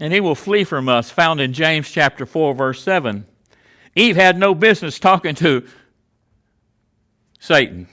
and 0.00 0.12
he 0.12 0.20
will 0.20 0.34
flee 0.34 0.64
from 0.64 0.88
us, 0.88 1.10
found 1.10 1.40
in 1.40 1.52
James 1.52 1.90
chapter 1.90 2.24
4, 2.24 2.54
verse 2.54 2.82
7. 2.82 3.24
Eve 3.96 4.16
had 4.16 4.38
no 4.38 4.54
business 4.54 4.98
talking 4.98 5.34
to 5.36 5.66
Satan. 7.40 7.88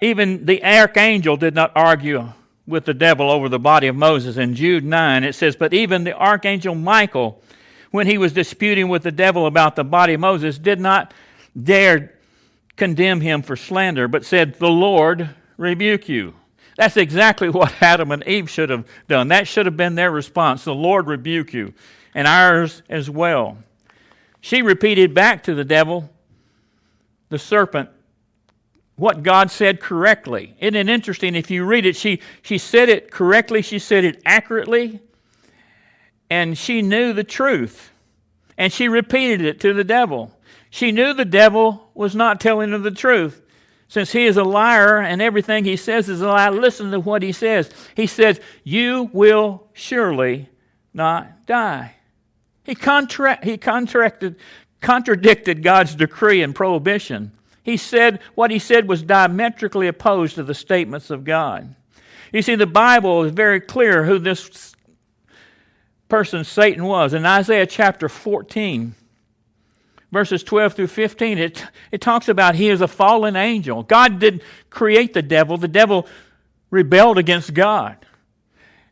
Even 0.00 0.44
the 0.44 0.62
archangel 0.62 1.36
did 1.36 1.54
not 1.54 1.72
argue 1.74 2.32
with 2.66 2.84
the 2.84 2.94
devil 2.94 3.30
over 3.30 3.48
the 3.48 3.58
body 3.58 3.86
of 3.86 3.96
Moses. 3.96 4.36
In 4.36 4.54
Jude 4.54 4.84
9, 4.84 5.24
it 5.24 5.34
says, 5.34 5.56
But 5.56 5.72
even 5.72 6.04
the 6.04 6.14
archangel 6.14 6.74
Michael, 6.74 7.42
when 7.90 8.06
he 8.06 8.18
was 8.18 8.34
disputing 8.34 8.88
with 8.88 9.02
the 9.02 9.10
devil 9.10 9.46
about 9.46 9.76
the 9.76 9.84
body 9.84 10.12
of 10.12 10.20
Moses, 10.20 10.58
did 10.58 10.78
not 10.78 11.14
dare 11.60 12.12
condemn 12.76 13.22
him 13.22 13.40
for 13.40 13.56
slander, 13.56 14.06
but 14.06 14.26
said, 14.26 14.54
The 14.54 14.68
Lord 14.68 15.30
rebuke 15.56 16.08
you. 16.08 16.34
That's 16.78 16.96
exactly 16.96 17.48
what 17.50 17.74
Adam 17.82 18.12
and 18.12 18.26
Eve 18.26 18.48
should 18.48 18.70
have 18.70 18.86
done. 19.08 19.28
That 19.28 19.46
should 19.46 19.66
have 19.66 19.76
been 19.76 19.96
their 19.96 20.10
response. 20.10 20.64
The 20.64 20.74
Lord 20.74 21.08
rebuke 21.08 21.52
you, 21.52 21.74
and 22.14 22.26
ours 22.26 22.82
as 22.88 23.10
well. 23.10 23.58
She 24.40 24.62
repeated 24.62 25.12
back 25.12 25.42
to 25.42 25.54
the 25.54 25.64
devil, 25.64 26.08
the 27.28 27.38
serpent, 27.38 27.90
what 28.94 29.22
God 29.22 29.50
said 29.50 29.80
correctly. 29.80 30.54
Isn't 30.60 30.76
it 30.76 30.88
interesting? 30.88 31.34
If 31.34 31.50
you 31.50 31.64
read 31.64 31.84
it, 31.84 31.96
she, 31.96 32.20
she 32.42 32.58
said 32.58 32.88
it 32.88 33.10
correctly, 33.10 33.60
she 33.60 33.80
said 33.80 34.04
it 34.04 34.22
accurately, 34.24 35.00
and 36.30 36.56
she 36.56 36.80
knew 36.80 37.12
the 37.12 37.24
truth. 37.24 37.90
And 38.56 38.72
she 38.72 38.88
repeated 38.88 39.42
it 39.42 39.60
to 39.60 39.72
the 39.72 39.84
devil. 39.84 40.32
She 40.70 40.92
knew 40.92 41.12
the 41.12 41.24
devil 41.24 41.90
was 41.94 42.14
not 42.14 42.40
telling 42.40 42.70
her 42.70 42.78
the 42.78 42.90
truth. 42.90 43.40
Since 43.88 44.12
he 44.12 44.26
is 44.26 44.36
a 44.36 44.44
liar 44.44 44.98
and 45.00 45.22
everything 45.22 45.64
he 45.64 45.76
says 45.76 46.10
is 46.10 46.20
a 46.20 46.28
lie, 46.28 46.50
listen 46.50 46.90
to 46.90 47.00
what 47.00 47.22
he 47.22 47.32
says. 47.32 47.70
He 47.96 48.06
says, 48.06 48.38
You 48.62 49.08
will 49.12 49.66
surely 49.72 50.50
not 50.92 51.46
die. 51.46 51.94
He, 52.64 52.74
contra- 52.74 53.42
he 53.42 53.56
contracted, 53.56 54.36
contradicted 54.82 55.62
God's 55.62 55.94
decree 55.94 56.42
and 56.42 56.54
prohibition. 56.54 57.32
He 57.62 57.78
said 57.78 58.20
what 58.34 58.50
he 58.50 58.58
said 58.58 58.88
was 58.88 59.02
diametrically 59.02 59.88
opposed 59.88 60.34
to 60.34 60.42
the 60.42 60.54
statements 60.54 61.08
of 61.08 61.24
God. 61.24 61.74
You 62.32 62.42
see, 62.42 62.56
the 62.56 62.66
Bible 62.66 63.24
is 63.24 63.32
very 63.32 63.60
clear 63.60 64.04
who 64.04 64.18
this 64.18 64.74
person 66.08 66.44
Satan 66.44 66.84
was. 66.84 67.14
In 67.14 67.24
Isaiah 67.24 67.66
chapter 67.66 68.08
14, 68.08 68.94
verses 70.10 70.42
12 70.42 70.74
through 70.74 70.86
15, 70.86 71.38
it, 71.38 71.64
it 71.92 72.00
talks 72.00 72.28
about 72.28 72.54
he 72.54 72.68
is 72.68 72.80
a 72.80 72.88
fallen 72.88 73.36
angel. 73.36 73.82
God 73.82 74.18
didn't 74.18 74.42
create 74.70 75.14
the 75.14 75.22
devil, 75.22 75.56
the 75.56 75.68
devil 75.68 76.06
rebelled 76.70 77.18
against 77.18 77.54
God. 77.54 78.04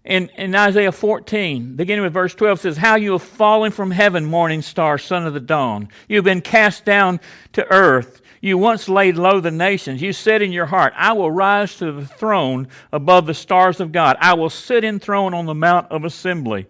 In, 0.04 0.28
in 0.36 0.54
Isaiah 0.54 0.92
14, 0.92 1.74
beginning 1.74 2.04
with 2.04 2.12
verse 2.12 2.32
12, 2.34 2.60
says, 2.60 2.76
How 2.76 2.94
you 2.94 3.12
have 3.12 3.22
fallen 3.22 3.72
from 3.72 3.90
heaven, 3.90 4.24
morning 4.24 4.62
star, 4.62 4.98
son 4.98 5.26
of 5.26 5.34
the 5.34 5.40
dawn. 5.40 5.88
You've 6.08 6.24
been 6.24 6.42
cast 6.42 6.84
down 6.84 7.18
to 7.54 7.66
earth. 7.72 8.22
You 8.40 8.56
once 8.56 8.88
laid 8.88 9.16
low 9.16 9.40
the 9.40 9.50
nations. 9.50 10.00
You 10.00 10.12
said 10.12 10.42
in 10.42 10.52
your 10.52 10.66
heart, 10.66 10.92
I 10.96 11.12
will 11.12 11.32
rise 11.32 11.76
to 11.78 11.90
the 11.90 12.06
throne 12.06 12.68
above 12.92 13.26
the 13.26 13.34
stars 13.34 13.80
of 13.80 13.90
God. 13.90 14.16
I 14.20 14.34
will 14.34 14.50
sit 14.50 14.84
enthroned 14.84 15.34
on 15.34 15.46
the 15.46 15.54
mount 15.54 15.90
of 15.90 16.04
assembly, 16.04 16.66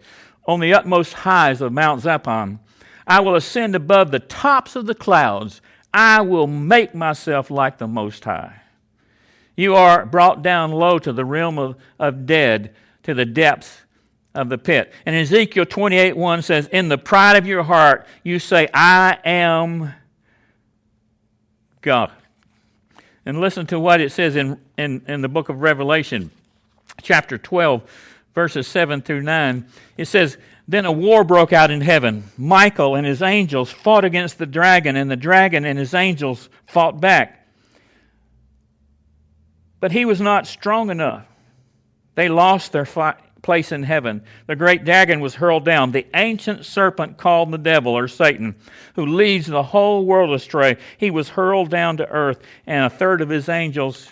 on 0.47 0.61
the 0.61 0.73
utmost 0.73 1.13
highs 1.13 1.61
of 1.61 1.75
Mount 1.75 2.03
Zaphon. 2.03 2.61
I 3.07 3.21
will 3.21 3.37
ascend 3.37 3.75
above 3.75 4.11
the 4.11 4.19
tops 4.19 4.77
of 4.77 4.87
the 4.87 4.95
clouds. 4.95 5.61
I 5.95 6.21
will 6.23 6.47
make 6.47 6.95
myself 6.95 7.51
like 7.51 7.79
the 7.79 7.87
Most 7.87 8.25
High. 8.25 8.61
You 9.57 9.75
are 9.75 10.05
brought 10.05 10.43
down 10.43 10.73
low 10.73 10.99
to 10.99 11.13
the 11.13 11.25
realm 11.25 11.59
of, 11.59 11.77
of 11.99 12.27
dead, 12.27 12.75
to 13.05 13.15
the 13.15 13.25
depths 13.25 13.83
of 14.35 14.49
the 14.51 14.59
pit. 14.59 14.93
And 15.07 15.17
Ezekiel 15.17 15.65
28 15.65 16.17
1 16.17 16.43
says, 16.43 16.67
In 16.69 16.89
the 16.89 16.99
pride 16.99 17.37
of 17.37 17.47
your 17.47 17.63
heart, 17.63 18.07
you 18.23 18.39
say, 18.39 18.69
I 18.75 19.19
am 19.25 19.95
God. 21.81 22.13
And 23.25 23.41
listen 23.41 23.67
to 23.69 23.81
what 23.81 24.01
it 24.01 24.13
says 24.13 24.37
in, 24.37 24.61
in, 24.77 25.03
in 25.09 25.23
the 25.23 25.29
book 25.29 25.49
of 25.49 25.63
Revelation, 25.63 26.31
chapter 27.03 27.39
12, 27.39 27.83
verses 28.35 28.67
7 28.69 29.01
through 29.01 29.23
9. 29.23 29.67
It 29.97 30.05
says, 30.05 30.37
Then 30.69 30.85
a 30.85 30.93
war 30.93 31.23
broke 31.23 31.53
out 31.53 31.71
in 31.71 31.81
heaven. 31.81 32.25
Michael 32.37 32.97
and 32.97 33.07
his 33.07 33.23
angels 33.23 33.71
fought 33.71 34.05
against 34.05 34.39
the 34.39 34.47
dragon, 34.47 34.97
and 34.97 35.11
the 35.11 35.17
dragon 35.17 35.65
and 35.65 35.79
his 35.79 35.95
angels 35.95 36.49
fought 36.67 37.01
back. 37.01 37.47
But 39.79 39.93
he 39.93 40.05
was 40.05 40.21
not 40.21 40.47
strong 40.47 40.91
enough. 40.91 41.27
They 42.17 42.29
lost 42.29 42.73
their 42.73 42.87
fight, 42.87 43.17
place 43.43 43.71
in 43.71 43.85
heaven. 43.85 44.25
The 44.47 44.57
great 44.57 44.85
dragon 44.85 45.21
was 45.21 45.37
hurled 45.37 45.65
down, 45.65 45.93
the 45.93 46.07
ancient 46.15 46.65
serpent 46.65 47.17
called 47.17 47.53
the 47.53 47.59
devil 47.59 47.97
or 47.97 48.09
Satan, 48.09 48.57
who 48.97 49.07
leads 49.07 49.47
the 49.47 49.63
whole 49.63 50.05
world 50.05 50.35
astray. 50.35 50.79
He 50.99 51.13
was 51.13 51.29
hurled 51.29 51.71
down 51.71 51.99
to 51.99 52.09
earth, 52.09 52.43
and 52.67 52.85
a 52.85 52.91
third 52.91 53.21
of 53.21 53.29
his 53.29 53.49
angels 53.49 54.09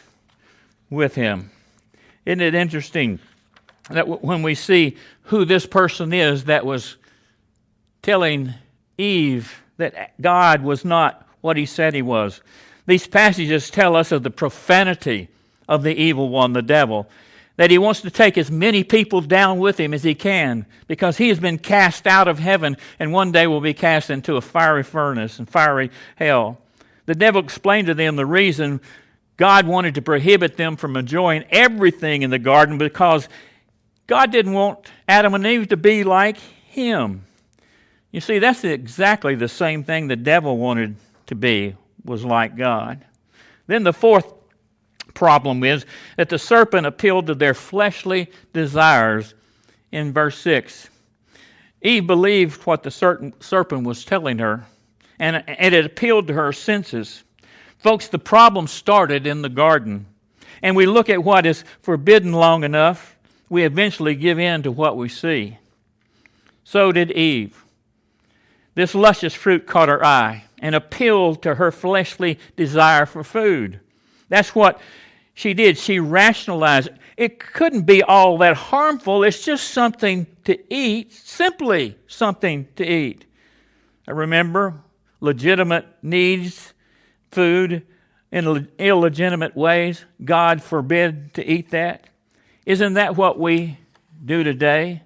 with 0.89 1.17
him. 1.17 1.51
Isn't 2.25 2.43
it 2.43 2.55
interesting 2.55 3.19
that 3.91 4.23
when 4.23 4.43
we 4.43 4.55
see 4.55 4.97
who 5.25 5.45
this 5.45 5.67
person 5.67 6.13
is 6.13 6.45
that 6.45 6.65
was 6.65 6.97
telling 8.03 8.55
Eve 8.99 9.63
that 9.77 10.21
God 10.21 10.63
was 10.63 10.85
not 10.85 11.27
what 11.41 11.57
he 11.57 11.67
said 11.67 11.95
he 11.95 12.03
was? 12.03 12.41
These 12.87 13.07
passages 13.07 13.71
tell 13.71 13.97
us 13.97 14.13
of 14.13 14.23
the 14.23 14.31
profanity 14.31 15.29
of 15.69 15.83
the 15.83 15.95
evil 15.95 16.29
one, 16.29 16.53
the 16.53 16.63
devil 16.63 17.09
that 17.57 17.71
he 17.71 17.79
wants 17.79 18.01
to 18.01 18.11
take 18.11 18.37
as 18.37 18.51
many 18.51 18.83
people 18.83 19.21
down 19.21 19.59
with 19.59 19.79
him 19.79 19.95
as 19.95 20.03
he 20.03 20.15
can 20.15 20.67
because 20.89 21.17
he 21.17 21.29
has 21.29 21.39
been 21.39 21.59
cast 21.59 22.07
out 22.07 22.27
of 22.27 22.39
heaven 22.39 22.77
and 22.99 23.13
one 23.13 23.31
day 23.31 23.47
will 23.47 23.61
be 23.61 23.75
cast 23.75 24.11
into 24.11 24.37
a 24.37 24.41
fiery 24.41 24.83
furnace 24.83 25.39
and 25.39 25.49
fiery 25.49 25.91
hell. 26.17 26.59
The 27.07 27.15
devil 27.15 27.43
explained 27.43 27.87
to 27.87 27.95
them 27.95 28.17
the 28.17 28.27
reason 28.27 28.81
God 29.37 29.67
wanted 29.67 29.95
to 29.97 30.03
prohibit 30.03 30.57
them 30.57 30.77
from 30.77 30.97
enjoying 30.97 31.45
everything 31.51 32.23
in 32.23 32.31
the 32.31 32.39
garden 32.39 32.79
because 32.79 33.29
God 34.07 34.31
didn't 34.31 34.53
want 34.53 34.91
Adam 35.09 35.35
and 35.35 35.47
Eve 35.47 35.69
to 35.69 35.77
be 35.77 36.05
like 36.05 36.37
him. 36.37 37.25
You 38.11 38.21
see, 38.21 38.39
that's 38.39 38.63
exactly 38.65 39.35
the 39.35 39.49
same 39.49 39.83
thing 39.83 40.09
the 40.09 40.17
devil 40.17 40.59
wanted 40.59 40.97
to 41.27 41.35
be, 41.35 41.75
was 42.05 42.25
like 42.25 42.57
God. 42.57 43.05
Then 43.67 43.83
the 43.83 43.93
fourth 43.93 44.33
problem 45.15 45.65
is 45.65 45.87
that 46.17 46.29
the 46.29 46.39
serpent 46.39 46.87
appealed 46.87 47.27
to 47.29 47.35
their 47.35 47.55
fleshly 47.55 48.31
desires 48.53 49.35
in 49.91 50.13
verse 50.13 50.37
6. 50.39 50.91
Eve 51.83 52.07
believed 52.07 52.63
what 52.65 52.83
the 52.83 52.91
serpent 52.91 53.87
was 53.87 54.05
telling 54.05 54.39
her, 54.39 54.67
and 55.19 55.45
it 55.47 55.87
appealed 55.87 56.27
to 56.29 56.35
her 56.35 56.53
senses. 56.53 57.25
Folks, 57.79 58.09
the 58.09 58.19
problem 58.19 58.67
started 58.67 59.27
in 59.27 59.43
the 59.43 59.49
garden. 59.49 60.07
And 60.63 60.75
we 60.75 60.87
look 60.87 61.11
at 61.11 61.23
what 61.23 61.47
is 61.47 61.65
forbidden 61.83 62.33
long 62.33 62.65
enough, 62.65 63.14
we 63.49 63.65
eventually 63.65 64.15
give 64.15 64.39
in 64.39 64.63
to 64.63 64.73
what 64.73 64.97
we 64.97 65.09
see. 65.09 65.59
So 66.65 66.93
did 66.93 67.11
Eve. 67.13 67.65
This 68.75 68.95
luscious 68.95 69.35
fruit 69.35 69.67
caught 69.67 69.89
her 69.89 70.05
eye 70.05 70.45
and 70.59 70.75
appealed 70.75 71.43
to 71.43 71.57
her 71.57 71.71
fleshly 71.71 72.39
desire 72.57 73.07
for 73.07 73.23
food. 73.23 73.81
That's 74.29 74.55
what 74.55 74.81
she 75.35 75.55
did. 75.55 75.79
She 75.79 76.01
rationalized 76.01 76.89
it 77.17 77.39
couldn't 77.39 77.83
be 77.83 78.03
all 78.03 78.39
that 78.39 78.57
harmful. 78.57 79.23
It's 79.23 79.45
just 79.45 79.71
something 79.71 80.27
to 80.45 80.59
eat, 80.73 81.13
simply 81.13 81.97
something 82.07 82.67
to 82.77 82.85
eat. 82.85 83.25
I 84.09 84.13
remember 84.13 84.81
legitimate 85.21 85.87
needs, 86.03 86.73
food 87.31 87.87
in 88.33 88.69
illegitimate 88.79 89.57
ways. 89.57 90.05
God 90.25 90.63
forbid 90.63 91.35
to 91.35 91.49
eat 91.49 91.71
that. 91.71 92.09
Isn't 92.67 92.95
that 92.95 93.17
what 93.17 93.39
we 93.39 93.79
do 94.25 94.43
today? 94.43 95.03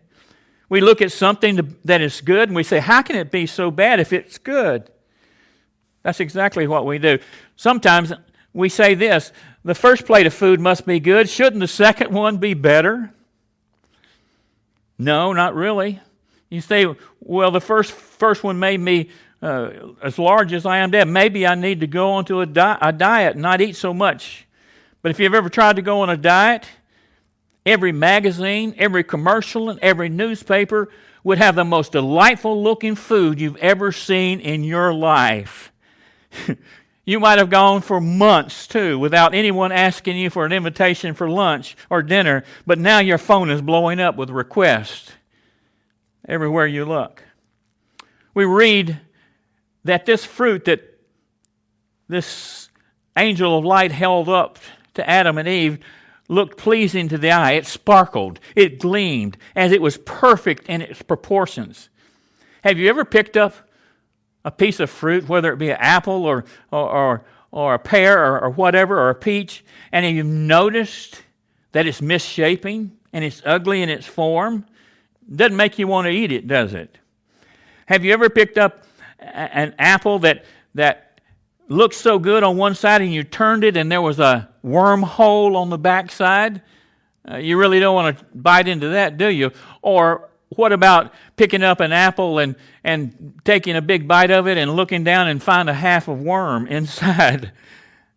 We 0.68 0.80
look 0.80 1.00
at 1.02 1.12
something 1.12 1.76
that 1.84 2.00
is 2.00 2.20
good 2.20 2.48
and 2.48 2.56
we 2.56 2.62
say, 2.62 2.78
How 2.78 3.02
can 3.02 3.16
it 3.16 3.30
be 3.30 3.46
so 3.46 3.70
bad 3.70 4.00
if 4.00 4.12
it's 4.12 4.38
good? 4.38 4.90
That's 6.02 6.20
exactly 6.20 6.66
what 6.66 6.86
we 6.86 6.98
do. 6.98 7.18
Sometimes 7.56 8.12
we 8.52 8.68
say 8.68 8.94
this 8.94 9.32
the 9.64 9.74
first 9.74 10.06
plate 10.06 10.26
of 10.26 10.34
food 10.34 10.60
must 10.60 10.86
be 10.86 11.00
good. 11.00 11.28
Shouldn't 11.28 11.60
the 11.60 11.68
second 11.68 12.12
one 12.12 12.38
be 12.38 12.54
better? 12.54 13.12
No, 14.98 15.32
not 15.32 15.54
really. 15.54 16.00
You 16.48 16.60
say, 16.60 16.86
well, 17.20 17.50
the 17.50 17.60
first, 17.60 17.92
first 17.92 18.42
one 18.42 18.58
made 18.58 18.80
me 18.80 19.10
uh, 19.42 19.70
as 20.02 20.18
large 20.18 20.52
as 20.52 20.64
I 20.64 20.78
am 20.78 20.90
today. 20.90 21.04
Maybe 21.04 21.46
I 21.46 21.54
need 21.54 21.80
to 21.80 21.86
go 21.86 22.12
onto 22.12 22.40
a, 22.40 22.46
di- 22.46 22.78
a 22.80 22.92
diet 22.92 23.34
and 23.34 23.42
not 23.42 23.60
eat 23.60 23.76
so 23.76 23.92
much. 23.92 24.46
But 25.02 25.10
if 25.10 25.20
you've 25.20 25.34
ever 25.34 25.48
tried 25.48 25.76
to 25.76 25.82
go 25.82 26.00
on 26.00 26.10
a 26.10 26.16
diet, 26.16 26.66
every 27.68 27.92
magazine, 27.92 28.74
every 28.78 29.04
commercial, 29.04 29.70
and 29.70 29.78
every 29.80 30.08
newspaper 30.08 30.88
would 31.24 31.38
have 31.38 31.54
the 31.54 31.64
most 31.64 31.92
delightful 31.92 32.62
looking 32.62 32.94
food 32.94 33.40
you've 33.40 33.56
ever 33.56 33.92
seen 33.92 34.40
in 34.40 34.64
your 34.64 34.92
life. 34.92 35.72
You 37.08 37.18
might 37.20 37.38
have 37.38 37.48
gone 37.48 37.80
for 37.80 38.02
months 38.02 38.66
too 38.66 38.98
without 38.98 39.32
anyone 39.34 39.72
asking 39.72 40.18
you 40.18 40.28
for 40.28 40.44
an 40.44 40.52
invitation 40.52 41.14
for 41.14 41.26
lunch 41.26 41.74
or 41.88 42.02
dinner, 42.02 42.44
but 42.66 42.78
now 42.78 42.98
your 42.98 43.16
phone 43.16 43.48
is 43.48 43.62
blowing 43.62 43.98
up 43.98 44.16
with 44.16 44.28
requests 44.28 45.10
everywhere 46.28 46.66
you 46.66 46.84
look. 46.84 47.24
We 48.34 48.44
read 48.44 49.00
that 49.84 50.04
this 50.04 50.26
fruit 50.26 50.66
that 50.66 50.82
this 52.08 52.68
angel 53.16 53.56
of 53.56 53.64
light 53.64 53.90
held 53.90 54.28
up 54.28 54.58
to 54.92 55.08
Adam 55.08 55.38
and 55.38 55.48
Eve 55.48 55.78
looked 56.28 56.58
pleasing 56.58 57.08
to 57.08 57.18
the 57.18 57.30
eye. 57.30 57.52
It 57.52 57.66
sparkled, 57.66 58.38
it 58.54 58.78
gleamed, 58.78 59.36
as 59.56 59.72
it 59.72 59.82
was 59.82 59.96
perfect 59.98 60.68
in 60.68 60.82
its 60.82 61.02
proportions. 61.02 61.88
Have 62.62 62.78
you 62.78 62.88
ever 62.88 63.04
picked 63.04 63.36
up 63.36 63.54
a 64.44 64.50
piece 64.50 64.80
of 64.80 64.90
fruit, 64.90 65.28
whether 65.28 65.52
it 65.52 65.58
be 65.58 65.70
an 65.70 65.78
apple 65.80 66.24
or, 66.24 66.44
or, 66.70 66.90
or, 66.90 67.24
or 67.50 67.74
a 67.74 67.78
pear 67.78 68.24
or, 68.24 68.40
or 68.40 68.50
whatever, 68.50 68.98
or 68.98 69.10
a 69.10 69.14
peach, 69.14 69.64
and 69.90 70.04
you've 70.06 70.26
noticed 70.26 71.22
that 71.72 71.86
it's 71.86 72.02
misshapen 72.02 72.96
and 73.12 73.24
it's 73.24 73.42
ugly 73.44 73.82
in 73.82 73.88
its 73.88 74.06
form, 74.06 74.66
doesn't 75.34 75.56
make 75.56 75.78
you 75.78 75.86
want 75.86 76.06
to 76.06 76.10
eat 76.10 76.32
it, 76.32 76.46
does 76.46 76.74
it? 76.74 76.98
Have 77.86 78.04
you 78.04 78.12
ever 78.12 78.28
picked 78.28 78.58
up 78.58 78.84
an 79.18 79.74
apple 79.78 80.18
that, 80.20 80.44
that 80.74 81.07
looked 81.68 81.94
so 81.94 82.18
good 82.18 82.42
on 82.42 82.56
one 82.56 82.74
side 82.74 83.02
and 83.02 83.12
you 83.12 83.22
turned 83.22 83.64
it 83.64 83.76
and 83.76 83.90
there 83.90 84.02
was 84.02 84.18
a 84.18 84.48
wormhole 84.64 85.56
on 85.56 85.70
the 85.70 85.78
back 85.78 86.10
side? 86.10 86.62
Uh, 87.30 87.36
you 87.36 87.58
really 87.58 87.78
don't 87.78 87.94
want 87.94 88.18
to 88.18 88.24
bite 88.34 88.68
into 88.68 88.88
that, 88.90 89.18
do 89.18 89.28
you? 89.28 89.52
Or 89.82 90.28
what 90.50 90.72
about 90.72 91.12
picking 91.36 91.62
up 91.62 91.80
an 91.80 91.92
apple 91.92 92.38
and, 92.38 92.56
and 92.82 93.34
taking 93.44 93.76
a 93.76 93.82
big 93.82 94.08
bite 94.08 94.30
of 94.30 94.48
it 94.48 94.56
and 94.56 94.74
looking 94.74 95.04
down 95.04 95.28
and 95.28 95.42
find 95.42 95.68
a 95.68 95.74
half 95.74 96.08
of 96.08 96.22
worm 96.22 96.66
inside? 96.68 97.52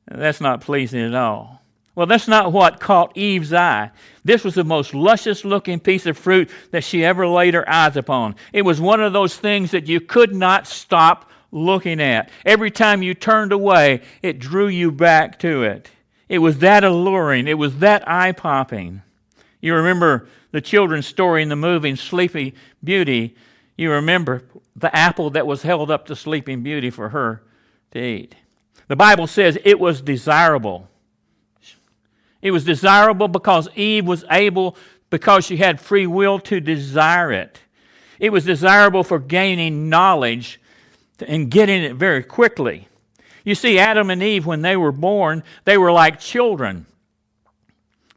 That's 0.08 0.42
not 0.42 0.62
pleasing 0.62 1.02
at 1.02 1.16
all. 1.16 1.62
Well, 1.94 2.06
that's 2.08 2.28
not 2.28 2.54
what 2.54 2.80
caught 2.80 3.18
Eve's 3.18 3.52
eye. 3.52 3.92
This 4.24 4.46
was 4.46 4.56
the 4.56 4.64
most 4.64 4.94
luscious 4.94 5.44
looking 5.44 5.80
piece 5.80 6.06
of 6.06 6.18
fruit 6.18 6.50
that 6.72 6.86
she 6.86 7.04
ever 7.04 7.28
laid 7.28 7.54
her 7.54 7.70
eyes 7.70 7.98
upon. 7.98 8.36
It 8.54 8.62
was 8.62 8.80
one 8.80 9.02
of 9.02 9.12
those 9.12 9.36
things 9.36 9.72
that 9.72 9.88
you 9.88 10.00
could 10.00 10.34
not 10.34 10.68
stop 10.68 11.30
looking 11.52 12.02
at. 12.02 12.30
Every 12.46 12.72
time 12.72 13.04
you 13.04 13.14
turned 13.14 13.52
away, 13.52 14.02
it 14.22 14.40
drew 14.40 14.68
you 14.68 14.92
back 14.92 15.40
to 15.40 15.64
it. 15.64 15.92
It 16.30 16.40
was 16.40 16.60
that 16.60 16.84
alluring, 16.84 17.48
it 17.48 17.58
was 17.58 17.80
that 17.80 18.08
eye 18.08 18.32
popping. 18.32 19.02
You 19.60 19.76
remember 19.76 20.28
the 20.52 20.62
children's 20.62 21.06
story 21.06 21.42
in 21.44 21.50
the 21.50 21.56
movie 21.56 21.96
Sleepy 21.96 22.56
Beauty. 22.84 23.36
You 23.78 23.92
remember 23.92 24.44
the 24.76 24.96
apple 24.96 25.32
that 25.32 25.46
was 25.48 25.62
held 25.62 25.92
up 25.92 26.06
to 26.08 26.16
Sleeping 26.16 26.64
Beauty 26.64 26.90
for 26.90 27.10
her 27.10 27.44
to 27.92 28.00
eat. 28.00 28.36
The 28.88 28.96
Bible 28.96 29.28
says 29.28 29.58
it 29.64 29.80
was 29.80 30.02
desirable. 30.02 30.88
It 32.42 32.52
was 32.52 32.64
desirable 32.64 33.28
because 33.28 33.70
Eve 33.76 34.08
was 34.08 34.26
able, 34.32 34.76
because 35.10 35.46
she 35.46 35.58
had 35.58 35.80
free 35.80 36.08
will 36.08 36.40
to 36.40 36.60
desire 36.60 37.32
it. 37.32 37.60
It 38.20 38.32
was 38.32 38.46
desirable 38.46 39.04
for 39.04 39.20
gaining 39.20 39.90
knowledge 39.90 40.61
and 41.22 41.50
getting 41.50 41.84
it 41.84 41.96
very 41.96 42.24
quickly. 42.24 42.88
You 43.44 43.56
see, 43.56 43.80
Adam 43.80 44.10
and 44.10 44.22
Eve, 44.22 44.46
when 44.46 44.62
they 44.62 44.78
were 44.78 44.92
born, 44.92 45.44
they 45.66 45.78
were 45.78 45.92
like 45.92 46.20
children. 46.20 46.86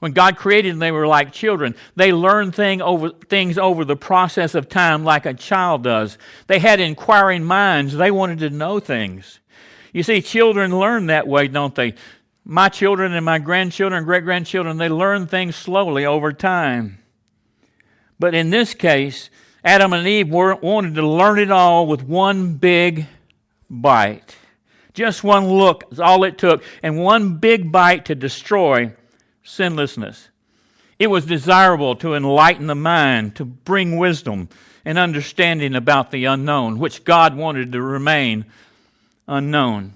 When 0.01 0.13
God 0.13 0.37
created 0.37 0.73
them, 0.73 0.81
they 0.81 0.93
were 0.93 1.07
like 1.07 1.33
children. 1.33 1.75
They 1.97 2.13
learned 2.13 2.55
thing 2.55 2.83
over, 2.83 3.09
things 3.11 3.57
over 3.57 3.87
the 3.87 3.97
process 3.97 4.55
of 4.55 4.69
time 4.69 5.03
like 5.03 5.25
a 5.25 5.33
child 5.33 5.83
does. 5.83 6.19
They 6.47 6.59
had 6.59 6.79
inquiring 6.79 7.43
minds. 7.43 7.97
They 7.97 8.11
wanted 8.11 8.41
to 8.41 8.51
know 8.51 8.81
things. 8.81 9.41
You 9.95 10.03
see, 10.03 10.21
children 10.21 10.79
learn 10.79 11.07
that 11.07 11.27
way, 11.27 11.49
don't 11.49 11.75
they? 11.75 11.95
My 12.45 12.69
children 12.69 13.15
and 13.15 13.25
my 13.25 13.39
grandchildren 13.39 14.05
great 14.05 14.25
grandchildren, 14.25 14.77
they 14.77 14.91
learn 14.91 15.27
things 15.27 15.57
slowly 15.57 16.05
over 16.05 16.33
time. 16.35 16.99
But 18.19 18.35
in 18.35 18.51
this 18.51 18.75
case, 18.75 19.31
Adam 19.65 19.95
and 19.95 20.07
Eve 20.07 20.29
wanted 20.29 20.95
to 20.95 21.07
learn 21.07 21.39
it 21.39 21.51
all 21.51 21.87
with 21.87 22.03
one 22.03 22.55
big 22.55 23.07
bite. 23.71 24.37
Just 24.93 25.25
one 25.25 25.49
look 25.49 25.85
is 25.91 25.99
all 25.99 26.23
it 26.25 26.37
took, 26.37 26.63
and 26.83 27.03
one 27.03 27.39
big 27.39 27.73
bite 27.73 28.05
to 28.05 28.15
destroy 28.15 28.93
sinlessness. 29.43 30.29
It 30.99 31.09
was 31.09 31.25
desirable 31.25 31.97
to 31.97 32.15
enlighten 32.15 32.67
the 32.67 32.75
mind, 32.75 33.37
to 33.37 33.45
bring 33.45 33.97
wisdom 33.97 34.49
and 34.85 34.99
understanding 34.99 35.75
about 35.75 36.11
the 36.11 36.27
unknown, 36.27 36.79
which 36.79 37.03
God 37.03 37.35
wanted 37.35 37.73
to 37.73 37.83
remain 37.83 38.45
unknown. 39.27 39.95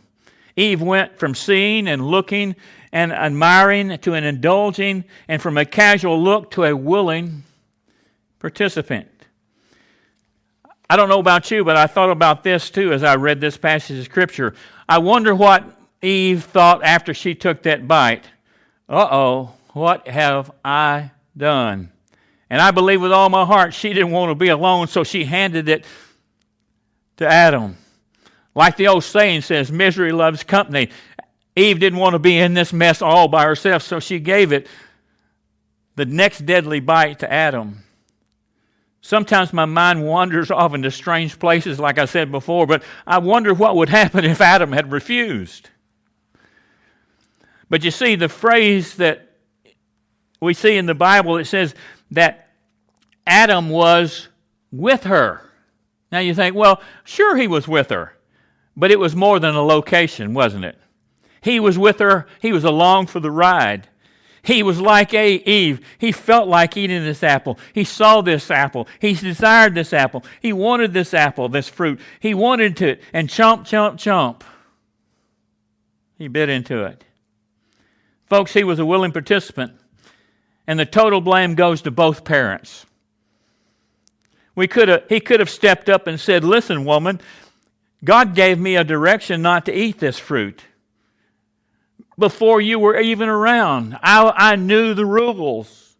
Eve 0.56 0.80
went 0.80 1.18
from 1.18 1.34
seeing 1.34 1.86
and 1.86 2.04
looking 2.04 2.56
and 2.90 3.12
admiring 3.12 3.98
to 3.98 4.14
an 4.14 4.24
indulging, 4.24 5.04
and 5.28 5.42
from 5.42 5.58
a 5.58 5.66
casual 5.66 6.20
look 6.20 6.50
to 6.52 6.64
a 6.64 6.74
willing 6.74 7.44
participant. 8.38 9.08
I 10.90 10.96
don't 10.96 11.08
know 11.08 11.18
about 11.18 11.50
you, 11.50 11.64
but 11.64 11.76
I 11.76 11.86
thought 11.86 12.10
about 12.10 12.42
this 12.42 12.70
too 12.70 12.92
as 12.92 13.02
I 13.02 13.16
read 13.16 13.40
this 13.40 13.56
passage 13.56 13.98
of 13.98 14.04
Scripture. 14.06 14.54
I 14.88 14.98
wonder 14.98 15.34
what 15.34 15.64
Eve 16.00 16.44
thought 16.44 16.82
after 16.82 17.12
she 17.12 17.34
took 17.34 17.62
that 17.64 17.86
bite. 17.86 18.24
Uh 18.88 19.06
oh, 19.10 19.52
what 19.74 20.08
have 20.08 20.50
I 20.64 21.10
done? 21.36 21.90
And 22.48 22.62
I 22.62 22.70
believe 22.70 23.02
with 23.02 23.12
all 23.12 23.28
my 23.28 23.44
heart 23.44 23.74
she 23.74 23.92
didn't 23.92 24.12
want 24.12 24.30
to 24.30 24.34
be 24.34 24.48
alone, 24.48 24.88
so 24.88 25.04
she 25.04 25.24
handed 25.24 25.68
it 25.68 25.84
to 27.18 27.26
Adam. 27.26 27.76
Like 28.54 28.76
the 28.76 28.88
old 28.88 29.04
saying 29.04 29.42
says, 29.42 29.70
misery 29.70 30.12
loves 30.12 30.42
company. 30.42 30.88
Eve 31.54 31.78
didn't 31.80 31.98
want 31.98 32.14
to 32.14 32.18
be 32.18 32.38
in 32.38 32.54
this 32.54 32.72
mess 32.72 33.02
all 33.02 33.28
by 33.28 33.44
herself, 33.44 33.82
so 33.82 34.00
she 34.00 34.18
gave 34.20 34.52
it 34.52 34.66
the 35.96 36.06
next 36.06 36.46
deadly 36.46 36.80
bite 36.80 37.18
to 37.18 37.30
Adam. 37.30 37.82
Sometimes 39.00 39.52
my 39.52 39.64
mind 39.64 40.04
wanders 40.04 40.50
off 40.50 40.74
into 40.74 40.90
strange 40.90 41.38
places, 41.38 41.78
like 41.78 41.98
I 41.98 42.04
said 42.04 42.32
before, 42.32 42.66
but 42.66 42.82
I 43.06 43.18
wonder 43.18 43.54
what 43.54 43.76
would 43.76 43.88
happen 43.88 44.24
if 44.24 44.40
Adam 44.40 44.72
had 44.72 44.92
refused. 44.92 45.70
But 47.70 47.84
you 47.84 47.90
see, 47.90 48.16
the 48.16 48.28
phrase 48.28 48.96
that 48.96 49.36
we 50.40 50.54
see 50.54 50.76
in 50.76 50.86
the 50.86 50.94
Bible, 50.94 51.36
it 51.36 51.44
says 51.44 51.74
that 52.10 52.48
Adam 53.26 53.68
was 53.68 54.28
with 54.72 55.04
her. 55.04 55.42
Now 56.10 56.20
you 56.20 56.34
think, 56.34 56.54
well, 56.54 56.80
sure 57.04 57.36
he 57.36 57.46
was 57.46 57.68
with 57.68 57.90
her, 57.90 58.14
but 58.76 58.90
it 58.90 58.98
was 58.98 59.14
more 59.14 59.38
than 59.38 59.54
a 59.54 59.62
location, 59.62 60.32
wasn't 60.32 60.64
it? 60.64 60.78
He 61.40 61.60
was 61.60 61.78
with 61.78 61.98
her, 61.98 62.26
he 62.40 62.52
was 62.52 62.64
along 62.64 63.08
for 63.08 63.20
the 63.20 63.30
ride. 63.30 63.88
He 64.42 64.62
was 64.62 64.80
like 64.80 65.14
a 65.14 65.34
Eve. 65.34 65.80
He 65.98 66.12
felt 66.12 66.48
like 66.48 66.76
eating 66.76 67.04
this 67.04 67.22
apple. 67.22 67.58
He 67.72 67.84
saw 67.84 68.20
this 68.20 68.50
apple. 68.50 68.88
He 69.00 69.14
desired 69.14 69.74
this 69.74 69.92
apple. 69.92 70.24
He 70.40 70.52
wanted 70.52 70.92
this 70.92 71.12
apple, 71.14 71.48
this 71.48 71.68
fruit. 71.68 72.00
He 72.20 72.34
wanted 72.34 72.76
to, 72.78 72.96
and 73.12 73.28
chomp, 73.28 73.60
chomp, 73.60 73.94
chomp. 73.94 74.42
He 76.16 76.28
bit 76.28 76.48
into 76.48 76.84
it. 76.84 77.04
Folks, 78.26 78.52
he 78.52 78.64
was 78.64 78.78
a 78.78 78.86
willing 78.86 79.12
participant, 79.12 79.72
and 80.66 80.78
the 80.78 80.86
total 80.86 81.20
blame 81.20 81.54
goes 81.54 81.82
to 81.82 81.90
both 81.90 82.24
parents. 82.24 82.84
We 84.54 84.66
could 84.66 84.88
have, 84.88 85.04
he 85.08 85.20
could 85.20 85.40
have 85.40 85.48
stepped 85.48 85.88
up 85.88 86.06
and 86.06 86.18
said, 86.18 86.44
Listen, 86.44 86.84
woman, 86.84 87.20
God 88.04 88.34
gave 88.34 88.58
me 88.58 88.76
a 88.76 88.84
direction 88.84 89.40
not 89.40 89.64
to 89.66 89.72
eat 89.72 89.98
this 89.98 90.18
fruit 90.18 90.64
before 92.18 92.60
you 92.60 92.78
were 92.78 92.98
even 92.98 93.28
around. 93.28 93.98
I, 94.02 94.32
I 94.36 94.56
knew 94.56 94.94
the 94.94 95.06
rules. 95.06 95.96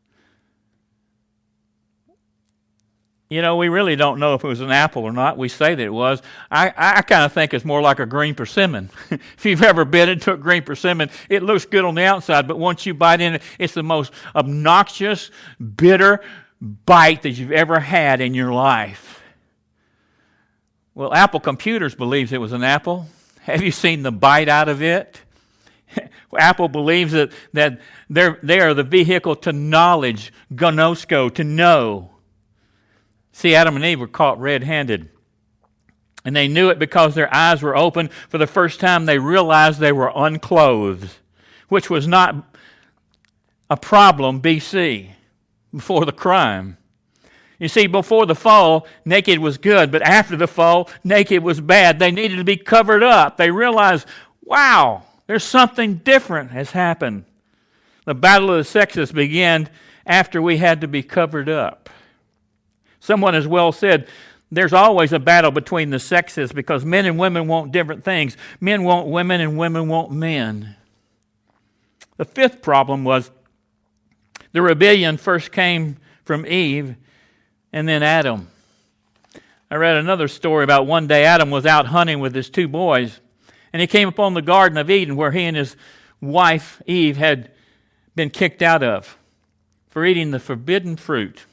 You 3.31 3.43
know, 3.43 3.57
we 3.57 3.69
really 3.69 3.95
don't 3.95 4.19
know 4.19 4.35
if 4.35 4.43
it 4.43 4.49
was 4.49 4.63
an 4.63 4.71
apple 4.71 5.03
or 5.03 5.13
not. 5.13 5.37
We 5.37 5.51
say 5.51 5.75
that 5.75 5.83
it 5.83 5.93
was. 5.93 6.23
I, 6.51 6.73
I 6.75 7.03
kind 7.03 7.25
of 7.25 7.33
think 7.33 7.53
it's 7.53 7.65
more 7.65 7.83
like 7.83 7.99
a 7.99 8.07
green 8.07 8.35
persimmon. 8.35 8.89
if 9.11 9.45
you've 9.45 9.63
ever 9.63 9.85
bit 9.85 10.09
into 10.09 10.33
a 10.33 10.37
green 10.37 10.63
persimmon, 10.63 11.11
it 11.29 11.43
looks 11.43 11.67
good 11.67 11.85
on 11.85 11.95
the 11.95 12.05
outside, 12.05 12.49
but 12.49 12.59
once 12.59 12.87
you 12.87 12.95
bite 12.95 13.21
in 13.21 13.35
it, 13.35 13.43
it's 13.59 13.75
the 13.75 13.83
most 13.83 14.13
obnoxious, 14.35 15.31
bitter 15.77 16.23
bite 16.61 17.23
that 17.23 17.33
you've 17.33 17.53
ever 17.53 17.79
had 17.79 18.23
in 18.23 18.33
your 18.33 18.53
life. 18.53 19.23
Well, 20.95 21.13
Apple 21.13 21.41
Computers 21.41 21.95
believes 21.95 22.33
it 22.33 22.41
was 22.41 22.53
an 22.53 22.65
apple. 22.65 23.09
Have 23.43 23.63
you 23.63 23.71
seen 23.71 24.03
the 24.03 24.11
bite 24.11 24.49
out 24.49 24.69
of 24.69 24.83
it? 24.83 25.21
Apple 26.39 26.69
believes 26.69 27.13
that, 27.13 27.33
that 27.53 27.81
they're, 28.09 28.39
they 28.43 28.61
are 28.61 28.75
the 28.75 28.83
vehicle 28.83 29.37
to 29.37 29.53
knowledge, 29.53 30.33
gnosko, 30.53 31.35
to 31.35 31.45
know. 31.45 32.11
See, 33.33 33.55
Adam 33.55 33.77
and 33.77 33.85
Eve 33.85 34.01
were 34.01 34.09
caught 34.09 34.41
red 34.41 34.65
handed. 34.65 35.11
And 36.25 36.35
they 36.35 36.49
knew 36.49 36.71
it 36.71 36.79
because 36.79 37.15
their 37.15 37.33
eyes 37.33 37.63
were 37.63 37.77
open. 37.77 38.11
For 38.29 38.39
the 38.39 38.47
first 38.47 38.81
time, 38.81 39.07
they 39.07 39.19
realized 39.19 39.79
they 39.79 39.93
were 39.93 40.13
unclothed, 40.15 41.17
which 41.69 41.89
was 41.89 42.07
not 42.07 42.35
a 43.71 43.77
problem 43.77 44.43
BC, 44.43 45.11
before 45.73 46.05
the 46.05 46.13
crime. 46.13 46.77
You 47.59 47.69
see, 47.69 47.87
before 47.87 48.27
the 48.27 48.35
fall, 48.35 48.87
naked 49.05 49.39
was 49.41 49.59
good, 49.59 49.91
but 49.91 50.03
after 50.03 50.37
the 50.37 50.47
fall, 50.47 50.89
naked 51.03 51.43
was 51.43 51.61
bad. 51.61 51.99
They 51.99 52.11
needed 52.11 52.37
to 52.37 52.45
be 52.45 52.57
covered 52.57 53.03
up. 53.03 53.37
They 53.37 53.51
realized, 53.51 54.07
wow, 54.43 55.03
there's 55.29 55.45
something 55.45 55.97
different 55.97 56.51
has 56.51 56.73
happened. 56.73 57.25
The 58.07 58.15
battle 58.15 58.51
of 58.51 58.57
the 58.57 58.65
sexes 58.65 59.13
began 59.13 59.69
after 60.07 60.43
we 60.43 60.57
had 60.57 60.81
to 60.81 60.89
be 60.89 61.03
covered 61.03 61.49
up. 61.49 61.91
Someone 62.99 63.35
has 63.35 63.47
well 63.47 63.71
said, 63.71 64.09
there's 64.51 64.73
always 64.73 65.13
a 65.13 65.19
battle 65.19 65.51
between 65.51 65.91
the 65.91 65.99
sexes 65.99 66.51
because 66.51 66.83
men 66.83 67.05
and 67.05 67.19
women 67.19 67.47
want 67.47 67.71
different 67.71 68.03
things. 68.05 68.39
Men 68.59 68.83
want 68.83 69.09
women 69.09 69.43
and 69.43 69.59
women 69.59 69.89
want 69.89 70.11
men. 70.11 70.75
The 72.17 72.25
fifth 72.25 72.63
problem 72.63 73.05
was 73.05 73.31
the 74.53 74.63
rebellion 74.63 75.19
first 75.19 75.53
came 75.53 75.99
from 76.25 76.47
Eve 76.47 76.97
and 77.71 77.87
then 77.87 78.03
Adam. 78.03 78.49
I 79.71 79.77
read 79.77 79.97
another 79.97 80.29
story 80.29 80.65
about 80.65 80.87
one 80.87 81.07
day 81.07 81.27
Adam 81.27 81.51
was 81.51 81.67
out 81.67 81.85
hunting 81.87 82.19
with 82.21 82.35
his 82.35 82.49
two 82.49 82.67
boys. 82.67 83.21
And 83.73 83.81
he 83.81 83.87
came 83.87 84.09
upon 84.09 84.35
the 84.35 84.43
Garden 84.43 84.79
of 84.79 84.91
Eden 84.91 85.17
where 85.17 85.33
he 85.33 85.45
and 85.45 85.57
his 85.57 85.77
wife, 86.21 86.83
Eve, 86.87 87.17
had 87.17 87.51
been 88.15 88.31
kicked 88.31 88.63
out 88.63 88.83
of 88.83 89.19
for 89.89 90.05
eating 90.05 90.31
the 90.31 90.41
forbidden 90.41 90.97
fruit. 90.97 91.45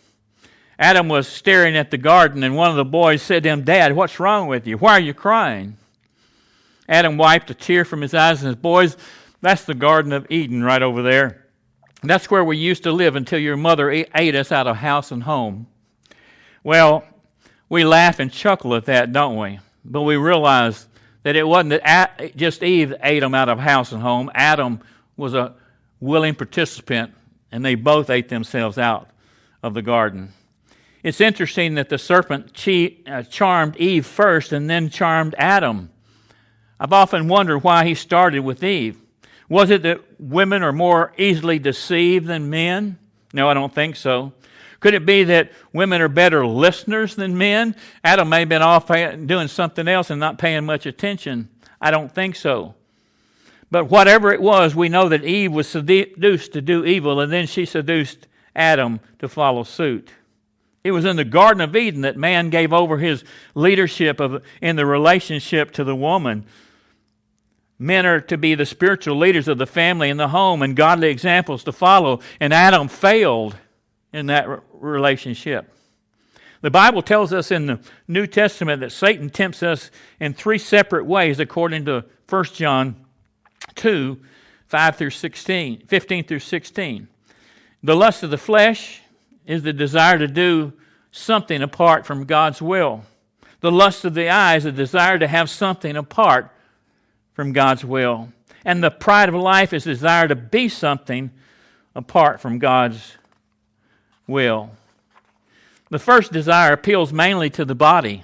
Adam 0.78 1.08
was 1.08 1.28
staring 1.28 1.78
at 1.78 1.92
the 1.92 1.98
garden, 1.98 2.44
and 2.44 2.56
one 2.56 2.70
of 2.70 2.76
the 2.76 2.84
boys 2.84 3.22
said 3.22 3.44
to 3.44 3.50
him, 3.50 3.64
Dad, 3.64 3.96
what's 3.96 4.20
wrong 4.20 4.48
with 4.48 4.68
you? 4.68 4.78
Why 4.78 4.94
are 4.94 5.00
you 5.00 5.14
crying? 5.14 5.78
Adam 6.88 7.18
wiped 7.18 7.50
a 7.50 7.54
tear 7.54 7.86
from 7.86 8.02
his 8.02 8.14
eyes 8.14 8.44
and 8.44 8.52
said, 8.52 8.62
Boys, 8.62 8.98
that's 9.42 9.64
the 9.64 9.74
Garden 9.74 10.12
of 10.12 10.28
Eden 10.30 10.64
right 10.64 10.82
over 10.82 11.02
there. 11.02 11.46
That's 12.04 12.30
where 12.30 12.44
we 12.44 12.58
used 12.58 12.84
to 12.84 12.92
live 12.92 13.16
until 13.16 13.40
your 13.40 13.58
mother 13.58 13.90
ate 13.90 14.36
us 14.36 14.52
out 14.52 14.68
of 14.68 14.78
house 14.78 15.12
and 15.12 15.24
home. 15.24 15.68
Well, 16.64 17.04
we 17.70 17.84
laugh 17.84 18.20
and 18.20 18.32
chuckle 18.32 18.76
at 18.76 18.86
that, 18.86 19.14
don't 19.14 19.38
we? 19.38 19.60
But 19.84 20.02
we 20.02 20.16
realize 20.16 20.88
that 21.26 21.36
it 21.36 21.48
wasn't 21.48 21.72
that 21.72 22.36
just 22.36 22.62
Eve 22.62 22.94
ate 23.02 23.22
them 23.22 23.34
out 23.34 23.50
of 23.50 23.58
house 23.58 23.92
and 23.92 24.00
home. 24.00 24.30
Adam 24.36 24.80
was 25.18 25.34
a 25.34 25.56
willing 26.00 26.36
participant, 26.36 27.16
and 27.52 27.66
they 27.66 27.74
both 27.74 28.12
ate 28.12 28.30
themselves 28.30 28.78
out 28.78 29.10
of 29.64 29.74
the 29.74 29.82
garden. 29.82 30.32
It's 31.02 31.20
interesting 31.20 31.74
that 31.76 31.90
the 31.90 31.98
serpent 31.98 32.52
uh, 33.08 33.24
charmed 33.24 33.76
Eve 33.78 34.06
first 34.06 34.54
and 34.54 34.70
then 34.70 34.92
charmed 34.92 35.34
Adam. 35.40 35.90
I've 36.80 36.94
often 36.94 37.28
wondered 37.28 37.64
why 37.64 37.86
he 37.86 37.96
started 37.96 38.42
with 38.42 38.64
Eve. 38.64 39.02
Was 39.50 39.72
it 39.72 39.82
that 39.82 40.02
women 40.20 40.62
are 40.62 40.74
more 40.74 41.12
easily 41.18 41.58
deceived 41.58 42.28
than 42.28 42.52
men? 42.52 43.00
No, 43.34 43.50
I 43.50 43.56
don't 43.56 43.74
think 43.74 43.96
so. 43.96 44.32
Could 44.80 44.94
it 44.94 45.06
be 45.06 45.24
that 45.26 45.52
women 45.74 46.02
are 46.02 46.08
better 46.08 46.46
listeners 46.46 47.16
than 47.16 47.38
men? 47.38 47.76
Adam 48.04 48.30
may 48.30 48.40
have 48.40 48.50
been 48.50 48.62
off 48.62 48.88
doing 48.88 49.48
something 49.48 49.88
else 49.88 50.10
and 50.10 50.20
not 50.20 50.38
paying 50.38 50.66
much 50.66 50.86
attention. 50.86 51.50
I 51.82 51.92
don't 51.92 52.14
think 52.14 52.36
so. 52.36 52.76
But 53.72 53.86
whatever 53.90 54.32
it 54.32 54.42
was, 54.42 54.76
we 54.76 54.90
know 54.90 55.10
that 55.10 55.24
Eve 55.24 55.52
was 55.52 55.68
seduced 55.68 56.54
to 56.54 56.62
do 56.62 56.86
evil, 56.86 57.20
and 57.20 57.32
then 57.32 57.48
she 57.48 57.66
seduced 57.66 58.28
Adam 58.56 59.00
to 59.20 59.28
follow 59.28 59.64
suit. 59.64 60.12
It 60.84 60.92
was 60.92 61.04
in 61.04 61.16
the 61.16 61.26
Garden 61.26 61.62
of 61.62 61.76
Eden 61.76 62.02
that 62.02 62.16
man 62.16 62.52
gave 62.52 62.72
over 62.72 63.00
his 63.00 63.24
leadership 63.56 64.20
of, 64.20 64.44
in 64.62 64.76
the 64.76 64.86
relationship 64.86 65.72
to 65.72 65.84
the 65.84 65.96
woman. 65.96 66.46
Men 67.80 68.06
are 68.06 68.22
to 68.22 68.38
be 68.38 68.56
the 68.56 68.66
spiritual 68.66 69.18
leaders 69.18 69.48
of 69.48 69.58
the 69.58 69.66
family 69.66 70.10
and 70.10 70.20
the 70.20 70.30
home 70.30 70.62
and 70.62 70.76
godly 70.76 71.10
examples 71.10 71.64
to 71.64 71.72
follow, 71.72 72.22
and 72.40 72.54
Adam 72.54 72.88
failed 72.88 73.58
in 74.16 74.28
that 74.28 74.48
relationship. 74.72 75.70
The 76.62 76.72
Bible 76.72 77.02
tells 77.02 77.34
us 77.34 77.52
in 77.52 77.66
the 77.68 77.80
New 78.08 78.26
Testament 78.26 78.80
that 78.80 78.94
Satan 78.94 79.30
tempts 79.30 79.62
us 79.62 79.92
in 80.20 80.34
three 80.34 80.58
separate 80.58 81.06
ways 81.06 81.40
according 81.40 81.86
to 81.86 82.06
1 82.30 82.44
John 82.46 82.96
2 83.76 84.20
5 84.68 84.96
through 84.96 85.10
16, 85.12 85.84
15 85.86 86.24
through 86.24 86.40
16. 86.40 87.08
The 87.84 87.96
lust 87.96 88.24
of 88.24 88.32
the 88.32 88.38
flesh 88.38 89.02
is 89.46 89.62
the 89.62 89.74
desire 89.74 90.18
to 90.18 90.28
do 90.28 90.74
something 91.12 91.62
apart 91.62 92.06
from 92.06 92.26
God's 92.26 92.62
will. 92.62 93.04
The 93.60 93.72
lust 93.72 94.06
of 94.06 94.16
the 94.16 94.30
eyes, 94.30 94.64
the 94.64 94.72
desire 94.72 95.20
to 95.20 95.28
have 95.28 95.50
something 95.50 95.96
apart 95.96 96.50
from 97.34 97.54
God's 97.54 97.86
will. 97.86 98.30
And 98.64 98.84
the 98.84 98.90
pride 98.90 99.30
of 99.30 99.36
life 99.36 99.72
is 99.72 99.84
the 99.84 99.92
desire 99.92 100.28
to 100.28 100.36
be 100.36 100.68
something 100.68 101.32
apart 101.94 102.42
from 102.42 102.58
God's 102.60 103.18
will. 104.28 104.72
The 105.90 106.00
first 106.00 106.32
desire 106.32 106.74
appeals 106.74 107.14
mainly 107.14 107.50
to 107.52 107.66
the 107.66 107.76
body, 107.76 108.24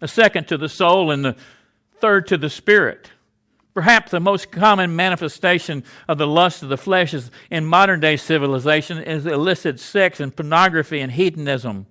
the 0.00 0.08
second 0.08 0.48
to 0.48 0.56
the 0.56 0.68
soul, 0.68 1.10
and 1.10 1.24
the 1.24 1.36
third 2.00 2.26
to 2.28 2.38
the 2.38 2.50
spirit. 2.50 3.10
Perhaps 3.74 4.10
the 4.10 4.20
most 4.20 4.50
common 4.50 4.94
manifestation 4.96 5.84
of 6.06 6.18
the 6.18 6.26
lust 6.26 6.62
of 6.62 6.68
the 6.68 6.76
flesh 6.76 7.14
is 7.14 7.30
in 7.50 7.64
modern 7.64 8.00
day 8.00 8.16
civilization 8.16 8.98
is 8.98 9.24
illicit 9.24 9.80
sex 9.80 10.20
and 10.20 10.34
pornography 10.34 11.00
and 11.00 11.12
hedonism. 11.12 11.86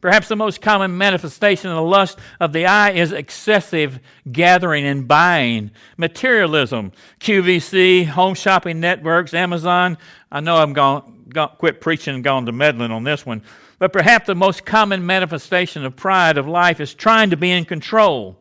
Perhaps 0.00 0.28
the 0.28 0.36
most 0.36 0.60
common 0.60 0.96
manifestation 0.96 1.70
of 1.70 1.76
the 1.76 1.82
lust 1.82 2.18
of 2.40 2.52
the 2.52 2.66
eye 2.66 2.90
is 2.90 3.12
excessive 3.12 3.98
gathering 4.30 4.84
and 4.84 5.08
buying, 5.08 5.70
materialism, 5.96 6.92
QVC, 7.20 8.06
home 8.06 8.34
shopping 8.34 8.80
networks, 8.80 9.32
Amazon. 9.34 9.96
I 10.30 10.40
know 10.40 10.56
I'm 10.56 10.72
gone, 10.72 11.24
gone 11.28 11.52
quit 11.58 11.80
preaching 11.80 12.14
and 12.14 12.24
gone 12.24 12.46
to 12.46 12.52
meddling 12.52 12.90
on 12.90 13.04
this 13.04 13.24
one. 13.24 13.42
But 13.78 13.92
perhaps 13.92 14.26
the 14.26 14.34
most 14.34 14.64
common 14.64 15.04
manifestation 15.04 15.84
of 15.84 15.96
pride 15.96 16.38
of 16.38 16.46
life 16.46 16.80
is 16.80 16.94
trying 16.94 17.30
to 17.30 17.36
be 17.36 17.50
in 17.50 17.64
control, 17.64 18.38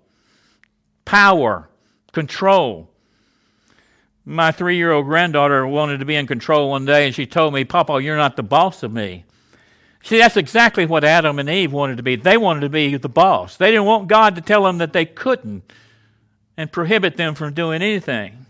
power, 1.04 1.70
control. 2.12 2.90
My 4.26 4.52
three 4.52 4.78
year 4.78 4.92
old 4.92 5.06
granddaughter 5.06 5.68
wanted 5.68 6.00
to 6.00 6.06
be 6.06 6.16
in 6.16 6.26
control 6.26 6.70
one 6.70 6.86
day, 6.86 7.06
and 7.06 7.14
she 7.14 7.26
told 7.26 7.54
me, 7.54 7.64
Papa, 7.64 8.02
you're 8.02 8.18
not 8.18 8.36
the 8.36 8.44
boss 8.44 8.82
of 8.82 8.92
me. 8.92 9.26
See, 10.06 10.20
that's 10.20 10.38
exactly 10.38 10.86
what 10.86 11.04
Adam 11.04 11.40
and 11.40 11.50
Eve 11.50 11.74
wanted 11.74 11.98
to 11.98 12.04
be. 12.04 12.16
They 12.16 12.38
wanted 12.38 12.60
to 12.60 12.70
be 12.70 12.96
the 12.96 13.10
boss. 13.10 13.58
They 13.58 13.72
didn't 13.72 13.86
want 13.86 14.08
God 14.08 14.36
to 14.36 14.42
tell 14.42 14.64
them 14.64 14.78
that 14.78 14.94
they 14.94 15.04
couldn't 15.04 15.64
and 16.56 16.72
prohibit 16.72 17.18
them 17.18 17.34
from 17.34 17.56
doing 17.56 17.82
anything. 17.82 18.46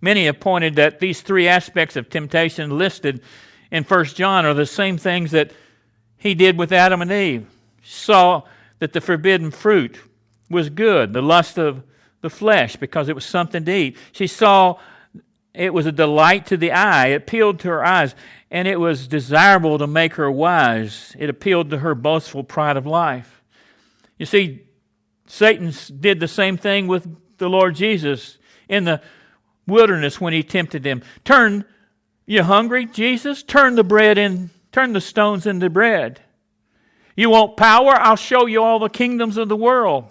Many 0.00 0.26
have 0.26 0.40
pointed 0.40 0.74
that 0.74 0.98
these 0.98 1.20
three 1.20 1.46
aspects 1.46 1.94
of 1.94 2.10
temptation 2.10 2.76
listed 2.76 3.22
in 3.70 3.84
1 3.84 4.04
John 4.06 4.44
are 4.44 4.52
the 4.52 4.66
same 4.66 4.98
things 4.98 5.30
that 5.30 5.52
he 6.16 6.34
did 6.34 6.58
with 6.58 6.72
Adam 6.72 7.00
and 7.00 7.12
Eve. 7.12 7.46
Saw 7.84 8.42
that 8.80 8.92
the 8.92 9.00
forbidden 9.00 9.52
fruit 9.52 10.00
was 10.50 10.70
good, 10.70 11.12
the 11.12 11.22
lust 11.22 11.56
of 11.56 11.84
the 12.20 12.30
flesh, 12.30 12.74
because 12.74 13.08
it 13.08 13.14
was 13.14 13.24
something 13.24 13.64
to 13.64 13.72
eat. 13.72 13.96
She 14.10 14.26
saw 14.26 14.80
it 15.54 15.72
was 15.72 15.86
a 15.86 15.92
delight 15.92 16.46
to 16.46 16.56
the 16.56 16.72
eye, 16.72 17.08
it 17.08 17.14
appealed 17.14 17.60
to 17.60 17.68
her 17.68 17.84
eyes 17.84 18.14
and 18.54 18.68
it 18.68 18.78
was 18.78 19.08
desirable 19.08 19.78
to 19.78 19.86
make 19.88 20.14
her 20.14 20.30
wise. 20.30 21.16
It 21.18 21.28
appealed 21.28 21.70
to 21.70 21.78
her 21.78 21.96
boastful 21.96 22.44
pride 22.44 22.76
of 22.76 22.86
life. 22.86 23.42
You 24.16 24.26
see, 24.26 24.62
Satan 25.26 25.72
did 25.98 26.20
the 26.20 26.28
same 26.28 26.56
thing 26.56 26.86
with 26.86 27.04
the 27.38 27.48
Lord 27.48 27.74
Jesus 27.74 28.38
in 28.68 28.84
the 28.84 29.00
wilderness 29.66 30.20
when 30.20 30.32
he 30.32 30.44
tempted 30.44 30.86
him. 30.86 31.02
Turn, 31.24 31.64
you 32.26 32.44
hungry, 32.44 32.86
Jesus? 32.86 33.42
Turn 33.42 33.74
the 33.74 33.82
bread 33.82 34.18
in, 34.18 34.50
turn 34.70 34.92
the 34.92 35.00
stones 35.00 35.46
into 35.46 35.68
bread. 35.68 36.20
You 37.16 37.30
want 37.30 37.56
power? 37.56 37.94
I'll 37.94 38.14
show 38.14 38.46
you 38.46 38.62
all 38.62 38.78
the 38.78 38.88
kingdoms 38.88 39.36
of 39.36 39.48
the 39.48 39.56
world. 39.56 40.06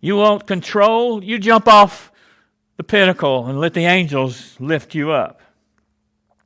You 0.00 0.16
want 0.16 0.48
control? 0.48 1.22
You 1.22 1.38
jump 1.38 1.68
off 1.68 2.10
the 2.76 2.84
pinnacle 2.84 3.46
and 3.46 3.58
let 3.58 3.74
the 3.74 3.86
angels 3.86 4.56
lift 4.58 4.94
you 4.94 5.10
up. 5.10 5.40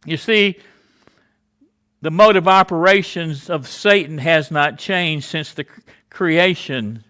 You 0.04 0.16
see, 0.16 0.58
the 2.02 2.10
mode 2.10 2.36
of 2.36 2.48
operations 2.48 3.50
of 3.50 3.68
Satan 3.68 4.18
has 4.18 4.50
not 4.50 4.78
changed 4.78 5.26
since 5.26 5.52
the 5.52 5.66
creation, 6.08 7.04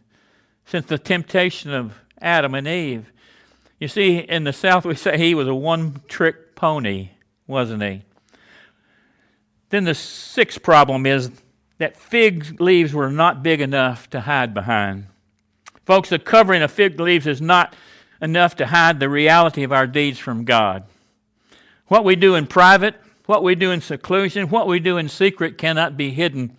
since 0.65 0.87
the 0.87 0.99
temptation 0.99 1.73
of 1.73 1.95
Adam 2.21 2.55
and 2.55 2.67
Eve. 2.67 3.13
You 3.79 3.89
see, 3.89 4.19
in 4.19 4.45
the 4.45 4.53
South, 4.53 4.85
we 4.85 4.95
say 4.95 5.17
he 5.17 5.35
was 5.35 5.49
a 5.49 5.55
one 5.55 6.03
trick 6.09 6.55
pony, 6.55 7.11
wasn't 7.47 7.83
he? 7.83 8.03
Then 9.71 9.85
the 9.85 9.95
sixth 9.95 10.63
problem 10.63 11.07
is 11.07 11.31
that 11.79 11.97
fig 11.97 12.61
leaves 12.61 12.93
were 12.93 13.11
not 13.11 13.43
big 13.43 13.61
enough 13.61 14.11
to 14.11 14.21
hide 14.21 14.53
behind. 14.53 15.07
Folks, 15.87 16.11
the 16.11 16.19
covering 16.19 16.63
of 16.63 16.71
fig 16.71 17.01
leaves 17.01 17.27
is 17.27 17.41
not 17.41 17.75
enough 18.21 18.57
to 18.57 18.67
hide 18.67 19.01
the 19.01 19.09
reality 19.09 19.63
of 19.63 19.73
our 19.73 19.87
deeds 19.87 20.19
from 20.19 20.45
God. 20.45 20.85
What 21.87 22.05
we 22.05 22.17
do 22.17 22.35
in 22.35 22.47
private, 22.47 22.95
what 23.27 23.43
we 23.43 23.55
do 23.55 23.71
in 23.71 23.81
seclusion, 23.81 24.49
what 24.49 24.67
we 24.67 24.81
do 24.81 24.97
in 24.97 25.09
secret 25.09 25.59
cannot 25.59 25.97
be 25.97 26.11
hidden 26.11 26.57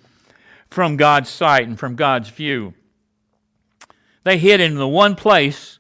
from 0.70 0.98
God's 0.98 1.30
sight 1.30 1.68
and 1.68 1.78
from 1.78 1.96
God's 1.96 2.30
view. 2.30 2.74
They 4.24 4.38
hid 4.38 4.62
in 4.62 4.76
the 4.76 4.88
one 4.88 5.16
place 5.16 5.80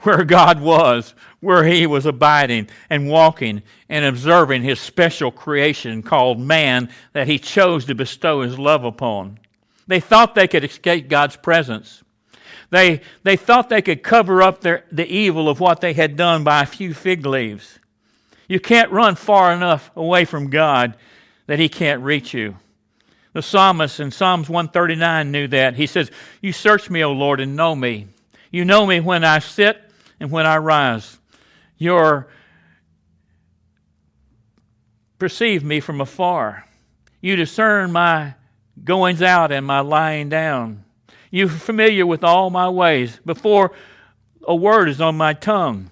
where 0.00 0.24
God 0.24 0.60
was, 0.60 1.14
where 1.40 1.64
He 1.64 1.86
was 1.86 2.06
abiding 2.06 2.68
and 2.90 3.08
walking 3.08 3.62
and 3.88 4.04
observing 4.04 4.62
His 4.62 4.80
special 4.80 5.30
creation 5.30 6.02
called 6.02 6.40
man 6.40 6.88
that 7.12 7.28
He 7.28 7.38
chose 7.38 7.84
to 7.86 7.94
bestow 7.94 8.42
His 8.42 8.58
love 8.58 8.84
upon. 8.84 9.38
They 9.86 10.00
thought 10.00 10.34
they 10.34 10.48
could 10.48 10.64
escape 10.64 11.08
God's 11.08 11.36
presence. 11.36 12.02
They, 12.72 13.02
they 13.22 13.36
thought 13.36 13.68
they 13.68 13.82
could 13.82 14.02
cover 14.02 14.42
up 14.42 14.62
their, 14.62 14.86
the 14.90 15.06
evil 15.06 15.50
of 15.50 15.60
what 15.60 15.82
they 15.82 15.92
had 15.92 16.16
done 16.16 16.42
by 16.42 16.62
a 16.62 16.66
few 16.66 16.94
fig 16.94 17.26
leaves. 17.26 17.78
You 18.48 18.60
can't 18.60 18.90
run 18.90 19.14
far 19.14 19.52
enough 19.52 19.90
away 19.94 20.24
from 20.24 20.48
God 20.48 20.96
that 21.48 21.58
He 21.58 21.68
can't 21.68 22.00
reach 22.00 22.32
you. 22.32 22.56
The 23.34 23.42
psalmist 23.42 24.00
in 24.00 24.10
Psalms 24.10 24.48
139 24.48 25.30
knew 25.30 25.48
that. 25.48 25.74
He 25.74 25.86
says, 25.86 26.10
You 26.40 26.54
search 26.54 26.88
me, 26.88 27.04
O 27.04 27.12
Lord, 27.12 27.40
and 27.40 27.56
know 27.56 27.76
me. 27.76 28.06
You 28.50 28.64
know 28.64 28.86
me 28.86 29.00
when 29.00 29.22
I 29.22 29.40
sit 29.40 29.78
and 30.18 30.30
when 30.30 30.46
I 30.46 30.56
rise. 30.56 31.18
You 31.76 32.24
perceive 35.18 35.62
me 35.62 35.80
from 35.80 36.00
afar. 36.00 36.66
You 37.20 37.36
discern 37.36 37.92
my 37.92 38.32
goings 38.82 39.20
out 39.20 39.52
and 39.52 39.66
my 39.66 39.80
lying 39.80 40.30
down. 40.30 40.84
You're 41.32 41.48
familiar 41.48 42.06
with 42.06 42.22
all 42.22 42.50
my 42.50 42.68
ways. 42.68 43.18
Before 43.24 43.72
a 44.46 44.54
word 44.54 44.90
is 44.90 45.00
on 45.00 45.16
my 45.16 45.32
tongue, 45.32 45.90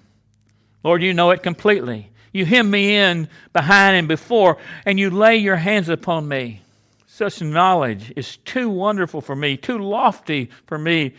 Lord, 0.85 1.03
you 1.03 1.15
know 1.15 1.31
it 1.31 1.43
completely. 1.43 2.11
You 2.33 2.45
hem 2.45 2.71
me 2.71 2.95
in 2.95 3.29
behind 3.55 3.97
and 3.97 4.07
before, 4.07 4.59
and 4.85 5.01
you 5.01 5.09
lay 5.09 5.39
your 5.39 5.57
hands 5.57 5.89
upon 5.89 6.29
me. 6.29 6.61
Such 7.07 7.41
knowledge 7.41 8.13
is 8.17 8.37
too 8.37 8.69
wonderful 8.69 9.23
for 9.23 9.35
me, 9.35 9.57
too 9.57 9.79
lofty 9.79 10.51
for 10.67 10.79
me 10.79 11.15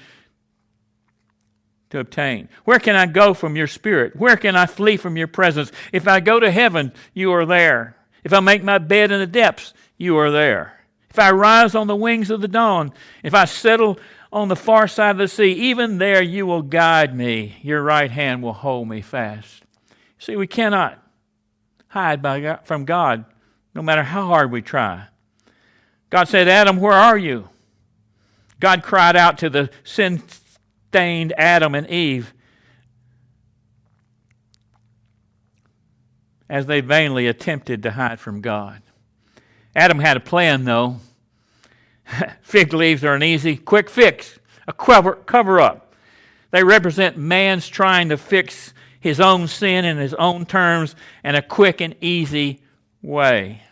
to 1.89 1.99
obtain. 1.99 2.47
Where 2.63 2.79
can 2.79 2.95
I 2.95 3.07
go 3.07 3.33
from 3.33 3.55
your 3.55 3.67
spirit? 3.67 4.15
Where 4.15 4.37
can 4.37 4.55
I 4.55 4.67
flee 4.67 4.97
from 4.97 5.17
your 5.17 5.27
presence? 5.27 5.71
If 5.91 6.07
I 6.07 6.19
go 6.19 6.39
to 6.39 6.51
heaven, 6.51 6.93
you 7.15 7.31
are 7.33 7.45
there. 7.45 7.97
If 8.23 8.33
I 8.33 8.39
make 8.39 8.63
my 8.63 8.77
bed 8.77 9.11
in 9.11 9.19
the 9.19 9.27
depths, 9.27 9.73
you 9.97 10.17
are 10.17 10.29
there. 10.29 10.80
If 11.11 11.19
I 11.19 11.29
rise 11.31 11.75
on 11.75 11.87
the 11.87 11.95
wings 11.95 12.29
of 12.29 12.39
the 12.39 12.47
dawn, 12.47 12.93
if 13.21 13.33
I 13.33 13.43
settle 13.43 13.99
on 14.31 14.47
the 14.47 14.55
far 14.55 14.87
side 14.87 15.11
of 15.11 15.17
the 15.17 15.27
sea, 15.27 15.51
even 15.51 15.97
there 15.97 16.21
you 16.21 16.45
will 16.45 16.61
guide 16.61 17.13
me. 17.13 17.57
Your 17.61 17.83
right 17.83 18.09
hand 18.09 18.41
will 18.41 18.53
hold 18.53 18.87
me 18.87 19.01
fast. 19.01 19.63
See, 20.19 20.37
we 20.37 20.47
cannot 20.47 20.97
hide 21.89 22.21
God, 22.21 22.61
from 22.63 22.85
God 22.85 23.25
no 23.75 23.81
matter 23.81 24.03
how 24.03 24.27
hard 24.27 24.51
we 24.51 24.61
try. 24.61 25.07
God 26.09 26.29
said, 26.29 26.47
Adam, 26.47 26.77
where 26.77 26.93
are 26.93 27.17
you? 27.17 27.49
God 28.61 28.81
cried 28.81 29.17
out 29.17 29.37
to 29.39 29.49
the 29.49 29.69
sin 29.83 30.23
stained 30.87 31.33
Adam 31.37 31.75
and 31.75 31.89
Eve 31.89 32.33
as 36.49 36.67
they 36.67 36.79
vainly 36.79 37.27
attempted 37.27 37.83
to 37.83 37.91
hide 37.91 38.19
from 38.19 38.39
God. 38.39 38.81
Adam 39.75 39.99
had 39.99 40.17
a 40.17 40.21
plan, 40.21 40.65
though. 40.65 40.97
Fig 42.41 42.73
leaves 42.73 43.03
are 43.03 43.15
an 43.15 43.23
easy, 43.23 43.55
quick 43.55 43.89
fix, 43.89 44.39
a 44.67 44.73
cover, 44.73 45.13
cover 45.15 45.59
up. 45.59 45.95
They 46.51 46.63
represent 46.63 47.17
man's 47.17 47.67
trying 47.67 48.09
to 48.09 48.17
fix 48.17 48.73
his 48.99 49.19
own 49.19 49.47
sin 49.47 49.85
in 49.85 49.97
his 49.97 50.13
own 50.13 50.45
terms 50.45 50.95
and 51.23 51.35
a 51.35 51.41
quick 51.41 51.81
and 51.81 51.95
easy 52.01 52.61
way. 53.01 53.63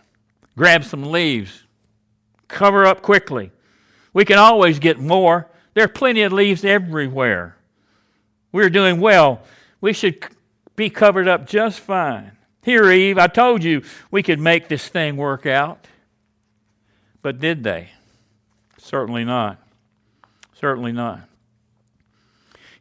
Grab 0.57 0.83
some 0.83 1.03
leaves, 1.03 1.63
cover 2.47 2.85
up 2.85 3.01
quickly. 3.01 3.51
We 4.13 4.25
can 4.25 4.39
always 4.39 4.79
get 4.79 4.97
more. 4.97 5.47
There 5.73 5.83
are 5.83 5.89
plenty 5.89 6.23
of 6.23 6.33
leaves 6.33 6.65
everywhere. 6.65 7.57
We're 8.51 8.69
doing 8.69 8.99
well. 8.99 9.41
We 9.81 9.93
should 9.93 10.25
be 10.75 10.89
covered 10.89 11.27
up 11.27 11.45
just 11.45 11.79
fine. 11.79 12.31
Here, 12.69 12.91
Eve, 12.91 13.17
I 13.17 13.25
told 13.25 13.63
you 13.63 13.81
we 14.11 14.21
could 14.21 14.39
make 14.39 14.67
this 14.67 14.87
thing 14.87 15.17
work 15.17 15.47
out. 15.47 15.87
But 17.23 17.39
did 17.39 17.63
they? 17.63 17.89
Certainly 18.77 19.25
not. 19.25 19.57
Certainly 20.53 20.91
not. 20.91 21.21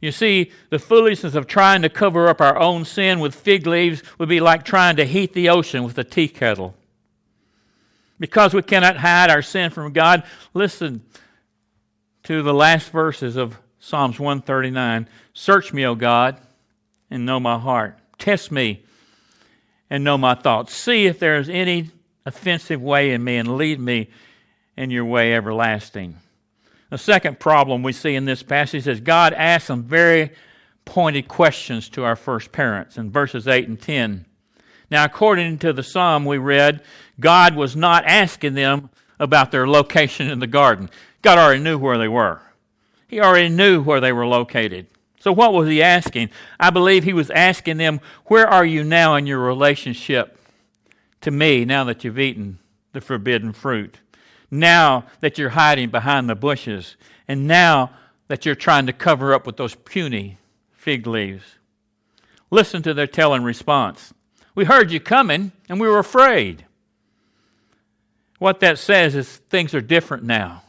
You 0.03 0.13
see, 0.13 0.53
the 0.69 0.79
foolishness 0.79 1.35
of 1.35 1.47
trying 1.47 1.81
to 1.81 1.89
cover 1.89 2.29
up 2.29 2.43
our 2.43 2.59
own 2.59 2.85
sin 2.85 3.19
with 3.19 3.35
fig 3.35 3.67
leaves 3.67 4.03
would 4.19 4.29
be 4.29 4.41
like 4.41 4.63
trying 4.63 4.97
to 4.97 5.07
heat 5.07 5.33
the 5.33 5.49
ocean 5.49 5.85
with 5.85 5.97
a 5.97 6.05
tea 6.05 6.29
kettle. 6.29 6.75
Because 8.21 8.53
we 8.53 8.61
cannot 8.61 8.99
hide 8.99 9.31
our 9.31 9.41
sin 9.41 9.71
from 9.71 9.95
God, 9.95 10.23
listen 10.53 11.03
to 12.25 12.43
the 12.43 12.53
last 12.53 12.91
verses 12.91 13.37
of 13.37 13.57
Psalms 13.79 14.21
139 14.21 15.09
Search 15.33 15.73
me, 15.73 15.87
O 15.87 15.95
God, 15.95 16.37
and 17.11 17.25
know 17.25 17.41
my 17.41 17.59
heart. 17.59 17.99
Test 18.19 18.53
me 18.53 18.85
and 19.91 20.05
know 20.05 20.19
my 20.19 20.35
thoughts. 20.35 20.75
See 20.75 21.07
if 21.07 21.19
there 21.19 21.37
is 21.37 21.49
any 21.49 21.91
offensive 22.27 22.83
way 22.83 23.13
in 23.13 23.25
me 23.25 23.37
and 23.37 23.57
lead 23.57 23.81
me 23.81 24.11
in 24.77 24.91
your 24.91 25.05
way 25.05 25.35
everlasting. 25.35 26.17
The 26.91 26.99
second 26.99 27.39
problem 27.39 27.83
we 27.83 27.93
see 27.93 28.15
in 28.15 28.25
this 28.25 28.43
passage 28.43 28.87
is 28.87 29.01
God 29.01 29.33
asks 29.35 29.67
some 29.67 29.83
very 29.83 30.31
pointed 30.85 31.29
questions 31.29 31.89
to 31.91 32.05
our 32.05 32.17
first 32.17 32.51
parents 32.51 32.97
in 32.97 33.11
verses 33.11 33.47
8 33.47 33.69
and 33.69 33.81
10. 33.81 34.25
Now, 34.91 35.05
according 35.05 35.59
to 35.59 35.73
the 35.75 35.83
psalm 35.83 36.25
we 36.25 36.39
read, 36.39 36.83
God 37.21 37.55
was 37.55 37.77
not 37.77 38.07
asking 38.07 38.55
them 38.55 38.89
about 39.19 39.51
their 39.51 39.69
location 39.69 40.31
in 40.31 40.39
the 40.39 40.47
garden. 40.47 40.89
God 41.21 41.37
already 41.37 41.63
knew 41.63 41.77
where 41.77 41.99
they 41.99 42.09
were, 42.09 42.41
He 43.07 43.21
already 43.21 43.51
knew 43.51 43.83
where 43.83 44.01
they 44.01 44.13
were 44.13 44.27
located. 44.27 44.87
So, 45.29 45.33
what 45.33 45.53
was 45.53 45.69
He 45.69 45.83
asking? 45.83 46.31
I 46.59 46.71
believe 46.71 47.05
He 47.05 47.13
was 47.13 47.31
asking 47.31 47.77
them, 47.77 48.01
Where 48.27 48.47
are 48.47 48.65
you 48.65 48.83
now 48.83 49.15
in 49.15 49.27
your 49.27 49.39
relationship 49.39 50.39
to 51.21 51.31
me 51.31 51.65
now 51.65 51.85
that 51.85 52.03
you've 52.03 52.19
eaten 52.19 52.59
the 52.93 53.01
forbidden 53.01 53.53
fruit? 53.53 53.99
now 54.51 55.05
that 55.21 55.39
you're 55.39 55.51
hiding 55.51 55.91
behind 55.91 56.29
the 56.29 56.35
bushes, 56.35 56.97
and 57.27 57.47
now 57.47 57.91
that 58.29 58.47
you're 58.47 58.55
trying 58.55 58.87
to 58.87 58.93
cover 58.93 59.35
up 59.35 59.47
with 59.47 59.57
those 59.57 59.75
puny 59.75 60.39
fig 60.73 61.07
leaves. 61.07 61.45
Listen 62.51 62.83
to 62.83 62.95
their 62.95 63.07
telling 63.07 63.43
response. 63.43 64.15
We 64.55 64.65
heard 64.65 64.91
you 64.91 65.01
coming, 65.01 65.53
and 65.69 65.81
we 65.81 65.89
were 65.89 65.99
afraid. 65.99 66.65
What 68.39 68.61
that 68.61 68.79
says 68.79 69.15
is 69.15 69.37
things 69.37 69.75
are 69.75 69.81
different 69.81 70.25
now. 70.25 70.63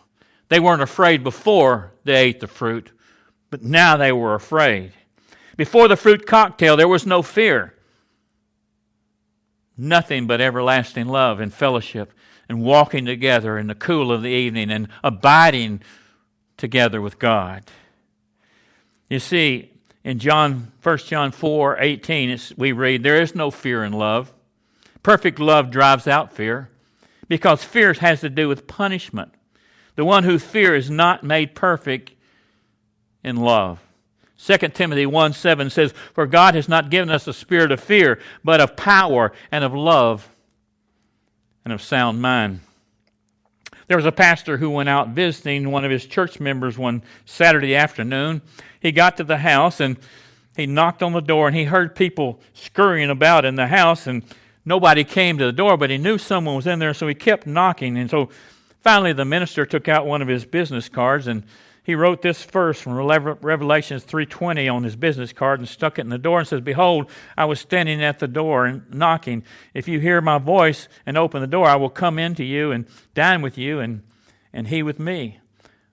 They 0.49 0.59
weren't 0.59 0.81
afraid 0.81 1.23
before 1.23 1.91
they 2.03 2.15
ate 2.15 2.39
the 2.39 2.47
fruit, 2.47 2.91
but 3.49 3.63
now 3.63 3.97
they 3.97 4.11
were 4.11 4.35
afraid. 4.35 4.93
Before 5.57 5.87
the 5.87 5.97
fruit 5.97 6.25
cocktail, 6.25 6.77
there 6.77 6.87
was 6.87 7.05
no 7.05 7.21
fear. 7.21 7.73
Nothing 9.77 10.27
but 10.27 10.41
everlasting 10.41 11.07
love 11.07 11.39
and 11.39 11.53
fellowship 11.53 12.13
and 12.47 12.63
walking 12.63 13.05
together 13.05 13.57
in 13.57 13.67
the 13.67 13.75
cool 13.75 14.11
of 14.11 14.21
the 14.21 14.29
evening 14.29 14.71
and 14.71 14.87
abiding 15.03 15.81
together 16.57 17.01
with 17.01 17.19
God. 17.19 17.63
You 19.09 19.19
see, 19.19 19.71
in 20.03 20.19
John 20.19 20.71
1 20.81 20.97
John 20.99 21.31
4 21.31 21.79
18, 21.79 22.39
we 22.57 22.71
read, 22.71 23.03
There 23.03 23.21
is 23.21 23.35
no 23.35 23.51
fear 23.51 23.83
in 23.83 23.93
love. 23.93 24.33
Perfect 25.03 25.39
love 25.39 25.71
drives 25.71 26.07
out 26.07 26.33
fear 26.33 26.69
because 27.27 27.63
fear 27.63 27.93
has 27.93 28.21
to 28.21 28.29
do 28.29 28.47
with 28.47 28.67
punishment. 28.67 29.33
The 29.95 30.05
one 30.05 30.23
who 30.23 30.39
fears 30.39 30.85
is 30.85 30.91
not 30.91 31.23
made 31.23 31.55
perfect 31.55 32.11
in 33.23 33.35
love. 33.35 33.79
2 34.37 34.57
Timothy 34.69 35.05
1 35.05 35.33
7 35.33 35.69
says, 35.69 35.93
For 36.13 36.25
God 36.25 36.55
has 36.55 36.69
not 36.69 36.89
given 36.89 37.09
us 37.09 37.27
a 37.27 37.33
spirit 37.33 37.71
of 37.71 37.81
fear, 37.81 38.19
but 38.43 38.61
of 38.61 38.75
power 38.75 39.33
and 39.51 39.63
of 39.63 39.73
love 39.73 40.29
and 41.65 41.73
of 41.73 41.81
sound 41.81 42.21
mind. 42.21 42.61
There 43.87 43.97
was 43.97 44.05
a 44.05 44.11
pastor 44.11 44.57
who 44.57 44.69
went 44.69 44.87
out 44.87 45.09
visiting 45.09 45.71
one 45.71 45.83
of 45.83 45.91
his 45.91 46.05
church 46.05 46.39
members 46.39 46.77
one 46.77 47.01
Saturday 47.25 47.75
afternoon. 47.75 48.41
He 48.79 48.91
got 48.91 49.17
to 49.17 49.23
the 49.23 49.39
house 49.39 49.79
and 49.79 49.97
he 50.55 50.67
knocked 50.67 51.01
on 51.01 51.11
the 51.11 51.21
door 51.21 51.47
and 51.47 51.55
he 51.55 51.63
heard 51.65 51.95
people 51.95 52.39
scurrying 52.53 53.09
about 53.09 53.45
in 53.45 53.55
the 53.55 53.67
house 53.67 54.07
and 54.07 54.23
nobody 54.63 55.03
came 55.03 55.37
to 55.39 55.45
the 55.45 55.51
door, 55.51 55.75
but 55.75 55.89
he 55.89 55.97
knew 55.97 56.17
someone 56.17 56.55
was 56.55 56.67
in 56.67 56.79
there, 56.79 56.93
so 56.93 57.07
he 57.07 57.15
kept 57.15 57.47
knocking. 57.47 57.97
And 57.97 58.09
so 58.09 58.29
finally 58.81 59.11
the 59.11 59.25
minister 59.25 59.65
took 59.65 59.87
out 59.87 60.05
one 60.05 60.21
of 60.21 60.27
his 60.27 60.45
business 60.45 60.87
cards 60.87 61.27
and 61.27 61.43
he 61.83 61.95
wrote 61.95 62.21
this 62.21 62.43
verse 62.43 62.79
from 62.79 62.93
Revelations 62.93 64.03
3:20 64.03 64.67
on 64.67 64.83
his 64.83 64.95
business 64.95 65.33
card 65.33 65.59
and 65.59 65.67
stuck 65.67 65.97
it 65.97 66.01
in 66.01 66.09
the 66.09 66.17
door 66.17 66.39
and 66.39 66.47
says, 66.47 66.61
"Behold, 66.61 67.09
I 67.37 67.45
was 67.45 67.59
standing 67.59 68.03
at 68.03 68.19
the 68.19 68.27
door 68.27 68.65
and 68.65 68.83
knocking. 68.93 69.43
If 69.73 69.87
you 69.87 69.99
hear 69.99 70.21
my 70.21 70.37
voice 70.37 70.87
and 71.05 71.17
open 71.17 71.41
the 71.41 71.47
door, 71.47 71.67
I 71.67 71.77
will 71.77 71.89
come 71.89 72.19
into 72.19 72.43
you 72.43 72.71
and 72.71 72.85
dine 73.15 73.41
with 73.41 73.57
you 73.57 73.79
and 73.79 74.03
and 74.53 74.67
he 74.67 74.83
with 74.83 74.99
me." 74.99 75.39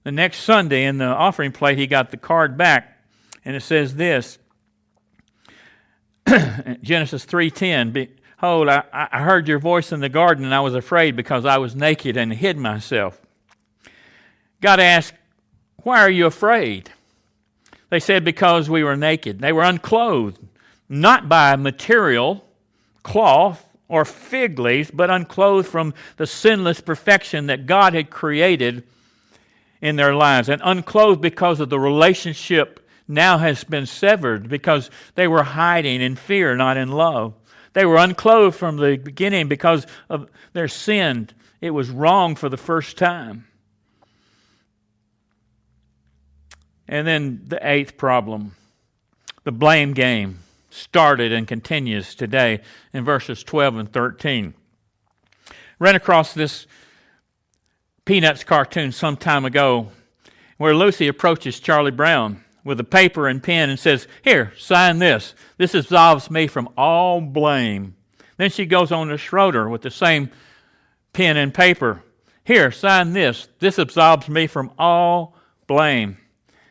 The 0.03 0.13
next 0.13 0.39
Sunday 0.39 0.85
in 0.85 0.99
the 0.99 1.07
offering 1.07 1.53
plate, 1.53 1.79
he 1.79 1.87
got 1.87 2.11
the 2.11 2.17
card 2.17 2.57
back, 2.57 3.03
and 3.45 3.57
it 3.57 3.63
says 3.63 3.95
this: 3.95 4.39
Genesis 6.83 7.25
3:10. 7.25 7.93
Behold, 7.93 8.69
I, 8.69 8.85
I 8.93 9.23
heard 9.23 9.49
your 9.49 9.59
voice 9.59 9.93
in 9.93 10.01
the 10.01 10.09
garden, 10.09 10.45
and 10.45 10.55
I 10.55 10.61
was 10.61 10.75
afraid 10.75 11.17
because 11.17 11.45
I 11.45 11.59
was 11.59 11.75
naked 11.75 12.17
and 12.17 12.33
hid 12.33 12.57
myself. 12.59 13.21
God 14.61 14.81
asked 14.81 15.15
why 15.87 16.01
are 16.01 16.11
you 16.11 16.27
afraid? 16.27 16.91
They 17.91 18.01
said, 18.01 18.25
Because 18.25 18.69
we 18.69 18.83
were 18.83 18.97
naked. 18.97 19.39
They 19.39 19.53
were 19.53 19.63
unclothed, 19.63 20.41
not 20.89 21.29
by 21.29 21.55
material, 21.55 22.45
cloth, 23.05 23.65
or 23.87 24.05
fig 24.05 24.59
leaves, 24.59 24.91
but 24.91 25.11
unclothed 25.11 25.69
from 25.69 25.95
the 26.17 26.27
sinless 26.27 26.81
perfection 26.81 27.47
that 27.47 27.67
God 27.67 27.95
had 27.95 28.11
created 28.11 28.83
in 29.81 29.95
their 29.95 30.13
lives. 30.13 30.49
And 30.49 30.61
unclothed 30.65 31.21
because 31.21 31.61
of 31.61 31.71
the 31.71 31.79
relationship 31.79 32.85
now 33.07 33.39
has 33.39 33.63
been 33.63 33.87
severed 33.87 34.49
because 34.49 34.91
they 35.15 35.29
were 35.29 35.45
hiding 35.45 36.01
in 36.01 36.17
fear, 36.17 36.57
not 36.57 36.77
in 36.77 36.91
love. 36.91 37.33
They 37.75 37.87
were 37.87 37.99
unclothed 37.99 38.57
from 38.57 38.79
the 38.79 38.97
beginning 38.97 39.47
because 39.47 39.87
of 40.11 40.31
their 40.53 40.67
sin. 40.67 41.29
It 41.61 41.71
was 41.71 41.91
wrong 41.91 42.35
for 42.35 42.49
the 42.49 42.57
first 42.57 42.99
time. 42.99 43.46
And 46.89 47.07
then 47.07 47.43
the 47.47 47.59
eighth 47.67 47.97
problem 47.97 48.55
the 49.45 49.53
blame 49.53 49.93
game 49.93 50.41
started 50.71 51.33
and 51.33 51.47
continues 51.47 52.17
today 52.17 52.61
in 52.93 53.05
verses 53.05 53.45
12 53.45 53.77
and 53.77 53.93
13. 53.93 54.55
Ran 55.79 55.95
across 55.95 56.35
this 56.35 56.67
Peanuts 58.05 58.45
cartoon 58.45 58.93
some 58.93 59.17
time 59.17 59.45
ago 59.45 59.89
where 60.59 60.75
Lucy 60.75 61.09
approaches 61.09 61.61
Charlie 61.61 61.91
Brown 61.91 62.45
with 62.65 62.81
a 62.81 62.85
paper 62.85 63.29
and 63.29 63.43
pen 63.43 63.71
and 63.71 63.79
says, 63.79 64.09
Here, 64.23 64.53
sign 64.57 64.99
this. 64.99 65.35
This 65.59 65.75
absolves 65.75 66.31
me 66.31 66.47
from 66.47 66.69
all 66.77 67.21
blame. 67.21 67.95
Then 68.37 68.51
she 68.51 68.67
goes 68.67 68.93
on 68.93 69.09
to 69.09 69.19
Schroeder 69.19 69.69
with 69.69 69.83
the 69.83 69.91
same 69.91 70.31
pen 71.13 71.37
and 71.37 71.55
paper. 71.55 72.03
Here, 72.45 72.71
sign 72.71 73.13
this. 73.13 73.49
This 73.61 73.79
absolves 73.79 74.29
me 74.29 74.47
from 74.47 74.73
all 74.79 75.37
blame. 75.67 76.19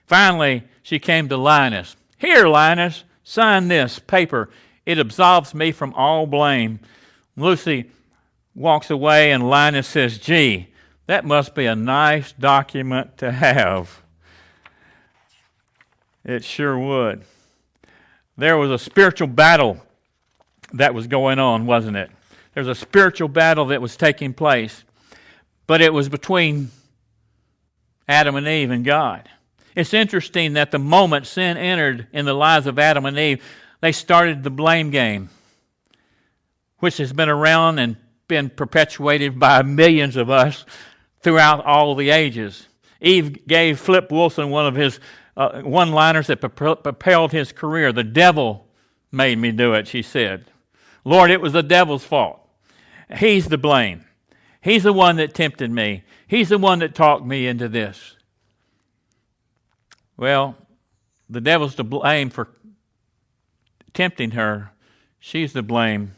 Finally, 0.05 0.63
she 0.83 0.99
came 0.99 1.29
to 1.29 1.37
Linus. 1.37 1.95
Here, 2.17 2.47
Linus, 2.47 3.03
sign 3.23 3.67
this 3.67 3.99
paper. 3.99 4.49
It 4.85 4.99
absolves 4.99 5.53
me 5.53 5.71
from 5.71 5.93
all 5.93 6.27
blame. 6.27 6.79
Lucy 7.35 7.89
walks 8.53 8.89
away, 8.89 9.31
and 9.31 9.49
Linus 9.49 9.87
says, 9.87 10.17
Gee, 10.17 10.69
that 11.07 11.25
must 11.25 11.55
be 11.55 11.65
a 11.65 11.75
nice 11.75 12.31
document 12.31 13.17
to 13.17 13.31
have. 13.31 14.01
It 16.23 16.43
sure 16.43 16.77
would. 16.77 17.23
There 18.37 18.57
was 18.57 18.71
a 18.71 18.79
spiritual 18.79 19.27
battle 19.27 19.81
that 20.73 20.93
was 20.93 21.07
going 21.07 21.39
on, 21.39 21.65
wasn't 21.65 21.97
it? 21.97 22.09
There's 22.53 22.67
a 22.67 22.75
spiritual 22.75 23.27
battle 23.27 23.65
that 23.67 23.81
was 23.81 23.95
taking 23.95 24.33
place, 24.33 24.83
but 25.67 25.81
it 25.81 25.93
was 25.93 26.09
between 26.09 26.71
Adam 28.07 28.35
and 28.35 28.47
Eve 28.47 28.71
and 28.71 28.83
God. 28.83 29.29
It's 29.75 29.93
interesting 29.93 30.53
that 30.53 30.71
the 30.71 30.79
moment 30.79 31.27
sin 31.27 31.57
entered 31.57 32.07
in 32.13 32.25
the 32.25 32.33
lives 32.33 32.65
of 32.65 32.79
Adam 32.79 33.05
and 33.05 33.17
Eve, 33.19 33.43
they 33.81 33.91
started 33.91 34.43
the 34.43 34.49
blame 34.49 34.89
game, 34.89 35.29
which 36.79 36.97
has 36.97 37.11
been 37.11 37.29
around 37.29 37.79
and 37.79 37.97
been 38.27 38.49
perpetuated 38.49 39.39
by 39.39 39.61
millions 39.61 40.15
of 40.15 40.29
us 40.29 40.65
throughout 41.19 41.65
all 41.65 41.93
the 41.95 42.09
ages. 42.09 42.67
Eve 43.01 43.45
gave 43.45 43.79
Flip 43.79 44.11
Wilson 44.11 44.49
one 44.49 44.65
of 44.65 44.75
his 44.75 44.99
uh, 45.37 45.61
one 45.61 45.91
liners 45.91 46.27
that 46.27 46.37
propelled 46.37 47.31
his 47.31 47.51
career. 47.51 47.91
The 47.91 48.03
devil 48.03 48.67
made 49.11 49.37
me 49.37 49.51
do 49.51 49.73
it, 49.73 49.87
she 49.87 50.01
said. 50.01 50.45
Lord, 51.03 51.29
it 51.29 51.41
was 51.41 51.53
the 51.53 51.61
devil's 51.63 52.05
fault. 52.05 52.39
He's 53.17 53.47
the 53.47 53.57
blame. 53.57 54.05
He's 54.61 54.83
the 54.83 54.93
one 54.93 55.17
that 55.17 55.33
tempted 55.33 55.69
me. 55.69 56.03
He's 56.27 56.49
the 56.49 56.57
one 56.57 56.79
that 56.79 56.95
talked 56.95 57.25
me 57.25 57.45
into 57.45 57.67
this. 57.67 58.14
Well, 60.17 60.55
the 61.29 61.41
devil's 61.41 61.75
to 61.75 61.83
blame 61.83 62.29
for 62.29 62.49
tempting 63.93 64.31
her. 64.31 64.71
She's 65.19 65.53
to 65.53 65.63
blame 65.63 66.11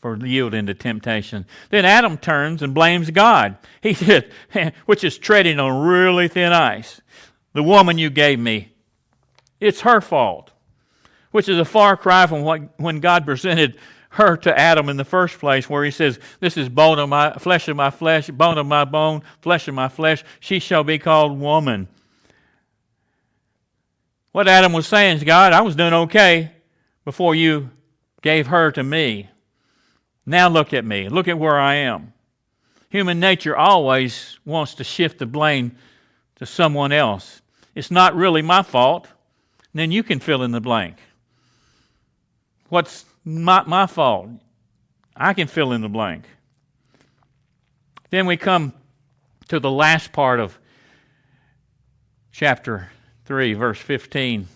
for 0.00 0.16
yielding 0.16 0.66
to 0.66 0.74
temptation. 0.74 1.46
Then 1.70 1.84
Adam 1.84 2.18
turns 2.18 2.62
and 2.62 2.74
blames 2.74 3.10
God. 3.10 3.56
He 3.80 3.94
said, 3.94 4.32
which 4.86 5.04
is 5.04 5.18
treading 5.18 5.58
on 5.58 5.86
really 5.86 6.28
thin 6.28 6.52
ice. 6.52 7.00
The 7.52 7.62
woman 7.62 7.98
you 7.98 8.10
gave 8.10 8.38
me, 8.38 8.72
it's 9.60 9.82
her 9.82 10.00
fault. 10.00 10.50
Which 11.30 11.48
is 11.48 11.58
a 11.58 11.64
far 11.64 11.96
cry 11.96 12.26
from 12.26 12.42
what, 12.42 12.78
when 12.78 13.00
God 13.00 13.24
presented 13.24 13.78
her 14.10 14.36
to 14.36 14.58
Adam 14.58 14.90
in 14.90 14.98
the 14.98 15.04
first 15.04 15.38
place, 15.38 15.70
where 15.70 15.84
he 15.84 15.90
says, 15.90 16.18
This 16.40 16.58
is 16.58 16.68
bone 16.68 16.98
of 16.98 17.08
my 17.08 17.32
flesh 17.34 17.68
of 17.68 17.76
my 17.76 17.88
flesh, 17.88 18.28
bone 18.28 18.58
of 18.58 18.66
my 18.66 18.84
bone, 18.84 19.22
flesh 19.40 19.68
of 19.68 19.74
my 19.74 19.88
flesh. 19.88 20.24
She 20.40 20.58
shall 20.58 20.84
be 20.84 20.98
called 20.98 21.38
woman. 21.38 21.88
What 24.32 24.48
Adam 24.48 24.72
was 24.72 24.86
saying 24.86 25.18
is, 25.18 25.24
God, 25.24 25.52
I 25.52 25.60
was 25.60 25.76
doing 25.76 25.92
okay 25.92 26.50
before 27.04 27.34
you 27.34 27.70
gave 28.22 28.46
her 28.46 28.72
to 28.72 28.82
me. 28.82 29.28
Now 30.24 30.48
look 30.48 30.72
at 30.72 30.84
me. 30.86 31.08
Look 31.08 31.28
at 31.28 31.38
where 31.38 31.60
I 31.60 31.74
am. 31.74 32.14
Human 32.88 33.20
nature 33.20 33.56
always 33.56 34.38
wants 34.44 34.74
to 34.76 34.84
shift 34.84 35.18
the 35.18 35.26
blame 35.26 35.76
to 36.36 36.46
someone 36.46 36.92
else. 36.92 37.42
It's 37.74 37.90
not 37.90 38.14
really 38.14 38.42
my 38.42 38.62
fault. 38.62 39.06
Then 39.74 39.90
you 39.90 40.02
can 40.02 40.18
fill 40.18 40.42
in 40.42 40.50
the 40.50 40.60
blank. 40.60 40.96
What's 42.68 43.04
not 43.24 43.68
my 43.68 43.86
fault? 43.86 44.30
I 45.14 45.34
can 45.34 45.46
fill 45.46 45.72
in 45.72 45.82
the 45.82 45.88
blank. 45.88 46.24
Then 48.10 48.26
we 48.26 48.36
come 48.36 48.72
to 49.48 49.60
the 49.60 49.70
last 49.70 50.12
part 50.12 50.40
of 50.40 50.58
chapter 52.30 52.90
3, 53.24 53.54
verse 53.54 53.78
15, 53.78 54.48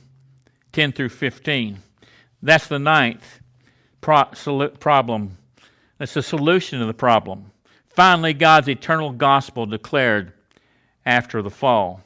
10 0.73 0.93
through 0.93 1.09
15. 1.09 1.79
That's 2.43 2.67
the 2.67 2.79
ninth 2.79 3.41
pro- 4.01 4.69
problem 4.79 5.39
that's 5.99 6.15
the 6.15 6.23
solution 6.23 6.81
to 6.81 6.87
the 6.87 6.95
problem. 6.95 7.51
Finally, 7.89 8.35
God's 8.35 8.69
eternal 8.69 9.11
gospel 9.11 9.67
declared 9.67 10.33
after 11.05 11.41
the 11.41 11.51
fall. 11.51 12.03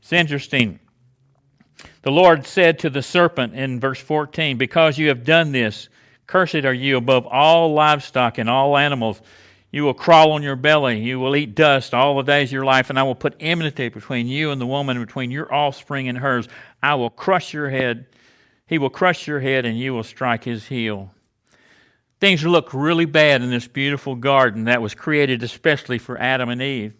It's 0.00 0.12
interesting. 0.12 0.80
The 2.02 2.10
Lord 2.10 2.46
said 2.46 2.78
to 2.78 2.90
the 2.90 3.02
serpent 3.02 3.54
in 3.54 3.80
verse 3.80 4.00
14, 4.00 4.56
Because 4.56 4.96
you 4.96 5.08
have 5.08 5.24
done 5.24 5.52
this, 5.52 5.88
cursed 6.26 6.54
are 6.54 6.72
you 6.72 6.96
above 6.96 7.26
all 7.26 7.74
livestock 7.74 8.38
and 8.38 8.48
all 8.48 8.78
animals. 8.78 9.20
You 9.70 9.84
will 9.84 9.94
crawl 9.94 10.32
on 10.32 10.42
your 10.42 10.56
belly. 10.56 10.98
You 11.00 11.20
will 11.20 11.36
eat 11.36 11.54
dust 11.54 11.92
all 11.92 12.16
the 12.16 12.22
days 12.22 12.48
of 12.48 12.52
your 12.52 12.64
life, 12.64 12.88
and 12.88 12.98
I 12.98 13.02
will 13.02 13.14
put 13.14 13.36
enmity 13.38 13.90
between 13.90 14.26
you 14.26 14.50
and 14.50 14.60
the 14.60 14.66
woman, 14.66 14.98
between 14.98 15.30
your 15.30 15.52
offspring 15.52 16.08
and 16.08 16.18
hers. 16.18 16.48
I 16.82 16.94
will 16.94 17.10
crush 17.10 17.52
your 17.52 17.68
head. 17.68 18.06
He 18.66 18.78
will 18.78 18.90
crush 18.90 19.26
your 19.26 19.40
head, 19.40 19.66
and 19.66 19.78
you 19.78 19.92
will 19.92 20.04
strike 20.04 20.44
his 20.44 20.66
heel. 20.66 21.10
Things 22.20 22.44
look 22.44 22.72
really 22.72 23.04
bad 23.04 23.42
in 23.42 23.50
this 23.50 23.68
beautiful 23.68 24.14
garden 24.14 24.64
that 24.64 24.82
was 24.82 24.94
created 24.94 25.42
especially 25.42 25.98
for 25.98 26.18
Adam 26.18 26.48
and 26.48 26.62
Eve. 26.62 26.94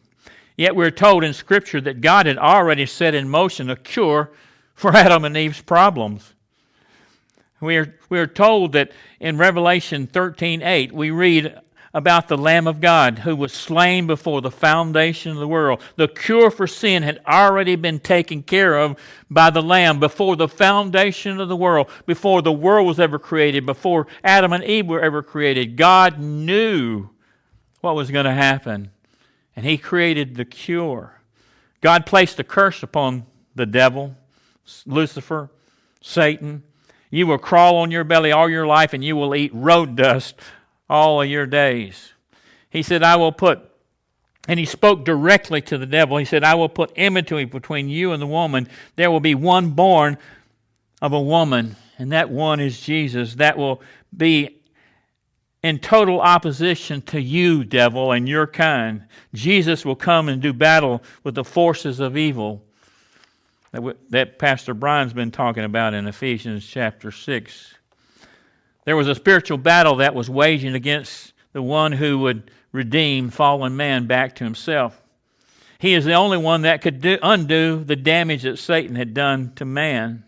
Yet 0.56 0.76
we're 0.76 0.90
told 0.90 1.24
in 1.24 1.32
Scripture 1.32 1.80
that 1.80 2.00
God 2.00 2.26
had 2.26 2.38
already 2.38 2.84
set 2.84 3.14
in 3.14 3.28
motion 3.28 3.70
a 3.70 3.76
cure 3.76 4.30
for 4.74 4.94
Adam 4.94 5.24
and 5.24 5.36
Eve's 5.36 5.62
problems. 5.62 6.34
We 7.60 7.76
are, 7.76 7.98
we 8.08 8.20
are 8.20 8.26
told 8.26 8.72
that 8.72 8.92
in 9.18 9.38
Revelation 9.38 10.06
13 10.06 10.62
8, 10.62 10.92
we 10.92 11.10
read 11.10 11.58
about 11.94 12.28
the 12.28 12.36
Lamb 12.36 12.66
of 12.66 12.80
God 12.80 13.20
who 13.20 13.34
was 13.34 13.52
slain 13.52 14.06
before 14.06 14.40
the 14.40 14.50
foundation 14.50 15.32
of 15.32 15.38
the 15.38 15.48
world. 15.48 15.80
The 15.96 16.08
cure 16.08 16.50
for 16.50 16.66
sin 16.66 17.02
had 17.02 17.20
already 17.26 17.76
been 17.76 17.98
taken 17.98 18.42
care 18.42 18.78
of 18.78 18.98
by 19.30 19.50
the 19.50 19.62
Lamb 19.62 19.98
before 19.98 20.36
the 20.36 20.48
foundation 20.48 21.40
of 21.40 21.48
the 21.48 21.56
world, 21.56 21.88
before 22.06 22.42
the 22.42 22.52
world 22.52 22.86
was 22.86 23.00
ever 23.00 23.18
created, 23.18 23.64
before 23.64 24.06
Adam 24.22 24.52
and 24.52 24.64
Eve 24.64 24.86
were 24.86 25.00
ever 25.00 25.22
created. 25.22 25.76
God 25.76 26.18
knew 26.18 27.08
what 27.80 27.94
was 27.94 28.10
going 28.10 28.26
to 28.26 28.32
happen, 28.32 28.90
and 29.56 29.64
He 29.64 29.78
created 29.78 30.34
the 30.34 30.44
cure. 30.44 31.20
God 31.80 32.06
placed 32.06 32.38
a 32.38 32.44
curse 32.44 32.82
upon 32.82 33.24
the 33.54 33.66
devil, 33.66 34.14
Lucifer, 34.84 35.50
Satan. 36.00 36.64
You 37.10 37.26
will 37.26 37.38
crawl 37.38 37.76
on 37.76 37.90
your 37.90 38.04
belly 38.04 38.32
all 38.32 38.50
your 38.50 38.66
life, 38.66 38.92
and 38.92 39.02
you 39.02 39.16
will 39.16 39.34
eat 39.34 39.52
road 39.54 39.96
dust 39.96 40.34
all 40.88 41.22
of 41.22 41.28
your 41.28 41.46
days. 41.46 42.12
He 42.70 42.82
said, 42.82 43.02
I 43.02 43.16
will 43.16 43.32
put, 43.32 43.60
and 44.46 44.58
he 44.58 44.66
spoke 44.66 45.04
directly 45.04 45.60
to 45.62 45.78
the 45.78 45.86
devil. 45.86 46.16
He 46.16 46.24
said, 46.24 46.44
I 46.44 46.54
will 46.54 46.68
put 46.68 46.92
enmity 46.96 47.44
between 47.44 47.88
you 47.88 48.12
and 48.12 48.20
the 48.20 48.26
woman. 48.26 48.68
There 48.96 49.10
will 49.10 49.20
be 49.20 49.34
one 49.34 49.70
born 49.70 50.18
of 51.00 51.12
a 51.12 51.20
woman, 51.20 51.76
and 51.98 52.12
that 52.12 52.30
one 52.30 52.60
is 52.60 52.80
Jesus. 52.80 53.36
That 53.36 53.56
will 53.56 53.82
be 54.16 54.56
in 55.62 55.78
total 55.78 56.20
opposition 56.20 57.02
to 57.02 57.20
you, 57.20 57.64
devil, 57.64 58.12
and 58.12 58.28
your 58.28 58.46
kind. 58.46 59.04
Jesus 59.34 59.84
will 59.84 59.96
come 59.96 60.28
and 60.28 60.40
do 60.40 60.52
battle 60.52 61.02
with 61.24 61.34
the 61.34 61.44
forces 61.44 62.00
of 62.00 62.16
evil 62.16 62.62
that, 63.72 63.96
that 64.10 64.38
Pastor 64.38 64.74
Brian's 64.74 65.12
been 65.12 65.30
talking 65.30 65.64
about 65.64 65.94
in 65.94 66.06
Ephesians 66.06 66.66
chapter 66.66 67.10
6. 67.10 67.74
There 68.88 68.96
was 68.96 69.06
a 69.06 69.14
spiritual 69.14 69.58
battle 69.58 69.96
that 69.96 70.14
was 70.14 70.30
waging 70.30 70.74
against 70.74 71.34
the 71.52 71.60
one 71.60 71.92
who 71.92 72.20
would 72.20 72.50
redeem 72.72 73.28
fallen 73.28 73.76
man 73.76 74.06
back 74.06 74.34
to 74.36 74.44
himself. 74.44 75.02
He 75.78 75.92
is 75.92 76.06
the 76.06 76.14
only 76.14 76.38
one 76.38 76.62
that 76.62 76.80
could 76.80 77.02
do, 77.02 77.18
undo 77.22 77.84
the 77.84 77.96
damage 77.96 78.44
that 78.44 78.58
Satan 78.58 78.96
had 78.96 79.12
done 79.12 79.52
to 79.56 79.66
man. 79.66 80.24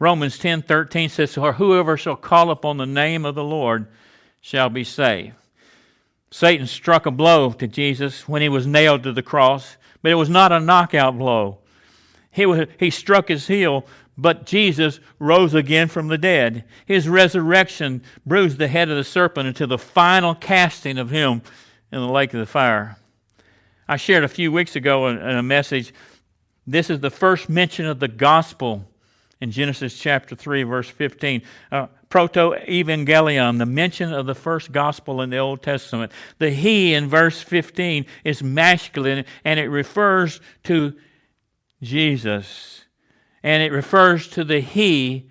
Romans 0.00 0.38
10:13 0.38 1.08
says, 1.08 1.36
"Whoever 1.36 1.96
shall 1.96 2.16
call 2.16 2.50
upon 2.50 2.78
the 2.78 2.84
name 2.84 3.24
of 3.24 3.36
the 3.36 3.44
Lord 3.44 3.86
shall 4.40 4.70
be 4.70 4.82
saved." 4.82 5.36
Satan 6.32 6.66
struck 6.66 7.06
a 7.06 7.12
blow 7.12 7.52
to 7.52 7.68
Jesus 7.68 8.28
when 8.28 8.42
he 8.42 8.48
was 8.48 8.66
nailed 8.66 9.04
to 9.04 9.12
the 9.12 9.22
cross, 9.22 9.76
but 10.02 10.10
it 10.10 10.16
was 10.16 10.28
not 10.28 10.50
a 10.50 10.58
knockout 10.58 11.16
blow. 11.16 11.58
He, 12.32 12.44
was, 12.44 12.66
he 12.76 12.90
struck 12.90 13.28
his 13.28 13.46
heel 13.46 13.86
but 14.16 14.46
Jesus 14.46 15.00
rose 15.18 15.54
again 15.54 15.88
from 15.88 16.08
the 16.08 16.18
dead. 16.18 16.64
His 16.86 17.08
resurrection 17.08 18.02
bruised 18.24 18.58
the 18.58 18.68
head 18.68 18.88
of 18.88 18.96
the 18.96 19.04
serpent 19.04 19.48
until 19.48 19.66
the 19.66 19.78
final 19.78 20.34
casting 20.34 20.98
of 20.98 21.10
him 21.10 21.42
in 21.90 22.00
the 22.00 22.08
lake 22.08 22.32
of 22.32 22.40
the 22.40 22.46
fire. 22.46 22.96
I 23.88 23.96
shared 23.96 24.24
a 24.24 24.28
few 24.28 24.52
weeks 24.52 24.76
ago 24.76 25.08
in 25.08 25.18
a 25.18 25.42
message. 25.42 25.92
This 26.66 26.90
is 26.90 27.00
the 27.00 27.10
first 27.10 27.48
mention 27.48 27.86
of 27.86 28.00
the 28.00 28.08
gospel 28.08 28.88
in 29.40 29.50
Genesis 29.50 29.98
chapter 29.98 30.34
3, 30.34 30.62
verse 30.62 30.88
15. 30.88 31.42
Uh, 31.70 31.88
Proto 32.08 32.54
Evangelion, 32.68 33.58
the 33.58 33.66
mention 33.66 34.12
of 34.12 34.26
the 34.26 34.34
first 34.34 34.70
gospel 34.70 35.20
in 35.20 35.30
the 35.30 35.38
Old 35.38 35.62
Testament. 35.62 36.12
The 36.38 36.50
he 36.50 36.94
in 36.94 37.08
verse 37.08 37.42
15 37.42 38.06
is 38.22 38.42
masculine 38.42 39.24
and 39.44 39.58
it 39.58 39.68
refers 39.68 40.40
to 40.62 40.94
Jesus 41.82 42.83
and 43.44 43.62
it 43.62 43.72
refers 43.72 44.26
to 44.26 44.42
the 44.42 44.58
he 44.60 45.28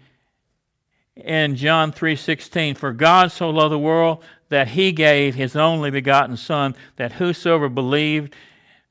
in 1.15 1.55
John 1.55 1.91
3:16 1.91 2.75
for 2.75 2.93
God 2.93 3.31
so 3.31 3.49
loved 3.49 3.73
the 3.73 3.79
world 3.79 4.23
that 4.49 4.69
he 4.69 4.91
gave 4.91 5.33
his 5.33 5.55
only 5.55 5.89
begotten 5.89 6.37
son 6.37 6.75
that 6.95 7.13
whosoever 7.13 7.67
believed 7.67 8.35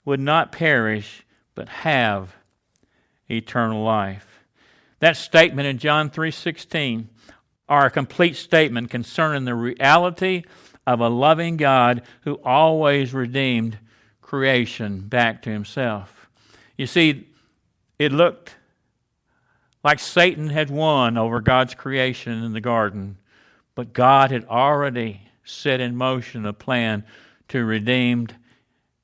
would 0.05 0.19
not 0.19 0.51
perish 0.51 1.25
but 1.55 1.69
have 1.69 2.35
eternal 3.31 3.85
life. 3.85 4.45
That 4.99 5.17
statement 5.17 5.69
in 5.69 5.79
John 5.79 6.11
3:16 6.11 7.09
are 7.69 7.87
a 7.87 7.91
complete 7.91 8.35
statement 8.35 8.91
concerning 8.91 9.45
the 9.45 9.55
reality 9.55 10.43
of 10.85 11.01
a 11.01 11.09
loving 11.09 11.57
God 11.57 12.03
who 12.23 12.41
always 12.45 13.15
redeemed 13.15 13.79
creation 14.21 15.03
back 15.03 15.43
to 15.43 15.51
himself. 15.51 16.29
You 16.77 16.89
see, 16.89 17.29
it 18.01 18.11
looked 18.11 18.57
like 19.85 19.99
Satan 19.99 20.49
had 20.49 20.71
won 20.71 21.17
over 21.17 21.41
God's 21.41 21.75
creation 21.75 22.43
in 22.45 22.53
the 22.53 22.61
garden. 22.61 23.19
but 23.75 23.95
God 23.95 24.31
had 24.31 24.45
already 24.45 25.23
set 25.45 25.81
in 25.81 25.97
motion 25.97 26.45
a 26.45 26.53
plan 26.53 27.05
to 27.49 27.65
redeem 27.65 28.29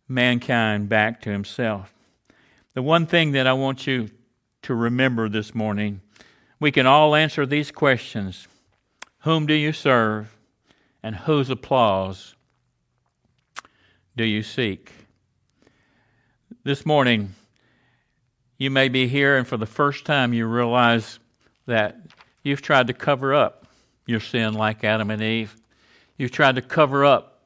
mankind 0.06 0.88
back 0.88 1.22
to 1.22 1.30
Himself. 1.30 1.92
The 2.74 2.82
one 2.82 3.06
thing 3.06 3.32
that 3.32 3.46
I 3.46 3.54
want 3.54 3.86
you 3.86 4.10
to 4.62 4.74
remember 4.74 5.28
this 5.28 5.54
morning 5.54 6.02
we 6.60 6.72
can 6.72 6.86
all 6.86 7.14
answer 7.14 7.46
these 7.46 7.70
questions 7.70 8.48
Whom 9.20 9.46
do 9.46 9.54
you 9.54 9.72
serve? 9.72 10.36
And 11.02 11.14
whose 11.14 11.48
applause 11.48 12.34
do 14.16 14.24
you 14.24 14.42
seek? 14.42 14.92
This 16.64 16.84
morning, 16.84 17.34
you 18.58 18.70
may 18.70 18.88
be 18.88 19.06
here, 19.06 19.36
and 19.36 19.46
for 19.46 19.56
the 19.56 19.66
first 19.66 20.04
time, 20.04 20.34
you 20.34 20.46
realize 20.46 21.20
that 21.66 21.96
you've 22.42 22.60
tried 22.60 22.88
to 22.88 22.92
cover 22.92 23.32
up 23.32 23.66
your 24.04 24.20
sin 24.20 24.54
like 24.54 24.82
Adam 24.82 25.10
and 25.10 25.22
Eve. 25.22 25.56
You've 26.16 26.32
tried 26.32 26.56
to 26.56 26.62
cover 26.62 27.04
up 27.04 27.40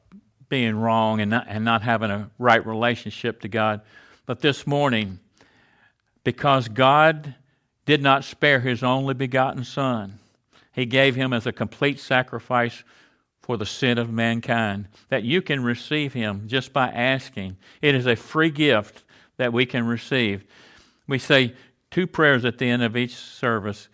being 0.49 0.77
wrong 0.77 1.21
and 1.21 1.31
not, 1.31 1.47
and 1.49 1.65
not 1.65 1.83
having 1.83 2.11
a 2.11 2.31
right 2.39 2.67
relationship 2.67 3.43
to 3.43 3.49
God. 3.49 3.83
But 4.25 4.41
this 4.41 4.67
morning, 4.67 5.19
because 6.25 6.69
God 6.69 7.35
did 7.85 8.03
not 8.03 8.25
spare 8.25 8.61
his 8.61 8.83
only 8.83 9.15
begotten 9.15 9.65
Son, 9.65 10.19
he 10.73 10.87
gave 10.87 11.15
him 11.15 11.33
as 11.33 11.47
a 11.47 11.53
complete 11.53 12.01
sacrifice 12.01 12.83
for 13.41 13.57
the 13.57 13.67
sin 13.67 13.99
of 13.99 14.11
mankind, 14.11 14.89
that 15.09 15.25
you 15.25 15.43
can 15.43 15.63
receive 15.63 16.13
him 16.13 16.45
just 16.47 16.73
by 16.73 16.89
asking. 16.89 17.57
It 17.83 17.95
is 17.95 18.07
a 18.07 18.15
free 18.15 18.51
gift 18.51 19.03
that 19.37 19.53
we 19.53 19.67
can 19.67 19.87
receive. 19.87 20.45
We 21.07 21.19
say 21.19 21.55
two 21.91 22.07
prayers 22.07 22.45
at 22.45 22.59
the 22.59 22.69
end 22.69 22.83
of 22.83 22.97
each 22.97 23.15
service, 23.15 23.89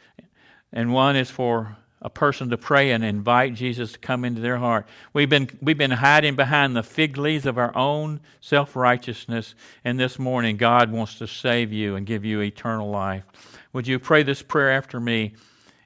and 0.72 0.92
one 0.92 1.16
is 1.16 1.30
for 1.30 1.76
a 2.00 2.10
person 2.10 2.48
to 2.50 2.56
pray 2.56 2.92
and 2.92 3.04
invite 3.04 3.54
Jesus 3.54 3.92
to 3.92 3.98
come 3.98 4.24
into 4.24 4.40
their 4.40 4.58
heart. 4.58 4.86
We've 5.12 5.28
been, 5.28 5.50
we've 5.60 5.78
been 5.78 5.90
hiding 5.90 6.36
behind 6.36 6.76
the 6.76 6.82
fig 6.82 7.16
leaves 7.16 7.44
of 7.44 7.58
our 7.58 7.76
own 7.76 8.20
self 8.40 8.76
righteousness, 8.76 9.54
and 9.84 9.98
this 9.98 10.18
morning 10.18 10.56
God 10.56 10.92
wants 10.92 11.18
to 11.18 11.26
save 11.26 11.72
you 11.72 11.96
and 11.96 12.06
give 12.06 12.24
you 12.24 12.40
eternal 12.40 12.88
life. 12.90 13.24
Would 13.72 13.86
you 13.86 13.98
pray 13.98 14.22
this 14.22 14.42
prayer 14.42 14.70
after 14.70 15.00
me 15.00 15.34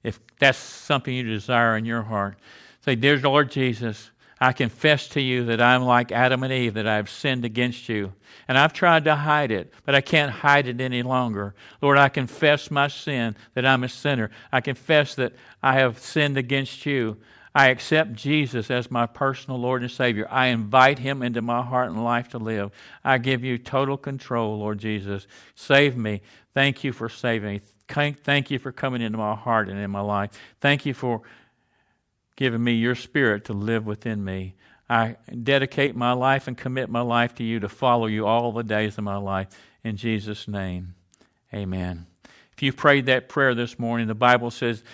if 0.03 0.21
that's 0.39 0.59
something 0.59 1.15
you 1.15 1.23
desire 1.23 1.77
in 1.77 1.85
your 1.85 2.03
heart? 2.03 2.37
Say, 2.85 2.95
Dear 2.95 3.19
Lord 3.19 3.51
Jesus, 3.51 4.11
I 4.43 4.53
confess 4.53 5.07
to 5.11 5.21
you 5.21 5.45
that 5.45 5.61
I'm 5.61 5.85
like 5.85 6.11
Adam 6.11 6.43
and 6.43 6.53
Eve, 6.53 6.75
that 6.75 6.89
I've 6.89 7.09
sinned 7.09 7.45
against 7.45 7.89
you. 7.89 8.13
And 8.49 8.59
I've 8.59 8.73
tried 8.73 9.05
to 9.05 9.15
hide 9.15 9.53
it, 9.53 9.73
but 9.85 9.95
I 9.95 10.01
can't 10.01 10.33
hide 10.33 10.67
it 10.67 10.81
any 10.81 11.05
longer. 11.05 11.55
Lord, 11.81 11.97
I 11.97 12.09
confess 12.09 12.69
my 12.69 12.89
sin, 12.89 13.37
that 13.55 13.65
I'm 13.65 13.85
a 13.85 13.89
sinner. 13.89 14.33
I 14.51 14.61
confess 14.61 15.15
that 15.15 15.35
I 15.63 15.75
have 15.75 16.01
sinned 16.01 16.37
against 16.37 16.85
you. 16.85 17.19
I 17.55 17.69
accept 17.69 18.15
Jesus 18.15 18.69
as 18.69 18.91
my 18.91 19.07
personal 19.07 19.61
Lord 19.61 19.83
and 19.83 19.91
Savior. 19.91 20.27
I 20.29 20.47
invite 20.47 20.99
him 20.99 21.23
into 21.23 21.41
my 21.41 21.63
heart 21.63 21.91
and 21.91 22.03
life 22.03 22.31
to 22.31 22.39
live. 22.39 22.73
I 23.05 23.19
give 23.19 23.45
you 23.45 23.59
total 23.59 23.97
control, 23.97 24.59
Lord 24.59 24.81
Jesus. 24.81 25.29
Save 25.55 25.97
me. 25.97 26.21
Thank 26.53 26.83
you 26.83 26.93
for 26.93 27.09
saving 27.09 27.49
me. 27.49 27.61
Thank 28.25 28.51
you 28.51 28.59
for 28.59 28.73
coming 28.73 29.03
into 29.03 29.19
my 29.19 29.37
heart 29.37 29.69
and 29.69 29.79
in 29.79 29.91
my 29.93 30.01
life. 30.01 30.31
Thank 30.61 30.85
you 30.85 30.95
for 30.95 31.23
given 32.37 32.63
me 32.63 32.73
your 32.73 32.95
spirit 32.95 33.45
to 33.47 33.53
live 33.53 33.87
within 33.87 34.25
me. 34.25 34.55
I 34.89 35.17
dedicate 35.43 35.97
my 35.97 36.13
life 36.13 36.49
and 36.49 36.57
commit 36.57 36.91
my 36.91 37.01
life 37.01 37.35
to 37.37 37.45
you 37.45 37.61
to 37.61 37.69
follow 37.69 38.07
you 38.07 38.27
all 38.27 38.53
the 38.53 38.63
days 38.63 38.99
of 38.99 39.05
my 39.05 39.17
life. 39.17 39.49
In 39.85 39.97
Jesus' 39.97 40.47
name, 40.47 40.95
amen. 41.53 42.07
If 42.53 42.63
you 42.63 42.73
prayed 42.73 43.07
that 43.07 43.29
prayer 43.29 43.55
this 43.55 43.79
morning, 43.79 44.07
the 44.07 44.15
Bible 44.15 44.51
says 44.51 44.85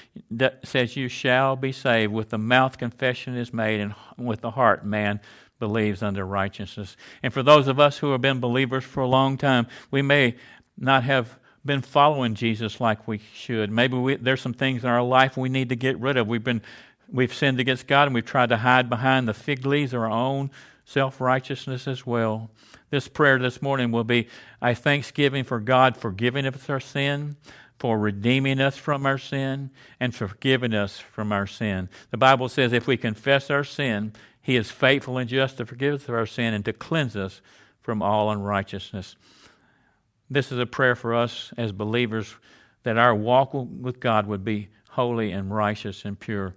says 0.63 0.97
you 0.97 1.09
shall 1.09 1.57
be 1.57 1.73
saved. 1.73 2.13
With 2.13 2.31
the 2.31 2.39
mouth 2.39 2.79
confession 2.79 3.37
is 3.37 3.53
made, 3.53 3.81
and 3.81 3.95
with 4.17 4.41
the 4.41 4.53
heart 4.53 4.87
man 4.87 5.21
believes 5.59 6.03
unto 6.03 6.23
righteousness. 6.23 6.97
And 7.23 7.33
for 7.33 7.43
those 7.43 7.67
of 7.67 7.81
us 7.81 7.99
who 7.99 8.13
have 8.13 8.21
been 8.21 8.41
believers 8.41 8.85
for 8.85 9.03
a 9.03 9.09
long 9.09 9.37
time, 9.37 9.67
we 9.91 10.03
may 10.03 10.37
not 10.77 11.03
have 11.03 11.39
been 11.65 11.83
following 11.83 12.35
Jesus 12.35 12.81
like 12.81 13.09
we 13.09 13.21
should. 13.35 13.71
Maybe 13.71 13.97
we, 13.97 14.17
there's 14.17 14.41
some 14.41 14.55
things 14.55 14.85
in 14.85 14.89
our 14.89 15.03
life 15.03 15.37
we 15.37 15.49
need 15.49 15.69
to 15.71 15.77
get 15.77 15.99
rid 15.99 16.17
of. 16.17 16.29
We've 16.29 16.43
been 16.43 16.63
We've 17.11 17.33
sinned 17.33 17.59
against 17.59 17.87
God 17.87 18.09
and 18.09 18.15
we've 18.15 18.25
tried 18.25 18.51
to 18.51 18.59
hide 18.59 18.89
behind 18.91 19.27
the 19.27 19.35
fig 19.35 19.65
leaves 19.65 19.95
of 19.95 20.01
our 20.01 20.11
own 20.11 20.51
self 20.85 21.21
righteousness 21.21 21.89
as 21.89 22.07
well. 22.07 22.51
This 22.91 23.09
prayer 23.09 23.39
this 23.39 23.61
morning 23.61 23.91
will 23.91 24.05
be 24.05 24.29
a 24.63 24.75
thanksgiving 24.75 25.45
for 25.45 25.61
God 25.61 25.97
forgiving 25.97 26.47
us 26.47 26.69
our 26.71 26.81
sin, 26.81 27.37
for 27.79 27.99
redeeming 27.99 28.61
us 28.61 28.77
from 28.77 29.07
our 29.07 29.19
sin, 29.19 29.71
and 30.01 30.15
for 30.15 30.29
forgiving 30.29 30.75
us 30.75 30.99
from 30.99 31.33
our 31.33 31.47
sin. 31.47 31.89
The 32.11 32.17
Bible 32.17 32.49
says 32.49 32.73
if 32.73 32.87
we 32.87 32.97
confess 32.97 33.51
our 33.51 33.65
sin, 33.65 34.13
He 34.41 34.57
is 34.57 34.71
faithful 34.71 35.19
and 35.19 35.29
just 35.29 35.59
to 35.59 35.67
forgive 35.67 35.95
us 35.95 36.09
of 36.09 36.15
our 36.15 36.27
sin 36.27 36.55
and 36.55 36.65
to 36.65 36.73
cleanse 36.73 37.17
us 37.17 37.41
from 37.81 38.03
all 38.03 38.31
unrighteousness. 38.31 39.17
This 40.31 40.53
is 40.53 40.59
a 40.59 40.67
prayer 40.67 40.95
for 40.95 41.15
us 41.15 41.53
as 41.57 41.73
believers 41.73 42.35
that 42.83 42.99
our 42.99 43.15
walk 43.15 43.53
with 43.53 44.01
God 44.01 44.27
would 44.27 44.45
be 44.45 44.69
holy 44.91 45.33
and 45.33 45.55
righteous 45.55 46.05
and 46.05 46.19
pure. 46.19 46.55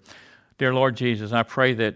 Dear 0.62 0.76
Lord 0.76 0.96
Jesus, 0.96 1.32
I 1.32 1.42
pray 1.42 1.74
that 1.74 1.96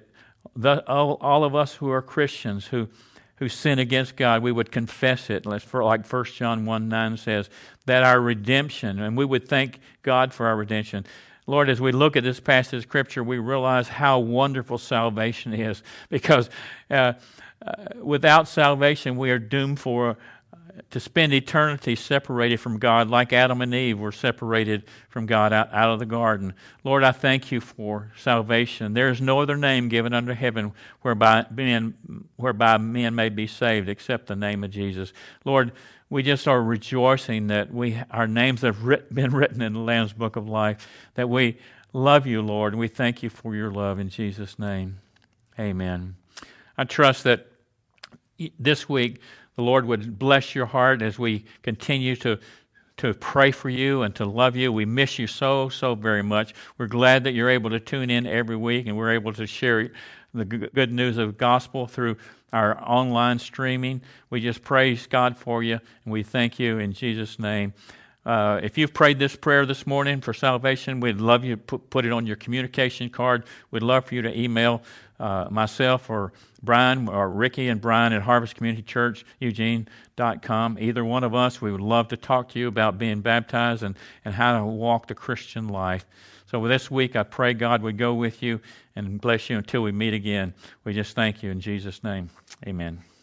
the, 0.56 0.84
all, 0.90 1.20
all, 1.22 1.44
of 1.44 1.54
us 1.54 1.76
who 1.76 1.92
are 1.92 2.02
Christians 2.02 2.66
who, 2.66 2.88
who 3.36 3.48
sin 3.48 3.78
against 3.78 4.16
God, 4.16 4.42
we 4.42 4.52
would 4.52 4.72
confess 4.72 5.30
it, 5.30 5.46
like 5.46 5.62
1 5.72 6.26
John 6.34 6.66
1 6.66 6.90
9 6.90 7.18
says, 7.18 7.48
that 7.86 8.02
our 8.02 8.20
redemption, 8.20 9.00
and 9.00 9.16
we 9.16 9.24
would 9.24 9.48
thank 9.48 9.80
God 10.02 10.34
for 10.34 10.48
our 10.48 10.56
redemption. 10.56 11.06
Lord, 11.46 11.70
as 11.70 11.80
we 11.80 11.92
look 11.92 12.16
at 12.16 12.24
this 12.24 12.40
passage 12.40 12.78
of 12.78 12.82
Scripture, 12.82 13.24
we 13.24 13.38
realize 13.38 13.88
how 13.88 14.18
wonderful 14.18 14.80
salvation 14.80 15.54
is 15.54 15.84
because 16.10 16.50
uh, 16.90 17.14
uh, 17.64 17.74
without 18.02 18.48
salvation, 18.48 19.16
we 19.16 19.30
are 19.30 19.38
doomed 19.38 19.80
for 19.80 20.18
to 20.92 21.00
spend 21.00 21.34
eternity 21.34 21.96
separated 21.96 22.60
from 22.60 22.80
God, 22.80 23.10
like 23.10 23.34
Adam 23.34 23.62
and 23.62 23.74
Eve 23.74 24.00
were 24.00 24.12
separated 24.12 24.84
from 25.10 25.26
God 25.26 25.54
out, 25.54 25.74
out 25.74 25.92
of 25.92 26.00
the 26.00 26.06
garden. 26.06 26.54
Lord, 26.84 27.04
I 27.04 27.12
thank 27.12 27.52
you 27.52 27.62
for 27.62 28.12
salvation. 28.18 28.94
There 28.94 29.10
is 29.10 29.22
no 29.22 29.40
other 29.40 29.58
name 29.58 29.90
given 29.90 30.14
under 30.14 30.34
heaven 30.34 30.74
whereby 31.02 31.46
men, 31.50 31.96
whereby 32.36 32.78
men 32.78 33.16
may 33.16 33.30
be 33.30 33.48
saved 33.48 33.90
except 33.90 34.28
the 34.28 34.36
name 34.36 34.64
of 34.64 34.72
Jesus. 34.72 35.14
Lord, 35.44 35.72
we 36.10 36.24
just 36.24 36.48
are 36.48 36.62
rejoicing 36.62 37.48
that 37.48 37.74
we 37.74 38.02
our 38.12 38.28
names 38.28 38.62
have 38.62 38.84
writ, 38.84 39.14
been 39.14 39.32
written 39.32 39.62
in 39.62 39.74
the 39.74 39.80
Lamb's 39.80 40.14
Book 40.14 40.36
of 40.36 40.48
Life, 40.48 40.88
that 41.16 41.30
we 41.30 41.58
love 41.94 42.28
you, 42.28 42.42
Lord, 42.42 42.74
and 42.74 42.80
we 42.80 42.88
thank 42.88 43.24
you 43.24 43.30
for 43.30 43.56
your 43.56 43.72
love 43.72 43.98
in 43.98 44.10
Jesus' 44.10 44.60
name. 44.60 45.00
Amen. 45.60 46.16
I 46.78 46.84
trust 46.84 47.24
that 47.24 47.48
this 48.60 48.90
week 48.90 49.22
the 49.56 49.62
Lord 49.62 49.86
would 49.86 50.20
bless 50.20 50.56
your 50.56 50.66
heart 50.66 51.02
as 51.02 51.18
we 51.18 51.46
continue 51.64 52.16
to 52.18 52.40
to 52.98 53.14
pray 53.14 53.52
for 53.52 53.70
you 53.70 54.04
and 54.04 54.16
to 54.16 54.26
love 54.26 54.56
you. 54.56 54.72
We 54.72 54.86
miss 54.86 55.20
you 55.20 55.28
so, 55.28 55.68
so 55.70 55.96
very 55.96 56.24
much. 56.24 56.54
We're 56.78 56.88
glad 56.88 57.26
that 57.26 57.34
you're 57.34 57.50
able 57.50 57.70
to 57.72 57.80
tune 57.80 58.10
in 58.10 58.26
every 58.26 58.56
week 58.56 58.88
and 58.88 58.96
we're 58.96 59.12
able 59.12 59.34
to 59.34 59.46
share 59.46 59.92
the 60.34 60.46
good 60.46 60.92
news 60.92 61.18
of 61.18 61.38
gospel 61.38 61.88
through 61.88 62.18
our 62.54 62.82
online 62.82 63.40
streaming. 63.40 64.02
We 64.30 64.40
just 64.40 64.64
praise 64.64 65.08
God 65.08 65.38
for 65.38 65.62
you 65.62 65.80
and 66.06 66.14
we 66.14 66.24
thank 66.24 66.58
you 66.58 66.80
in 66.80 66.94
Jesus' 66.94 67.38
name. 67.38 67.74
Uh, 68.26 68.60
if 68.64 68.78
you've 68.78 68.94
prayed 68.94 69.20
this 69.20 69.36
prayer 69.36 69.66
this 69.66 69.86
morning 69.86 70.20
for 70.20 70.34
salvation, 70.34 71.00
we'd 71.00 71.22
love 71.22 71.44
you 71.44 71.56
to 71.56 71.62
put, 71.62 71.90
put 71.92 72.06
it 72.06 72.12
on 72.12 72.26
your 72.26 72.38
communication 72.38 73.10
card. 73.10 73.44
We'd 73.70 73.84
love 73.84 74.06
for 74.06 74.16
you 74.16 74.24
to 74.24 74.40
email 74.40 74.82
uh, 75.20 75.48
myself 75.50 76.10
or 76.10 76.34
Brian 76.62 77.08
or 77.08 77.30
Ricky 77.30 77.68
and 77.68 77.80
Brian 77.80 78.14
at 78.14 78.24
Harvest 78.24 78.56
Community 78.56 78.82
Church, 78.82 79.26
Eugene.com. 79.40 80.78
Either 80.80 81.06
one 81.06 81.24
of 81.24 81.36
us, 81.36 81.62
we 81.62 81.72
would 81.72 81.82
love 81.82 82.10
to 82.10 82.18
talk 82.18 82.50
to 82.50 82.60
you 82.60 82.68
about 82.68 82.98
being 82.98 83.22
baptized 83.22 83.84
and, 83.84 83.96
and 84.24 84.34
how 84.34 84.58
to 84.58 84.66
walk 84.66 85.08
the 85.08 85.16
Christian 85.16 85.68
life. 85.68 86.06
So 86.48 86.68
this 86.68 86.92
week, 86.92 87.16
I 87.16 87.24
pray 87.24 87.54
God 87.54 87.82
would 87.82 87.98
go 87.98 88.14
with 88.14 88.44
you 88.44 88.62
and 88.96 89.20
bless 89.20 89.50
you 89.50 89.58
until 89.58 89.82
we 89.82 89.92
meet 89.92 90.14
again. 90.14 90.54
We 90.84 90.94
just 90.94 91.16
thank 91.16 91.44
you 91.44 91.52
in 91.52 91.60
Jesus' 91.60 92.04
name. 92.04 92.30
Amen. 92.66 93.15